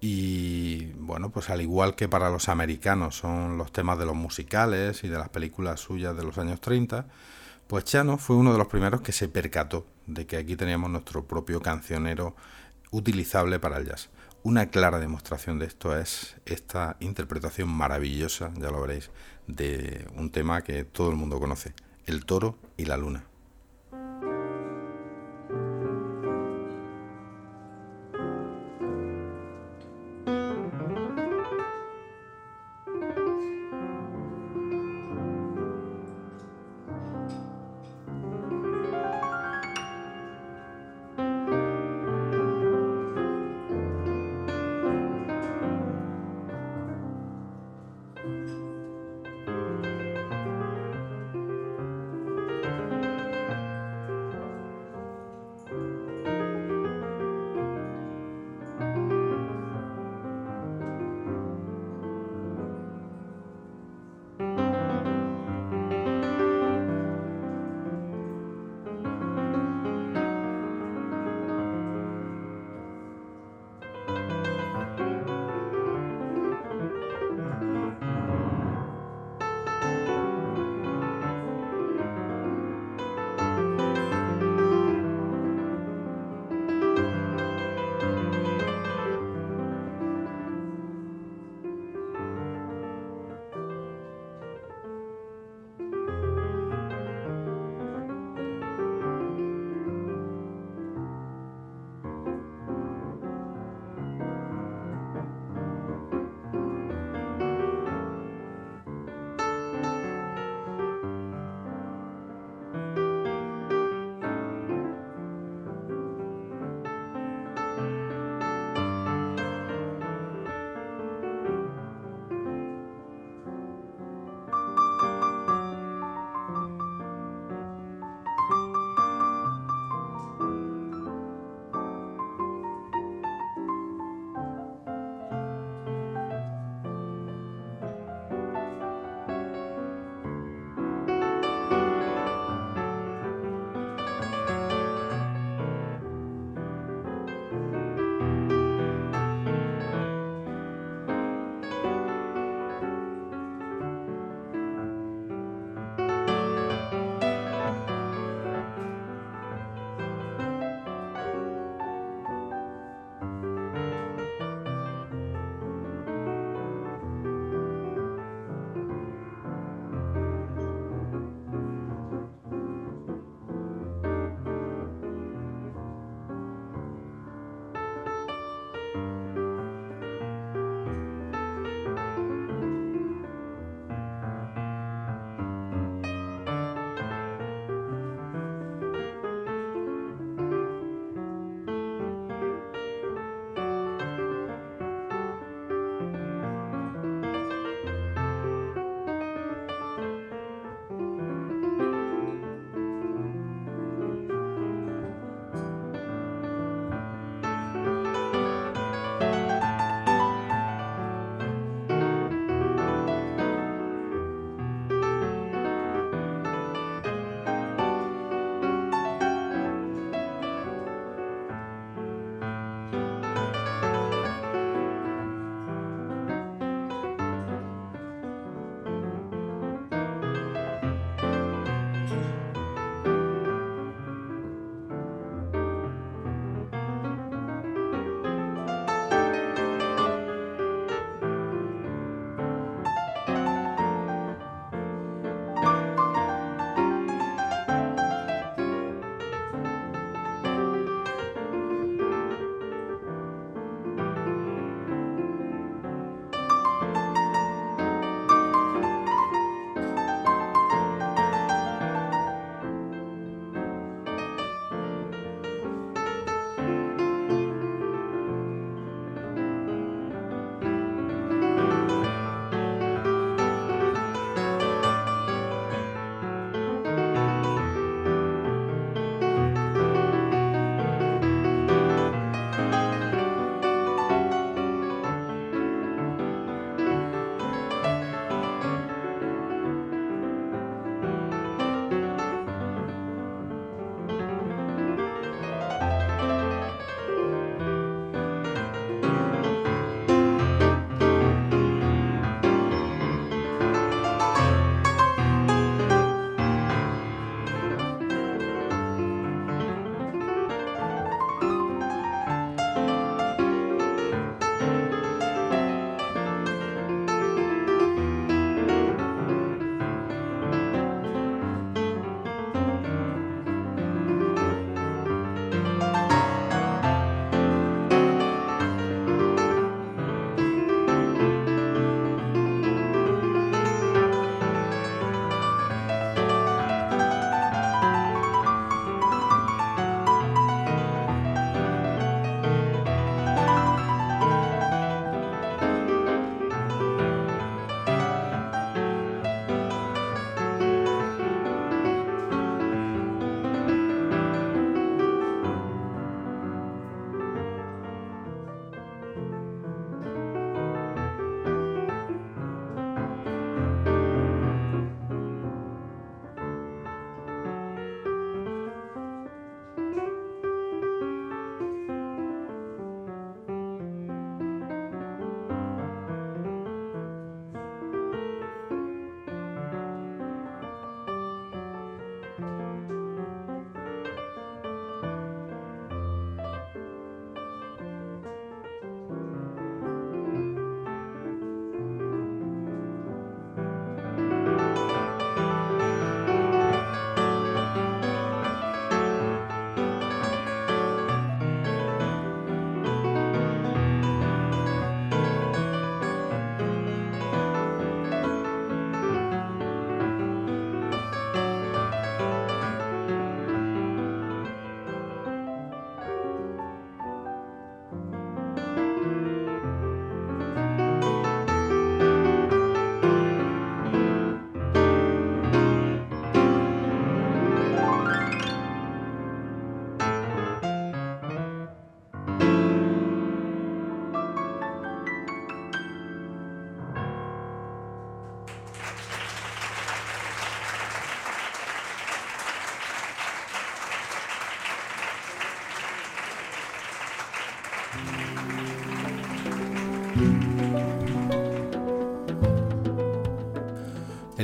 y 0.00 0.86
bueno, 0.94 1.28
pues 1.28 1.50
al 1.50 1.60
igual 1.60 1.94
que 1.94 2.08
para 2.08 2.30
los 2.30 2.48
americanos 2.48 3.16
son 3.16 3.58
los 3.58 3.72
temas 3.72 3.98
de 3.98 4.06
los 4.06 4.14
musicales 4.14 5.04
y 5.04 5.08
de 5.08 5.18
las 5.18 5.28
películas 5.28 5.80
suyas 5.80 6.16
de 6.16 6.24
los 6.24 6.38
años 6.38 6.62
30, 6.62 7.06
pues 7.66 7.84
Chano 7.84 8.16
fue 8.16 8.36
uno 8.36 8.52
de 8.52 8.58
los 8.58 8.68
primeros 8.68 9.02
que 9.02 9.12
se 9.12 9.28
percató 9.28 9.86
de 10.06 10.26
que 10.26 10.38
aquí 10.38 10.56
teníamos 10.56 10.88
nuestro 10.88 11.26
propio 11.26 11.60
cancionero 11.60 12.34
utilizable 12.90 13.58
para 13.58 13.76
el 13.76 13.84
jazz. 13.84 14.08
Una 14.42 14.70
clara 14.70 14.98
demostración 14.98 15.58
de 15.58 15.66
esto 15.66 15.94
es 15.94 16.36
esta 16.46 16.96
interpretación 17.00 17.68
maravillosa, 17.68 18.50
ya 18.56 18.70
lo 18.70 18.80
veréis, 18.80 19.10
de 19.46 20.08
un 20.16 20.30
tema 20.30 20.62
que 20.62 20.84
todo 20.84 21.10
el 21.10 21.16
mundo 21.16 21.38
conoce, 21.38 21.74
el 22.06 22.24
toro 22.24 22.56
y 22.78 22.86
la 22.86 22.96
luna. 22.96 23.24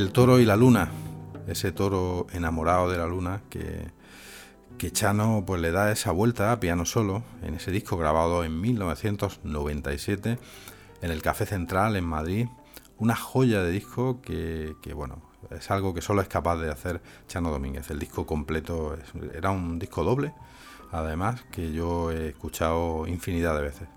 El 0.03 0.11
toro 0.11 0.41
y 0.41 0.45
la 0.45 0.57
luna, 0.57 0.89
ese 1.47 1.71
toro 1.71 2.27
enamorado 2.33 2.91
de 2.91 2.99
la 2.99 3.07
luna 3.07 3.41
que, 3.49 3.93
Chano 4.91 5.45
pues 5.47 5.63
le 5.63 5.71
da 5.71 5.93
esa 5.93 6.11
vuelta 6.11 6.51
a 6.51 6.59
piano 6.59 6.85
solo 6.85 7.23
en 7.45 7.55
ese 7.55 7.71
disco 7.71 7.97
grabado 7.97 8.43
en 8.43 8.61
1997 8.61 10.39
en 11.03 11.11
el 11.13 11.23
Café 11.23 11.47
Central 11.47 11.95
en 11.95 12.05
Madrid. 12.05 12.49
Una 12.99 13.15
joya 13.15 13.63
de 13.63 13.71
disco 13.71 14.21
que, 14.21 14.75
que 14.83 14.93
bueno, 14.93 15.23
es 15.53 15.71
algo 15.71 15.95
que 15.95 16.03
solo 16.03 16.21
es 16.21 16.27
capaz 16.27 16.57
de 16.57 16.73
hacer 16.73 17.01
Chano 17.29 17.53
Domínguez. 17.53 17.89
El 17.91 18.01
disco 18.01 18.27
completo 18.27 18.99
era 19.33 19.53
un 19.53 19.79
disco 19.79 20.03
doble, 20.03 20.35
además, 20.91 21.45
que 21.53 21.73
yo 21.73 22.11
he 22.11 22.31
escuchado 22.31 23.07
infinidad 23.07 23.55
de 23.55 23.63
veces. 23.63 23.89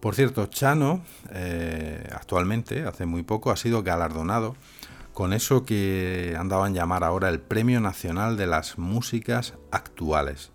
Por 0.00 0.14
cierto, 0.14 0.46
Chano 0.46 1.02
eh, 1.30 2.08
actualmente, 2.10 2.86
hace 2.86 3.04
muy 3.04 3.22
poco, 3.22 3.50
ha 3.50 3.56
sido 3.56 3.82
galardonado 3.82 4.56
con 5.12 5.32
eso 5.32 5.64
que 5.64 6.34
andaban 6.38 6.74
llamar 6.74 7.04
ahora 7.04 7.28
el 7.28 7.40
Premio 7.40 7.80
Nacional 7.80 8.36
de 8.36 8.46
las 8.46 8.78
Músicas 8.78 9.54
Actuales, 9.70 10.50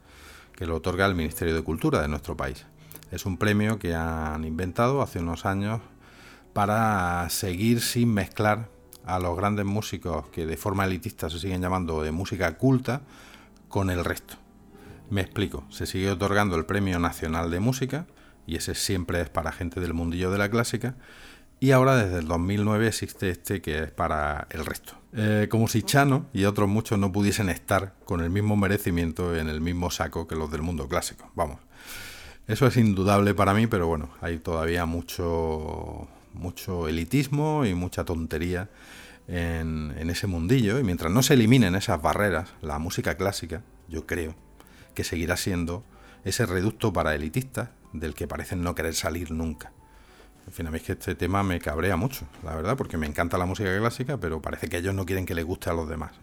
que 0.55 0.65
lo 0.65 0.75
otorga 0.77 1.05
el 1.05 1.15
Ministerio 1.15 1.53
de 1.55 1.61
Cultura 1.61 2.01
de 2.01 2.07
nuestro 2.07 2.35
país. 2.35 2.65
Es 3.11 3.25
un 3.25 3.37
premio 3.37 3.77
que 3.77 3.93
han 3.93 4.43
inventado 4.43 5.01
hace 5.01 5.19
unos 5.19 5.45
años 5.45 5.81
para 6.53 7.29
seguir 7.29 7.81
sin 7.81 8.13
mezclar 8.13 8.69
a 9.05 9.19
los 9.19 9.37
grandes 9.37 9.65
músicos 9.65 10.27
que 10.29 10.45
de 10.45 10.57
forma 10.57 10.85
elitista 10.85 11.29
se 11.29 11.39
siguen 11.39 11.61
llamando 11.61 12.01
de 12.01 12.11
música 12.11 12.57
culta 12.57 13.01
con 13.69 13.89
el 13.89 14.03
resto. 14.03 14.35
Me 15.09 15.21
explico, 15.21 15.63
se 15.69 15.85
sigue 15.85 16.11
otorgando 16.11 16.57
el 16.57 16.65
Premio 16.65 16.99
Nacional 16.99 17.51
de 17.51 17.59
Música, 17.59 18.07
y 18.45 18.55
ese 18.55 18.75
siempre 18.75 19.21
es 19.21 19.29
para 19.29 19.51
gente 19.51 19.79
del 19.79 19.93
mundillo 19.93 20.31
de 20.31 20.37
la 20.37 20.49
clásica, 20.49 20.95
y 21.59 21.71
ahora 21.71 21.95
desde 21.95 22.19
el 22.19 22.27
2009 22.27 22.87
existe 22.87 23.29
este 23.29 23.61
que 23.61 23.83
es 23.83 23.91
para 23.91 24.47
el 24.51 24.65
resto. 24.65 24.93
Eh, 25.13 25.47
como 25.49 25.67
si 25.67 25.81
Chano 25.81 26.27
y 26.33 26.45
otros 26.45 26.69
muchos 26.69 26.99
no 26.99 27.11
pudiesen 27.11 27.49
estar 27.49 27.95
con 28.05 28.21
el 28.21 28.29
mismo 28.29 28.55
merecimiento 28.55 29.35
en 29.35 29.49
el 29.49 29.61
mismo 29.61 29.89
saco 29.89 30.27
que 30.27 30.35
los 30.35 30.51
del 30.51 30.61
mundo 30.61 30.87
clásico. 30.87 31.31
Vamos. 31.35 31.59
Eso 32.47 32.67
es 32.67 32.77
indudable 32.77 33.33
para 33.33 33.53
mí, 33.53 33.67
pero 33.67 33.87
bueno, 33.87 34.09
hay 34.21 34.37
todavía 34.37 34.85
mucho, 34.85 36.07
mucho 36.33 36.87
elitismo 36.87 37.65
y 37.65 37.73
mucha 37.73 38.05
tontería 38.05 38.69
en, 39.27 39.93
en 39.97 40.09
ese 40.09 40.27
mundillo. 40.27 40.79
Y 40.79 40.83
mientras 40.83 41.11
no 41.11 41.23
se 41.23 41.33
eliminen 41.33 41.75
esas 41.75 42.01
barreras, 42.01 42.53
la 42.61 42.79
música 42.79 43.15
clásica, 43.15 43.63
yo 43.89 44.05
creo 44.05 44.35
que 44.93 45.03
seguirá 45.03 45.35
siendo 45.35 45.83
ese 46.23 46.45
reducto 46.45 46.93
para 46.93 47.15
elitistas 47.15 47.69
del 47.93 48.13
que 48.13 48.27
parecen 48.27 48.61
no 48.61 48.75
querer 48.75 48.93
salir 48.93 49.31
nunca. 49.31 49.71
En 50.47 50.53
fin, 50.53 50.65
a 50.65 50.71
mí 50.71 50.77
es 50.77 50.83
que 50.83 50.93
este 50.93 51.13
tema 51.13 51.43
me 51.43 51.59
cabrea 51.59 51.97
mucho, 51.97 52.25
la 52.43 52.55
verdad, 52.55 52.77
porque 52.77 52.97
me 52.97 53.05
encanta 53.05 53.37
la 53.37 53.45
música 53.45 53.77
clásica, 53.77 54.17
pero 54.17 54.41
parece 54.41 54.69
que 54.69 54.77
ellos 54.77 54.95
no 54.95 55.05
quieren 55.05 55.25
que 55.25 55.35
les 55.35 55.45
guste 55.45 55.69
a 55.69 55.73
los 55.73 55.89
demás. 55.89 56.13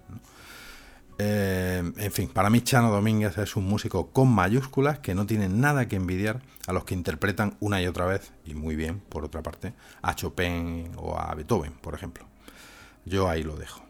Eh, 1.18 1.92
en 1.96 2.10
fin, 2.10 2.28
para 2.28 2.50
mí 2.50 2.62
Chano 2.62 2.90
Domínguez 2.90 3.38
es 3.38 3.54
un 3.54 3.66
músico 3.66 4.10
con 4.10 4.28
mayúsculas 4.34 4.98
que 4.98 5.14
no 5.14 5.26
tiene 5.26 5.48
nada 5.48 5.86
que 5.86 5.96
envidiar 5.96 6.40
a 6.66 6.72
los 6.72 6.84
que 6.84 6.94
interpretan 6.94 7.56
una 7.60 7.80
y 7.82 7.86
otra 7.86 8.06
vez, 8.06 8.32
y 8.46 8.54
muy 8.54 8.76
bien, 8.76 9.00
por 9.00 9.24
otra 9.24 9.42
parte, 9.42 9.74
a 10.00 10.14
Chopin 10.14 10.90
o 10.96 11.18
a 11.18 11.34
Beethoven, 11.34 11.74
por 11.74 11.94
ejemplo. 11.94 12.26
Yo 13.04 13.28
ahí 13.28 13.42
lo 13.42 13.56
dejo. 13.56 13.84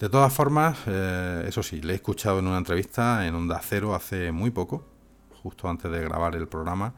De 0.00 0.08
todas 0.08 0.32
formas, 0.32 0.76
eh, 0.86 1.44
eso 1.46 1.62
sí, 1.62 1.80
le 1.80 1.92
he 1.92 1.96
escuchado 1.96 2.40
en 2.40 2.48
una 2.48 2.58
entrevista 2.58 3.24
en 3.28 3.36
Onda 3.36 3.60
Cero 3.62 3.94
hace 3.94 4.32
muy 4.32 4.50
poco, 4.50 4.84
justo 5.40 5.68
antes 5.68 5.90
de 5.92 6.00
grabar 6.00 6.34
el 6.34 6.48
programa, 6.48 6.94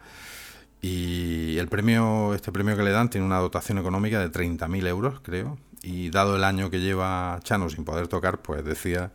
y 0.87 1.57
el 1.57 1.69
premio, 1.69 2.35
este 2.35 2.53
premio 2.53 2.77
que 2.77 2.83
le 2.83 2.91
dan 2.91 3.09
tiene 3.09 3.27
una 3.27 3.39
dotación 3.39 3.79
económica 3.79 4.21
de 4.21 4.31
30.000 4.31 4.87
euros, 4.87 5.21
creo. 5.21 5.57
Y 5.81 6.11
dado 6.11 6.37
el 6.37 6.45
año 6.45 6.69
que 6.69 6.79
lleva 6.79 7.41
Chano 7.43 7.71
sin 7.71 7.87
poder 7.87 8.07
tocar, 8.07 8.43
pues 8.43 8.63
decía 8.67 9.11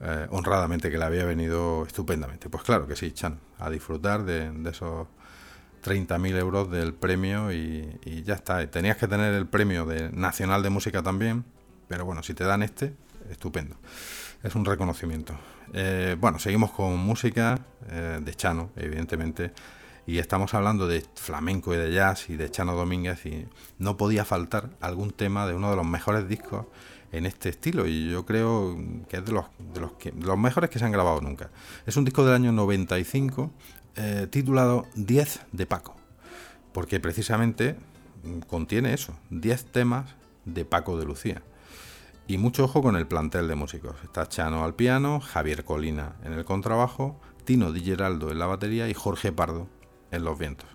eh, 0.00 0.26
honradamente 0.30 0.90
que 0.90 0.96
le 0.96 1.04
había 1.04 1.26
venido 1.26 1.84
estupendamente. 1.84 2.48
Pues 2.48 2.62
claro 2.62 2.86
que 2.86 2.96
sí, 2.96 3.12
Chano, 3.12 3.36
a 3.58 3.68
disfrutar 3.68 4.24
de, 4.24 4.52
esos 4.70 5.06
30.000 5.84 6.34
euros 6.38 6.70
del 6.70 6.94
premio 6.94 7.52
y, 7.52 8.22
ya 8.24 8.32
está. 8.32 8.66
Tenías 8.70 8.96
que 8.96 9.06
tener 9.06 9.34
el 9.34 9.44
premio 9.44 9.84
de 9.84 10.10
Nacional 10.12 10.62
de 10.62 10.70
Música 10.70 11.02
también, 11.02 11.44
pero 11.88 12.06
bueno, 12.06 12.22
si 12.22 12.32
te 12.32 12.44
dan 12.44 12.62
este, 12.62 12.94
estupendo. 13.28 13.76
Es 14.42 14.54
un 14.54 14.64
reconocimiento. 14.64 15.34
Eh, 15.74 16.16
bueno, 16.18 16.38
seguimos 16.38 16.70
con 16.70 16.96
música 16.96 17.58
eh, 17.90 18.18
de 18.22 18.34
Chano, 18.34 18.70
evidentemente 18.76 19.52
y 20.06 20.18
estamos 20.18 20.54
hablando 20.54 20.86
de 20.86 21.04
flamenco 21.14 21.74
y 21.74 21.76
de 21.76 21.92
jazz 21.92 22.28
y 22.28 22.36
de 22.36 22.50
Chano 22.50 22.74
Domínguez 22.74 23.24
y 23.26 23.46
no 23.78 23.96
podía 23.96 24.24
faltar 24.24 24.70
algún 24.80 25.10
tema 25.12 25.46
de 25.46 25.54
uno 25.54 25.70
de 25.70 25.76
los 25.76 25.86
mejores 25.86 26.28
discos 26.28 26.66
en 27.12 27.26
este 27.26 27.50
estilo 27.50 27.86
y 27.86 28.10
yo 28.10 28.26
creo 28.26 28.76
que 29.08 29.18
es 29.18 29.24
de 29.24 29.32
los, 29.32 29.46
de 29.58 29.80
los, 29.80 29.92
que, 29.92 30.12
los 30.12 30.38
mejores 30.38 30.70
que 30.70 30.78
se 30.78 30.84
han 30.84 30.92
grabado 30.92 31.20
nunca. 31.20 31.50
Es 31.86 31.96
un 31.96 32.04
disco 32.04 32.24
del 32.24 32.34
año 32.34 32.52
95 32.52 33.52
eh, 33.96 34.26
titulado 34.30 34.86
10 34.96 35.40
de 35.52 35.66
Paco, 35.66 35.94
porque 36.72 36.98
precisamente 36.98 37.76
contiene 38.48 38.94
eso, 38.94 39.14
10 39.30 39.66
temas 39.66 40.14
de 40.44 40.64
Paco 40.64 40.98
de 40.98 41.04
Lucía. 41.04 41.42
Y 42.26 42.38
mucho 42.38 42.64
ojo 42.64 42.82
con 42.82 42.96
el 42.96 43.06
plantel 43.06 43.48
de 43.48 43.56
músicos. 43.56 43.96
Está 44.04 44.28
Chano 44.28 44.64
al 44.64 44.74
piano, 44.74 45.20
Javier 45.20 45.64
Colina 45.64 46.14
en 46.24 46.32
el 46.32 46.44
contrabajo, 46.44 47.20
Tino 47.44 47.72
Di 47.72 47.82
Geraldo 47.82 48.30
en 48.30 48.38
la 48.38 48.46
batería 48.46 48.88
y 48.88 48.94
Jorge 48.94 49.32
Pardo 49.32 49.68
en 50.12 50.24
los 50.24 50.38
vientos. 50.38 50.68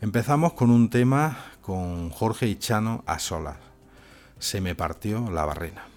Empezamos 0.00 0.54
con 0.54 0.70
un 0.70 0.90
tema 0.90 1.38
con 1.62 2.10
Jorge 2.10 2.46
y 2.48 2.56
Chano 2.56 3.04
a 3.06 3.18
solas. 3.18 3.56
Se 4.38 4.60
me 4.60 4.74
partió 4.74 5.30
la 5.30 5.44
barrena. 5.44 5.93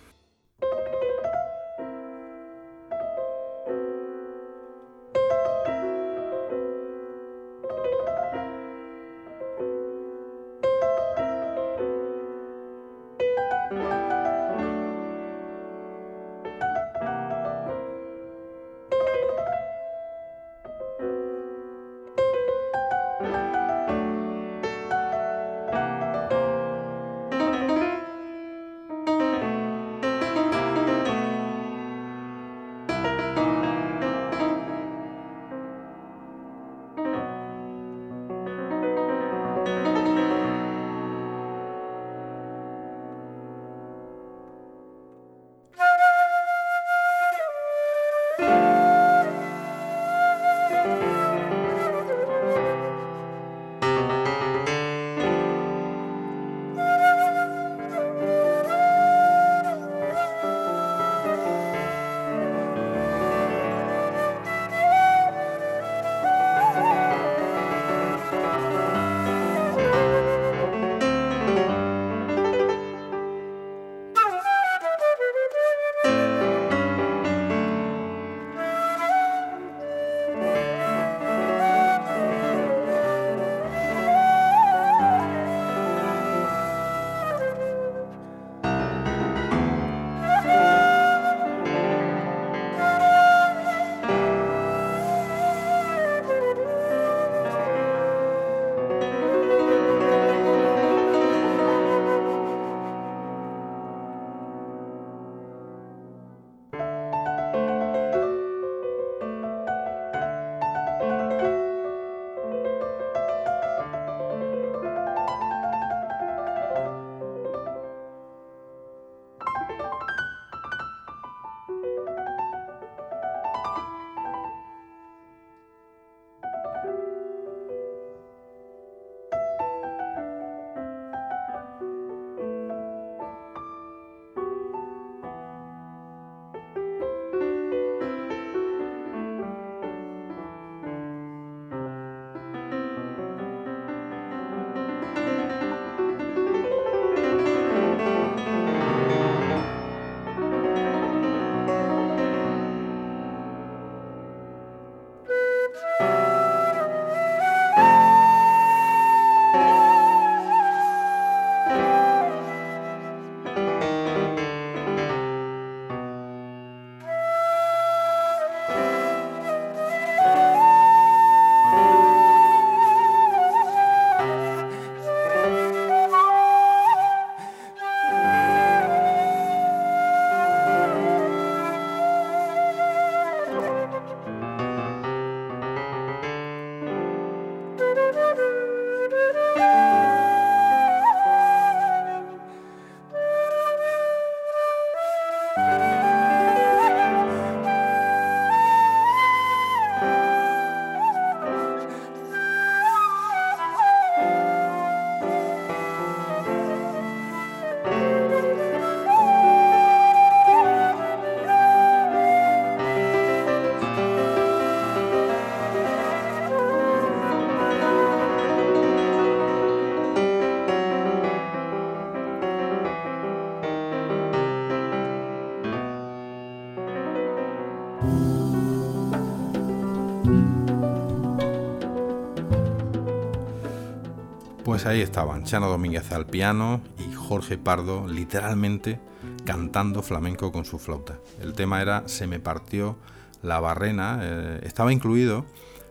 Pues 234.77 234.85
ahí 234.85 235.01
estaban 235.01 235.43
Chano 235.43 235.69
Domínguez 235.69 236.11
al 236.11 236.27
piano 236.27 236.81
y 236.99 237.11
Jorge 237.11 237.57
Pardo 237.57 238.07
literalmente 238.07 238.99
cantando 239.43 240.03
flamenco 240.03 240.51
con 240.51 240.65
su 240.65 240.77
flauta. 240.77 241.17
El 241.41 241.53
tema 241.53 241.81
era 241.81 242.07
Se 242.07 242.27
me 242.27 242.39
partió 242.39 242.95
la 243.41 243.59
barrena, 243.59 244.19
eh, 244.21 244.59
estaba 244.61 244.93
incluido 244.93 245.47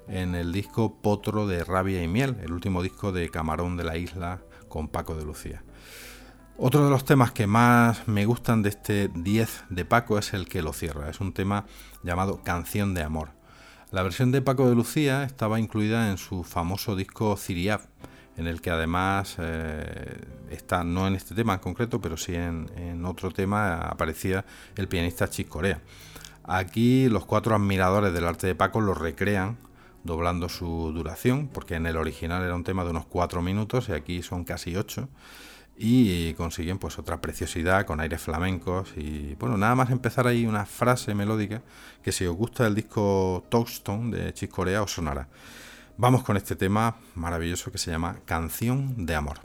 en 0.06 0.36
el 0.36 0.52
disco 0.52 0.94
Potro 1.02 1.48
de 1.48 1.64
Rabia 1.64 2.00
y 2.00 2.06
Miel, 2.06 2.36
el 2.44 2.52
último 2.52 2.80
disco 2.80 3.10
de 3.10 3.28
Camarón 3.28 3.76
de 3.76 3.82
la 3.82 3.96
Isla 3.96 4.38
con 4.68 4.86
Paco 4.86 5.16
de 5.16 5.24
Lucía. 5.24 5.64
Otro 6.56 6.84
de 6.84 6.90
los 6.90 7.04
temas 7.04 7.32
que 7.32 7.48
más 7.48 8.06
me 8.06 8.24
gustan 8.24 8.62
de 8.62 8.68
este 8.68 9.10
10 9.12 9.64
de 9.68 9.84
Paco 9.84 10.16
es 10.16 10.32
el 10.32 10.46
que 10.46 10.62
lo 10.62 10.72
cierra, 10.72 11.10
es 11.10 11.18
un 11.18 11.32
tema 11.32 11.66
llamado 12.04 12.40
Canción 12.44 12.94
de 12.94 13.02
Amor. 13.02 13.30
La 13.92 14.02
versión 14.02 14.32
de 14.32 14.42
Paco 14.42 14.68
de 14.68 14.74
Lucía 14.74 15.22
estaba 15.22 15.60
incluida 15.60 16.10
en 16.10 16.18
su 16.18 16.42
famoso 16.42 16.96
disco 16.96 17.36
Ciriab, 17.36 17.82
en 18.36 18.46
el 18.46 18.60
que 18.60 18.70
además 18.70 19.36
eh, 19.38 20.20
está, 20.50 20.84
no 20.84 21.06
en 21.06 21.14
este 21.14 21.34
tema 21.34 21.54
en 21.54 21.60
concreto, 21.60 22.00
pero 22.00 22.16
sí 22.16 22.34
en, 22.34 23.04
otro 23.04 23.30
tema, 23.30 23.78
aparecía 23.80 24.44
el 24.76 24.88
pianista 24.88 25.28
Chick 25.28 25.48
Corea. 25.48 25.80
Aquí 26.44 27.08
los 27.08 27.24
cuatro 27.24 27.54
admiradores 27.54 28.12
del 28.12 28.26
arte 28.26 28.46
de 28.46 28.54
Paco 28.54 28.80
lo 28.80 28.94
recrean 28.94 29.56
doblando 30.04 30.48
su 30.48 30.92
duración, 30.92 31.48
porque 31.48 31.74
en 31.74 31.86
el 31.86 31.96
original 31.96 32.42
era 32.44 32.54
un 32.54 32.62
tema 32.62 32.84
de 32.84 32.90
unos 32.90 33.06
cuatro 33.06 33.42
minutos 33.42 33.88
y 33.88 33.92
aquí 33.92 34.22
son 34.22 34.44
casi 34.44 34.76
ocho 34.76 35.08
y 35.78 36.32
consiguen 36.34 36.78
pues 36.78 36.98
otra 36.98 37.20
preciosidad 37.20 37.84
con 37.84 38.00
aires 38.00 38.22
flamencos 38.22 38.92
y 38.96 39.34
bueno, 39.34 39.58
nada 39.58 39.74
más 39.74 39.90
empezar 39.90 40.26
ahí 40.26 40.46
una 40.46 40.64
frase 40.64 41.14
melódica 41.14 41.62
que 42.02 42.12
si 42.12 42.24
os 42.24 42.34
gusta 42.34 42.66
el 42.66 42.74
disco 42.74 43.44
Touchstone 43.50 44.16
de 44.16 44.32
Chick 44.32 44.50
Corea 44.50 44.82
os 44.82 44.92
sonará. 44.92 45.28
Vamos 45.98 46.24
con 46.24 46.36
este 46.36 46.56
tema 46.56 46.97
maravilloso 47.14 47.73
que 47.73 47.78
se 47.78 47.90
llama 47.90 48.18
Canción 48.27 49.06
de 49.06 49.14
Amor. 49.14 49.39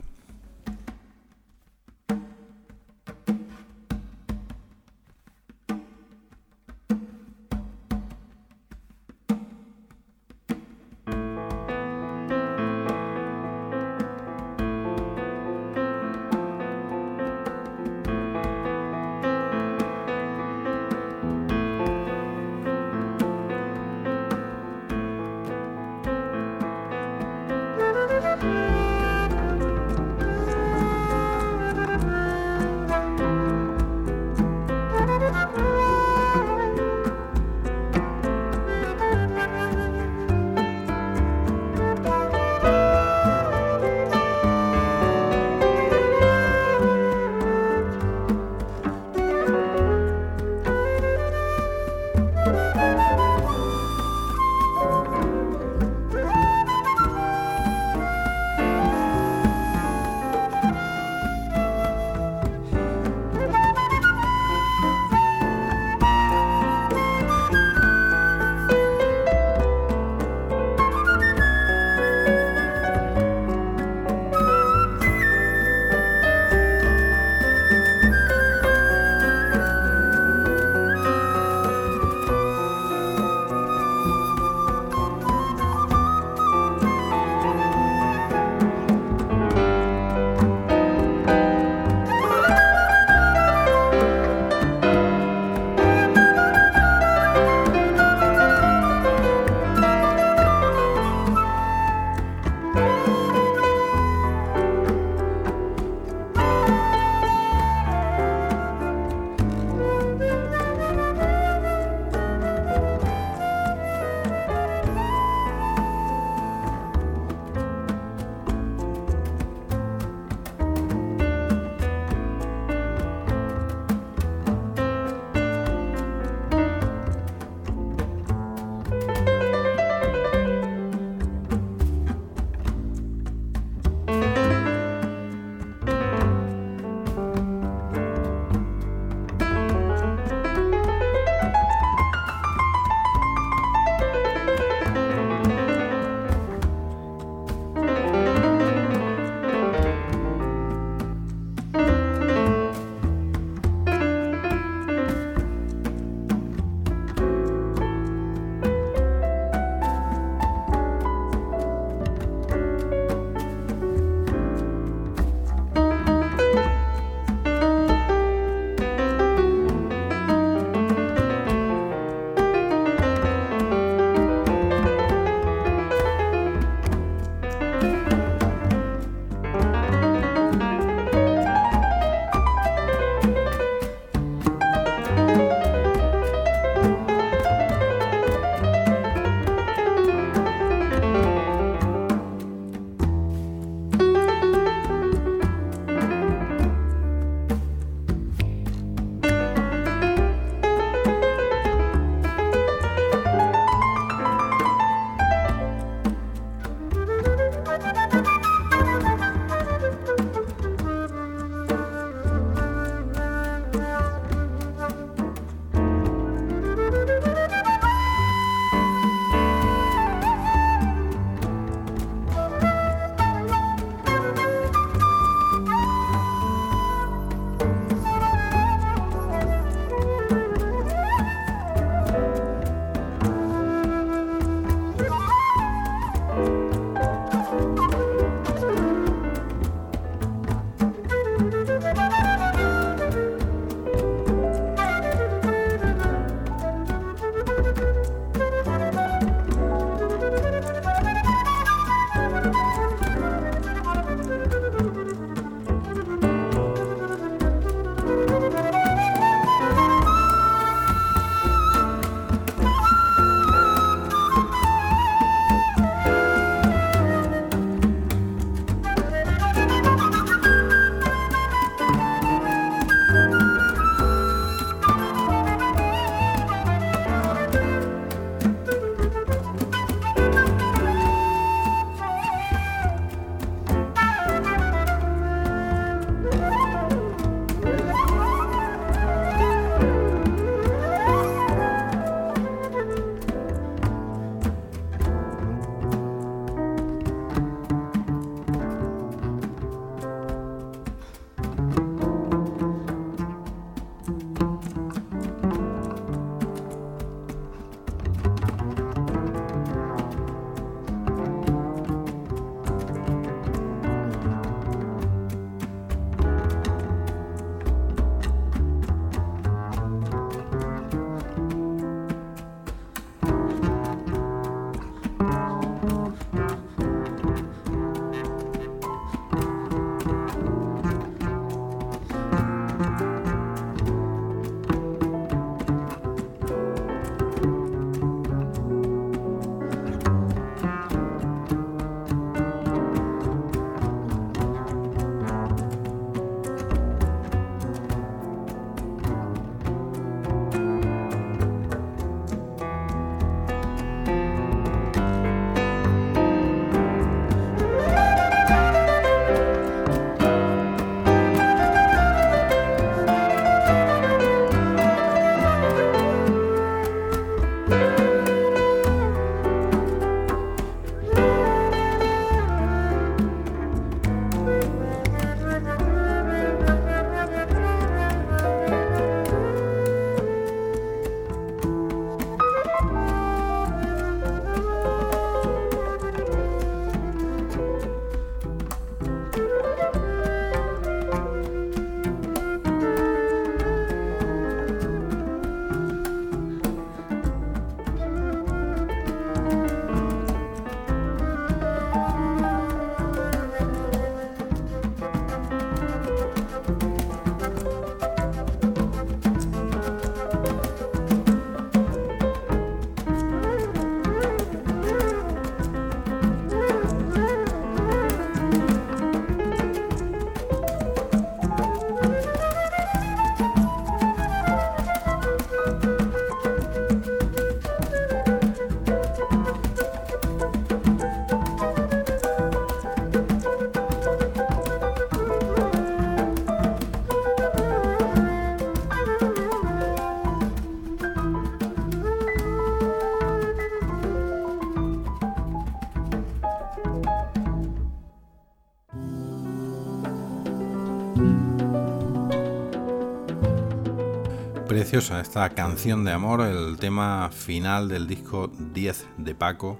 Preciosa 454.82 455.20
esta 455.20 455.48
canción 455.50 456.02
de 456.02 456.10
amor, 456.10 456.40
el 456.40 456.76
tema 456.76 457.30
final 457.30 457.86
del 457.86 458.08
disco 458.08 458.50
10 458.74 459.06
de 459.16 459.32
Paco, 459.36 459.78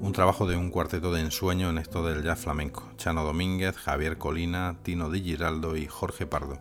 un 0.00 0.12
trabajo 0.12 0.48
de 0.48 0.56
un 0.56 0.70
cuarteto 0.70 1.12
de 1.12 1.20
ensueño 1.20 1.70
en 1.70 1.78
esto 1.78 2.04
del 2.04 2.24
jazz 2.24 2.40
flamenco. 2.40 2.82
Chano 2.96 3.22
Domínguez, 3.22 3.76
Javier 3.76 4.18
Colina, 4.18 4.74
Tino 4.82 5.08
Di 5.08 5.22
Giraldo 5.22 5.76
y 5.76 5.86
Jorge 5.86 6.26
Pardo. 6.26 6.58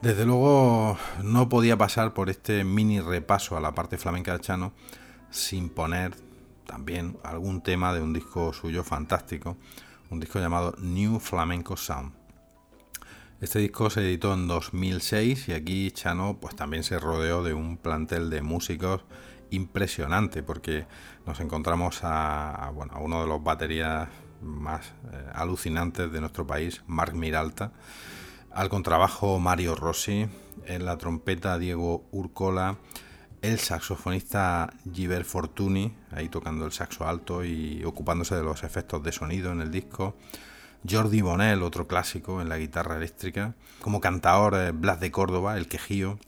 Desde 0.00 0.24
luego 0.24 0.96
no 1.22 1.50
podía 1.50 1.76
pasar 1.76 2.14
por 2.14 2.30
este 2.30 2.64
mini 2.64 2.98
repaso 2.98 3.58
a 3.58 3.60
la 3.60 3.74
parte 3.74 3.98
flamenca 3.98 4.32
de 4.32 4.40
Chano 4.40 4.72
sin 5.30 5.68
poner 5.68 6.14
también 6.64 7.18
algún 7.24 7.60
tema 7.60 7.92
de 7.92 8.00
un 8.00 8.14
disco 8.14 8.54
suyo 8.54 8.84
fantástico, 8.84 9.58
un 10.08 10.18
disco 10.18 10.38
llamado 10.38 10.74
New 10.78 11.20
Flamenco 11.20 11.76
Sound. 11.76 12.19
Este 13.40 13.58
disco 13.58 13.88
se 13.88 14.02
editó 14.02 14.34
en 14.34 14.46
2006 14.48 15.48
y 15.48 15.52
aquí 15.52 15.90
Chano 15.92 16.36
pues 16.38 16.54
también 16.54 16.82
se 16.82 16.98
rodeó 16.98 17.42
de 17.42 17.54
un 17.54 17.78
plantel 17.78 18.28
de 18.28 18.42
músicos 18.42 19.00
impresionante 19.48 20.42
porque 20.42 20.86
nos 21.24 21.40
encontramos 21.40 22.00
a, 22.02 22.70
bueno, 22.74 22.92
a 22.92 22.98
uno 22.98 23.22
de 23.22 23.26
los 23.26 23.42
baterías 23.42 24.10
más 24.42 24.88
eh, 25.10 25.26
alucinantes 25.32 26.12
de 26.12 26.20
nuestro 26.20 26.46
país, 26.46 26.82
Marc 26.86 27.14
Miralta, 27.14 27.72
al 28.52 28.68
contrabajo 28.68 29.38
Mario 29.40 29.74
Rossi, 29.74 30.26
en 30.66 30.84
la 30.84 30.98
trompeta 30.98 31.58
Diego 31.58 32.04
Urcola, 32.10 32.76
el 33.40 33.58
saxofonista 33.58 34.70
Giver 34.92 35.24
Fortuny, 35.24 35.94
ahí 36.10 36.28
tocando 36.28 36.66
el 36.66 36.72
saxo 36.72 37.08
alto 37.08 37.42
y 37.42 37.84
ocupándose 37.84 38.34
de 38.34 38.42
los 38.42 38.64
efectos 38.64 39.02
de 39.02 39.12
sonido 39.12 39.50
en 39.50 39.62
el 39.62 39.70
disco, 39.70 40.14
Jordi 40.88 41.20
Bonel, 41.20 41.62
otro 41.62 41.86
clásico 41.86 42.40
en 42.40 42.48
la 42.48 42.58
guitarra 42.58 42.96
eléctrica, 42.96 43.54
como 43.80 44.00
cantador 44.00 44.54
eh, 44.54 44.72
Blas 44.72 45.00
de 45.00 45.10
Córdoba, 45.10 45.56
el 45.56 45.68
quejío, 45.68 46.18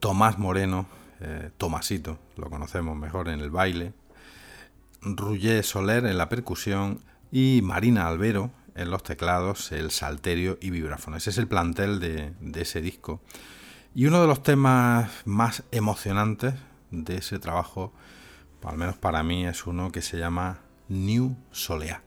Tomás 0.00 0.38
Moreno, 0.38 0.86
eh, 1.20 1.50
Tomasito, 1.56 2.18
lo 2.36 2.50
conocemos 2.50 2.96
mejor 2.96 3.28
en 3.28 3.40
el 3.40 3.50
baile, 3.50 3.92
Rugger 5.02 5.64
Soler 5.64 6.06
en 6.06 6.18
la 6.18 6.28
percusión 6.28 7.00
y 7.30 7.60
Marina 7.62 8.06
Albero 8.06 8.50
en 8.74 8.90
los 8.90 9.02
teclados, 9.02 9.70
el 9.72 9.90
salterio 9.90 10.58
y 10.60 10.70
vibráfono. 10.70 11.16
Ese 11.16 11.30
es 11.30 11.38
el 11.38 11.46
plantel 11.46 12.00
de, 12.00 12.32
de 12.40 12.62
ese 12.62 12.80
disco. 12.80 13.20
Y 13.94 14.06
uno 14.06 14.20
de 14.20 14.26
los 14.26 14.42
temas 14.42 15.10
más 15.24 15.64
emocionantes 15.70 16.54
de 16.90 17.16
ese 17.16 17.38
trabajo, 17.38 17.92
al 18.64 18.78
menos 18.78 18.96
para 18.96 19.22
mí, 19.22 19.46
es 19.46 19.66
uno 19.66 19.92
que 19.92 20.02
se 20.02 20.18
llama 20.18 20.60
New 20.88 21.36
Solea. 21.50 22.02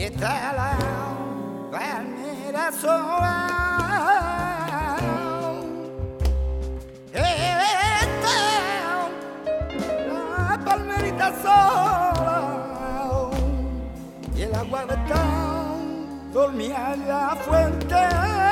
Y 0.00 0.04
está 0.04 0.54
la 0.54 0.78
palmera 1.70 2.72
sola. 2.72 3.46
Está 7.12 8.36
la 10.08 10.64
palmerita 10.64 11.28
sola 11.42 13.30
y 14.34 14.42
el 14.42 14.54
agua 14.54 14.86
de 14.86 14.96
dormía 16.32 16.94
en 16.94 17.06
la 17.06 17.36
fuente. 17.44 18.49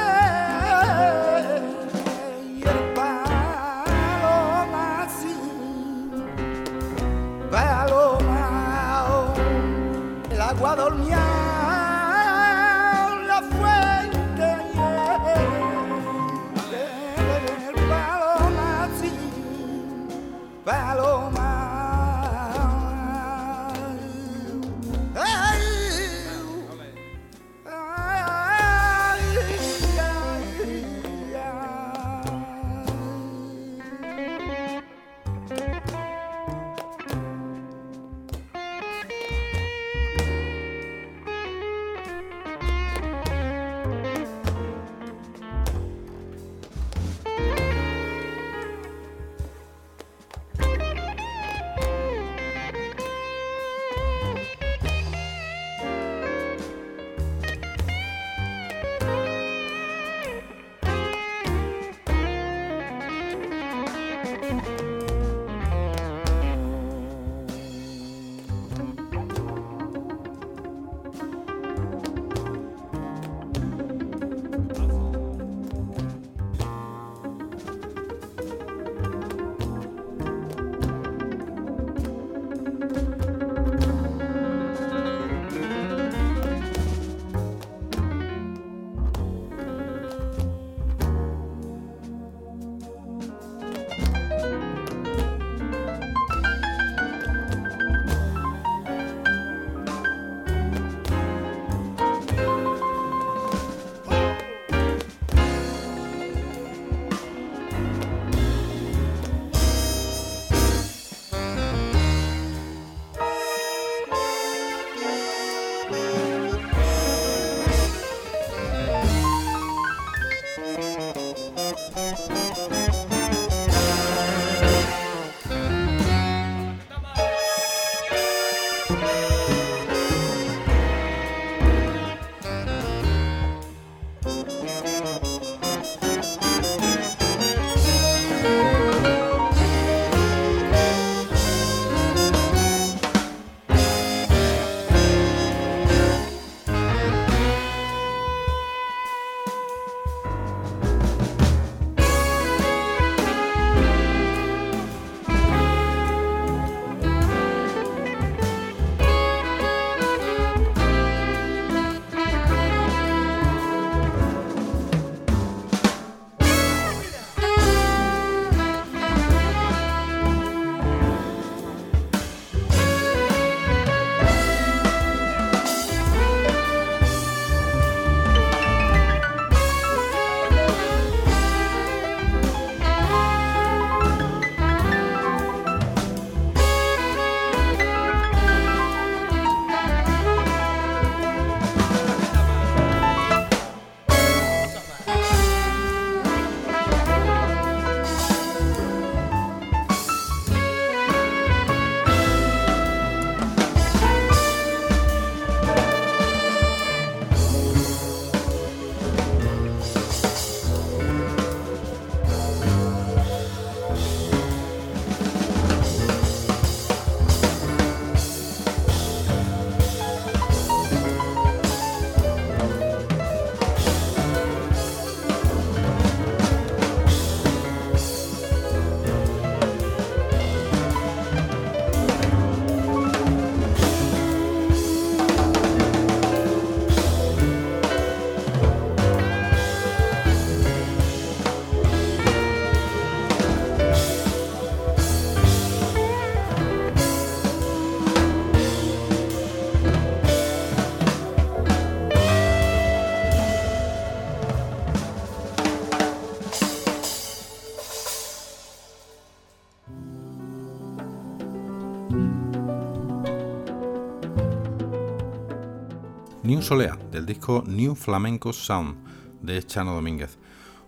Solea, 266.63 266.99
del 267.13 267.27
disco 267.27 267.63
New 267.67 267.95
Flamenco 267.95 268.53
Sound 268.53 268.97
de 269.41 269.63
Chano 269.65 269.95
Domínguez. 269.95 270.39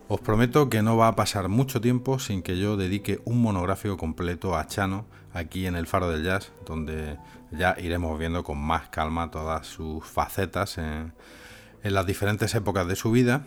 Os 0.08 0.20
prometo 0.20 0.68
que 0.68 0.82
no 0.82 0.96
va 0.96 1.08
a 1.08 1.16
pasar 1.16 1.48
mucho 1.48 1.80
tiempo 1.80 2.18
sin 2.18 2.42
que 2.42 2.58
yo 2.58 2.76
dedique 2.76 3.20
un 3.24 3.40
monográfico 3.40 3.96
completo 3.96 4.56
a 4.56 4.66
Chano 4.66 5.06
aquí 5.32 5.66
en 5.66 5.76
el 5.76 5.86
Faro 5.86 6.10
del 6.10 6.24
Jazz, 6.24 6.52
donde 6.66 7.18
ya 7.52 7.76
iremos 7.78 8.18
viendo 8.18 8.42
con 8.42 8.58
más 8.58 8.88
calma 8.88 9.30
todas 9.30 9.66
sus 9.66 10.04
facetas 10.04 10.78
en, 10.78 11.12
en 11.82 11.94
las 11.94 12.06
diferentes 12.06 12.54
épocas 12.54 12.86
de 12.88 12.96
su 12.96 13.10
vida 13.10 13.44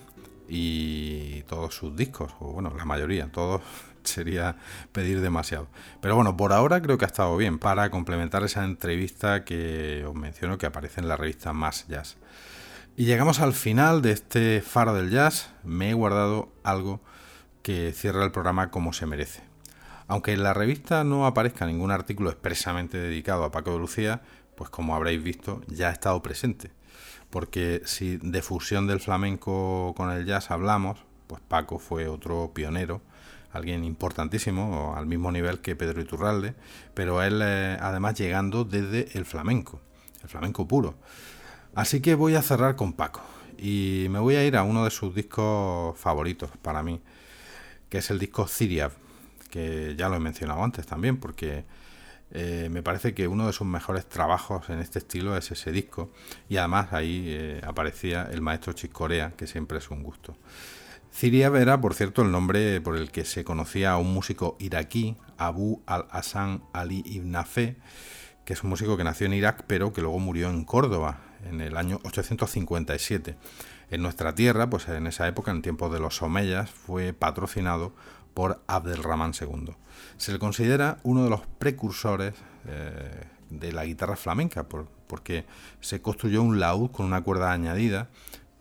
y 0.48 1.42
todos 1.44 1.76
sus 1.76 1.96
discos, 1.96 2.34
o 2.40 2.54
bueno, 2.54 2.74
la 2.78 2.86
mayoría, 2.86 3.32
todos 3.32 3.62
sería 4.04 4.58
pedir 4.92 5.22
demasiado. 5.22 5.68
Pero 6.02 6.16
bueno, 6.16 6.38
por 6.38 6.54
ahora 6.54 6.82
creo 6.82 6.98
que 6.98 7.06
ha 7.06 7.08
estado 7.08 7.36
bien 7.38 7.60
para 7.60 7.90
complementar 7.90 8.44
esa 8.44 8.64
entrevista 8.64 9.44
que 9.44 10.06
os 10.08 10.16
menciono 10.16 10.58
que 10.58 10.66
aparece 10.66 11.02
en 11.02 11.08
la 11.08 11.18
revista 11.18 11.54
Más 11.54 11.88
Jazz. 11.88 12.18
Y 12.96 13.06
llegamos 13.06 13.40
al 13.40 13.54
final 13.54 14.04
de 14.04 14.12
este 14.12 14.62
faro 14.62 14.94
del 14.94 15.10
jazz. 15.10 15.52
Me 15.64 15.90
he 15.90 15.94
guardado 15.94 16.52
algo 16.64 17.02
que 17.64 17.92
cierra 17.92 18.24
el 18.24 18.32
programa 18.32 18.70
como 18.70 18.94
se 18.94 19.08
merece. 19.08 19.42
Aunque 20.08 20.34
en 20.34 20.44
la 20.44 20.54
revista 20.54 21.04
no 21.04 21.26
aparezca 21.26 21.66
ningún 21.66 21.90
artículo 21.90 22.30
expresamente 22.30 23.00
dedicado 23.00 23.46
a 23.46 23.52
Paco 23.52 23.72
de 23.72 23.80
Lucía, 23.80 24.22
pues 24.56 24.70
como 24.70 24.96
habréis 24.96 25.24
visto 25.24 25.62
ya 25.68 25.90
ha 25.90 25.92
estado 25.92 26.22
presente. 26.22 26.72
Porque 27.32 27.82
si 27.86 28.18
de 28.18 28.44
fusión 28.44 28.86
del 28.86 29.00
flamenco 29.00 29.96
con 29.98 30.12
el 30.12 30.26
jazz 30.26 30.52
hablamos, 30.52 31.04
pues 31.26 31.42
Paco 31.48 31.80
fue 31.80 32.08
otro 32.08 32.52
pionero, 32.54 33.02
alguien 33.54 33.84
importantísimo, 33.84 34.96
al 34.98 35.06
mismo 35.06 35.32
nivel 35.32 35.60
que 35.60 35.76
Pedro 35.76 36.02
Iturralde, 36.02 36.56
pero 36.94 37.22
él 37.22 37.40
eh, 37.44 37.78
además 37.80 38.16
llegando 38.16 38.66
desde 38.66 39.16
el 39.18 39.26
flamenco, 39.26 39.80
el 40.24 40.30
flamenco 40.30 40.68
puro. 40.68 40.96
Así 41.76 42.02
que 42.02 42.16
voy 42.16 42.36
a 42.36 42.42
cerrar 42.42 42.76
con 42.76 42.94
Paco 42.94 43.22
y 43.58 44.08
me 44.10 44.20
voy 44.20 44.36
a 44.36 44.46
ir 44.46 44.58
a 44.58 44.64
uno 44.64 44.84
de 44.84 44.92
sus 44.92 45.16
discos 45.16 45.98
favoritos 45.98 46.50
para 46.62 46.84
mí, 46.84 47.02
que 47.90 48.00
es 48.00 48.10
el 48.10 48.20
disco 48.20 48.48
Ciria, 48.48 48.92
que 49.50 49.96
ya 49.96 50.10
lo 50.10 50.16
he 50.16 50.20
mencionado 50.20 50.64
antes 50.64 50.86
también, 50.88 51.18
porque 51.18 51.64
eh, 52.32 52.68
me 52.72 52.82
parece 52.82 53.14
que 53.14 53.28
uno 53.28 53.46
de 53.46 53.54
sus 53.54 53.68
mejores 53.68 54.08
trabajos 54.08 54.70
en 54.70 54.80
este 54.80 54.98
estilo 54.98 55.38
es 55.38 55.52
ese 55.52 55.72
disco, 55.72 56.12
y 56.50 56.58
además 56.58 56.92
ahí 56.92 57.26
eh, 57.28 57.62
aparecía 57.64 58.28
el 58.32 58.42
maestro 58.42 58.74
Chiscorea, 58.74 59.34
que 59.38 59.46
siempre 59.46 59.78
es 59.78 59.92
un 59.92 60.02
gusto. 60.02 60.36
Ciria 61.14 61.48
era, 61.56 61.80
por 61.80 61.94
cierto, 61.94 62.24
el 62.24 62.32
nombre 62.32 62.82
por 62.82 62.98
el 62.98 63.12
que 63.12 63.24
se 63.24 63.44
conocía 63.44 63.92
a 63.92 63.98
un 63.98 64.12
músico 64.12 64.58
iraquí, 64.60 65.16
Abu 65.38 65.84
al-Hassan 65.86 66.64
Ali 66.74 67.04
Ibn 67.06 67.36
Afeh, 67.36 67.78
que 68.46 68.54
es 68.54 68.64
un 68.64 68.72
músico 68.72 68.98
que 68.98 69.04
nació 69.04 69.28
en 69.28 69.34
Irak, 69.34 69.64
pero 69.68 69.94
que 69.94 70.02
luego 70.02 70.18
murió 70.18 70.50
en 70.50 70.66
Córdoba 70.66 71.20
en 71.48 71.62
el 71.62 71.78
año 71.78 72.00
857. 72.04 73.38
En 73.92 74.02
nuestra 74.02 74.34
tierra, 74.34 74.72
pues 74.72 74.88
en 74.88 75.06
esa 75.06 75.28
época, 75.28 75.52
en 75.52 75.62
tiempos 75.62 75.94
de 75.94 76.00
los 76.00 76.20
Omeyas, 76.24 76.72
fue 76.72 77.14
patrocinado 77.14 77.94
por 78.34 78.64
Abdelrahman 78.66 79.34
II. 79.40 79.76
Se 80.18 80.32
le 80.32 80.40
considera 80.40 80.98
uno 81.04 81.24
de 81.24 81.30
los 81.30 81.42
precursores 81.60 82.34
eh, 82.68 83.28
de 83.52 83.72
la 83.72 83.86
guitarra 83.86 84.16
flamenca, 84.16 84.68
porque 84.68 85.46
se 85.80 86.02
construyó 86.02 86.42
un 86.42 86.60
laúd 86.60 86.90
con 86.90 87.06
una 87.06 87.22
cuerda 87.22 87.52
añadida 87.52 88.10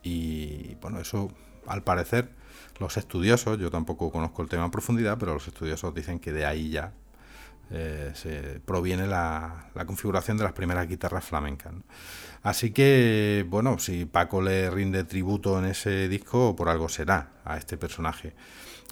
y 0.02 0.74
bueno, 0.82 1.00
eso 1.00 1.32
al 1.66 1.82
parecer 1.82 2.41
los 2.78 2.96
estudiosos, 2.96 3.58
yo 3.58 3.70
tampoco 3.70 4.10
conozco 4.10 4.42
el 4.42 4.48
tema 4.48 4.64
en 4.64 4.70
profundidad, 4.70 5.18
pero 5.18 5.34
los 5.34 5.46
estudiosos 5.46 5.94
dicen 5.94 6.18
que 6.18 6.32
de 6.32 6.46
ahí 6.46 6.70
ya 6.70 6.92
eh, 7.74 8.12
se 8.14 8.60
proviene 8.60 9.06
la, 9.06 9.70
configuración 9.86 10.36
de 10.36 10.44
las 10.44 10.52
primeras 10.52 10.86
guitarras 10.86 11.24
flamencas. 11.24 11.72
Así 12.42 12.70
que, 12.70 13.46
bueno, 13.48 13.78
si 13.78 14.04
Paco 14.04 14.42
le 14.42 14.70
rinde 14.70 15.04
tributo 15.04 15.58
en 15.58 15.66
ese 15.66 16.08
disco, 16.08 16.54
por 16.54 16.68
algo 16.68 16.88
será 16.88 17.30
a 17.44 17.56
este 17.56 17.78
personaje. 17.78 18.34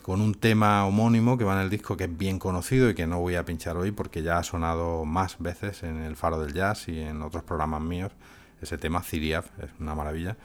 Con 0.03 0.23
un 0.23 0.35
tema 0.35 0.87
homónimo 0.87 1.37
que 1.37 1.45
va 1.45 1.55
en 1.57 1.61
el 1.61 1.71
disco 1.71 1.97
que 1.97 2.05
es 2.05 2.17
bien 2.17 2.39
conocido 2.39 2.89
y 2.89 2.95
que 2.95 3.07
no 3.07 3.21
voy 3.21 3.35
a 3.35 3.45
pinchar 3.45 3.77
hoy 3.77 3.91
porque 3.91 4.23
ya 4.23 4.39
ha 4.39 4.43
sonado 4.43 5.05
más 5.05 5.37
veces 5.39 5.83
en 5.83 5.99
el 5.99 6.17
Faro 6.17 6.41
del 6.41 6.55
Jazz 6.55 6.89
y 6.89 7.01
en 7.01 7.21
otros 7.21 7.45
programas 7.45 7.83
míos. 7.83 8.13
Ese 8.63 8.79
tema, 8.79 9.03
Ciriaf, 9.03 9.47
es 9.59 9.71
una 9.79 9.95
maravilla. 9.95 10.37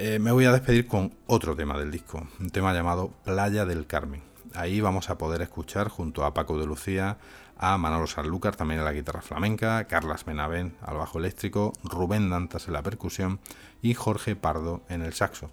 Eh, 0.00 0.20
me 0.20 0.30
voy 0.30 0.44
a 0.44 0.52
despedir 0.52 0.86
con 0.86 1.12
otro 1.26 1.56
tema 1.56 1.76
del 1.76 1.90
disco, 1.90 2.24
un 2.38 2.50
tema 2.50 2.72
llamado 2.72 3.10
Playa 3.24 3.64
del 3.64 3.88
Carmen. 3.88 4.22
Ahí 4.54 4.80
vamos 4.80 5.10
a 5.10 5.18
poder 5.18 5.42
escuchar 5.42 5.88
junto 5.88 6.24
a 6.24 6.34
Paco 6.34 6.56
de 6.56 6.66
Lucía, 6.66 7.18
a 7.56 7.76
Manolo 7.78 8.06
Sanlúcar 8.06 8.54
también 8.54 8.78
a 8.78 8.84
la 8.84 8.92
guitarra 8.92 9.22
flamenca, 9.22 9.88
Carlas 9.88 10.24
Benavent 10.24 10.80
al 10.84 10.98
bajo 10.98 11.18
eléctrico, 11.18 11.72
Rubén 11.82 12.30
Dantas 12.30 12.68
en 12.68 12.74
la 12.74 12.82
percusión 12.84 13.40
y 13.82 13.94
Jorge 13.94 14.36
Pardo 14.36 14.82
en 14.88 15.02
el 15.02 15.14
saxo. 15.14 15.50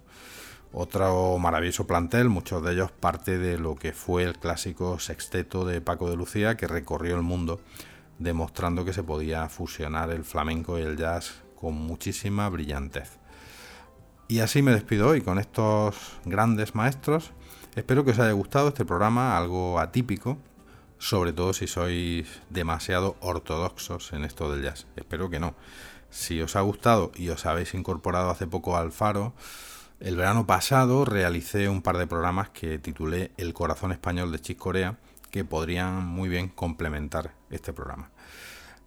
Otro 0.72 1.38
maravilloso 1.38 1.88
plantel, 1.88 2.28
muchos 2.28 2.62
de 2.62 2.74
ellos 2.74 2.92
parte 2.92 3.38
de 3.38 3.58
lo 3.58 3.74
que 3.74 3.92
fue 3.92 4.22
el 4.22 4.38
clásico 4.38 5.00
sexteto 5.00 5.64
de 5.64 5.80
Paco 5.80 6.08
de 6.08 6.14
Lucía 6.14 6.56
que 6.56 6.68
recorrió 6.68 7.16
el 7.16 7.22
mundo 7.22 7.60
demostrando 8.20 8.84
que 8.84 8.92
se 8.92 9.02
podía 9.02 9.48
fusionar 9.48 10.10
el 10.10 10.22
flamenco 10.22 10.78
y 10.78 10.82
el 10.82 10.96
jazz 10.96 11.42
con 11.56 11.74
muchísima 11.74 12.48
brillantez. 12.48 13.18
Y 14.28 14.40
así 14.40 14.60
me 14.60 14.72
despido 14.72 15.08
hoy 15.08 15.20
con 15.20 15.38
estos 15.38 15.94
grandes 16.24 16.74
maestros. 16.74 17.30
Espero 17.76 18.04
que 18.04 18.10
os 18.10 18.18
haya 18.18 18.32
gustado 18.32 18.68
este 18.68 18.84
programa, 18.84 19.38
algo 19.38 19.78
atípico, 19.78 20.36
sobre 20.98 21.32
todo 21.32 21.52
si 21.52 21.68
sois 21.68 22.26
demasiado 22.50 23.14
ortodoxos 23.20 24.12
en 24.12 24.24
esto 24.24 24.50
del 24.50 24.64
jazz. 24.64 24.88
Espero 24.96 25.30
que 25.30 25.38
no. 25.38 25.54
Si 26.10 26.42
os 26.42 26.56
ha 26.56 26.60
gustado 26.62 27.12
y 27.14 27.28
os 27.28 27.46
habéis 27.46 27.74
incorporado 27.74 28.28
hace 28.30 28.48
poco 28.48 28.76
al 28.76 28.90
Faro, 28.90 29.32
el 30.00 30.16
verano 30.16 30.44
pasado 30.44 31.04
realicé 31.04 31.68
un 31.68 31.80
par 31.80 31.96
de 31.96 32.08
programas 32.08 32.50
que 32.50 32.80
titulé 32.80 33.30
El 33.36 33.54
corazón 33.54 33.92
español 33.92 34.32
de 34.32 34.40
Chis 34.40 34.56
Corea, 34.56 34.98
que 35.30 35.44
podrían 35.44 36.04
muy 36.04 36.28
bien 36.28 36.48
complementar 36.48 37.34
este 37.50 37.72
programa. 37.72 38.10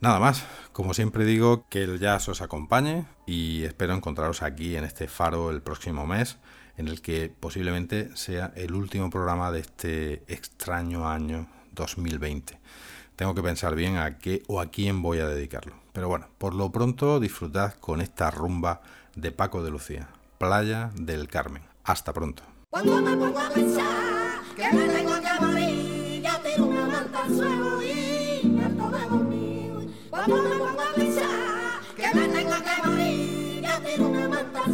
Nada 0.02 0.20
más, 0.20 0.46
como 0.72 0.94
siempre 0.94 1.26
digo, 1.26 1.66
que 1.68 1.84
el 1.84 2.00
jazz 2.00 2.30
os 2.30 2.42
acompañe 2.42 3.06
y 3.26 3.64
espero 3.64 3.94
encontraros 3.94 4.44
aquí 4.44 4.78
en 4.78 4.86
este 4.86 5.10
faro 5.10 5.52
el 5.52 5.62
próximo 5.62 6.08
mes, 6.08 6.38
en 6.78 6.88
el 6.88 7.02
que 7.02 7.30
posiblemente 7.38 8.16
sea 8.16 8.54
el 8.56 8.74
último 8.74 9.10
programa 9.10 9.52
de 9.52 9.60
este 9.60 10.24
extraño 10.28 11.10
año 11.10 11.48
2020. 11.74 12.58
Tengo 13.18 13.36
que 13.36 13.44
pensar 13.44 13.76
bien 13.76 13.98
a 13.98 14.18
qué 14.20 14.42
o 14.48 14.62
a 14.62 14.68
quién 14.68 15.02
voy 15.02 15.20
a 15.20 15.28
dedicarlo. 15.28 15.76
Pero 15.92 16.08
bueno, 16.08 16.28
por 16.38 16.56
lo 16.56 16.72
pronto 16.72 17.20
disfrutad 17.20 17.74
con 17.74 18.00
esta 18.00 18.32
rumba 18.32 18.82
de 19.16 19.34
Paco 19.34 19.62
de 19.62 19.72
Lucía, 19.72 20.08
Playa 20.38 20.92
del 20.96 21.28
Carmen. 21.28 21.64
Hasta 21.84 22.14
pronto. 22.14 22.44
Cuando 30.26 30.44
me 30.44 30.50
pongo 30.58 30.82
a 30.82 30.94
pensar 30.96 31.80
que 31.96 32.14
me 32.14 32.28
tengo 32.28 32.52
que 32.52 32.88
morir, 32.90 33.62
ya 33.62 33.80
tiro 33.80 34.10
una 34.10 34.28
manta 34.28 34.66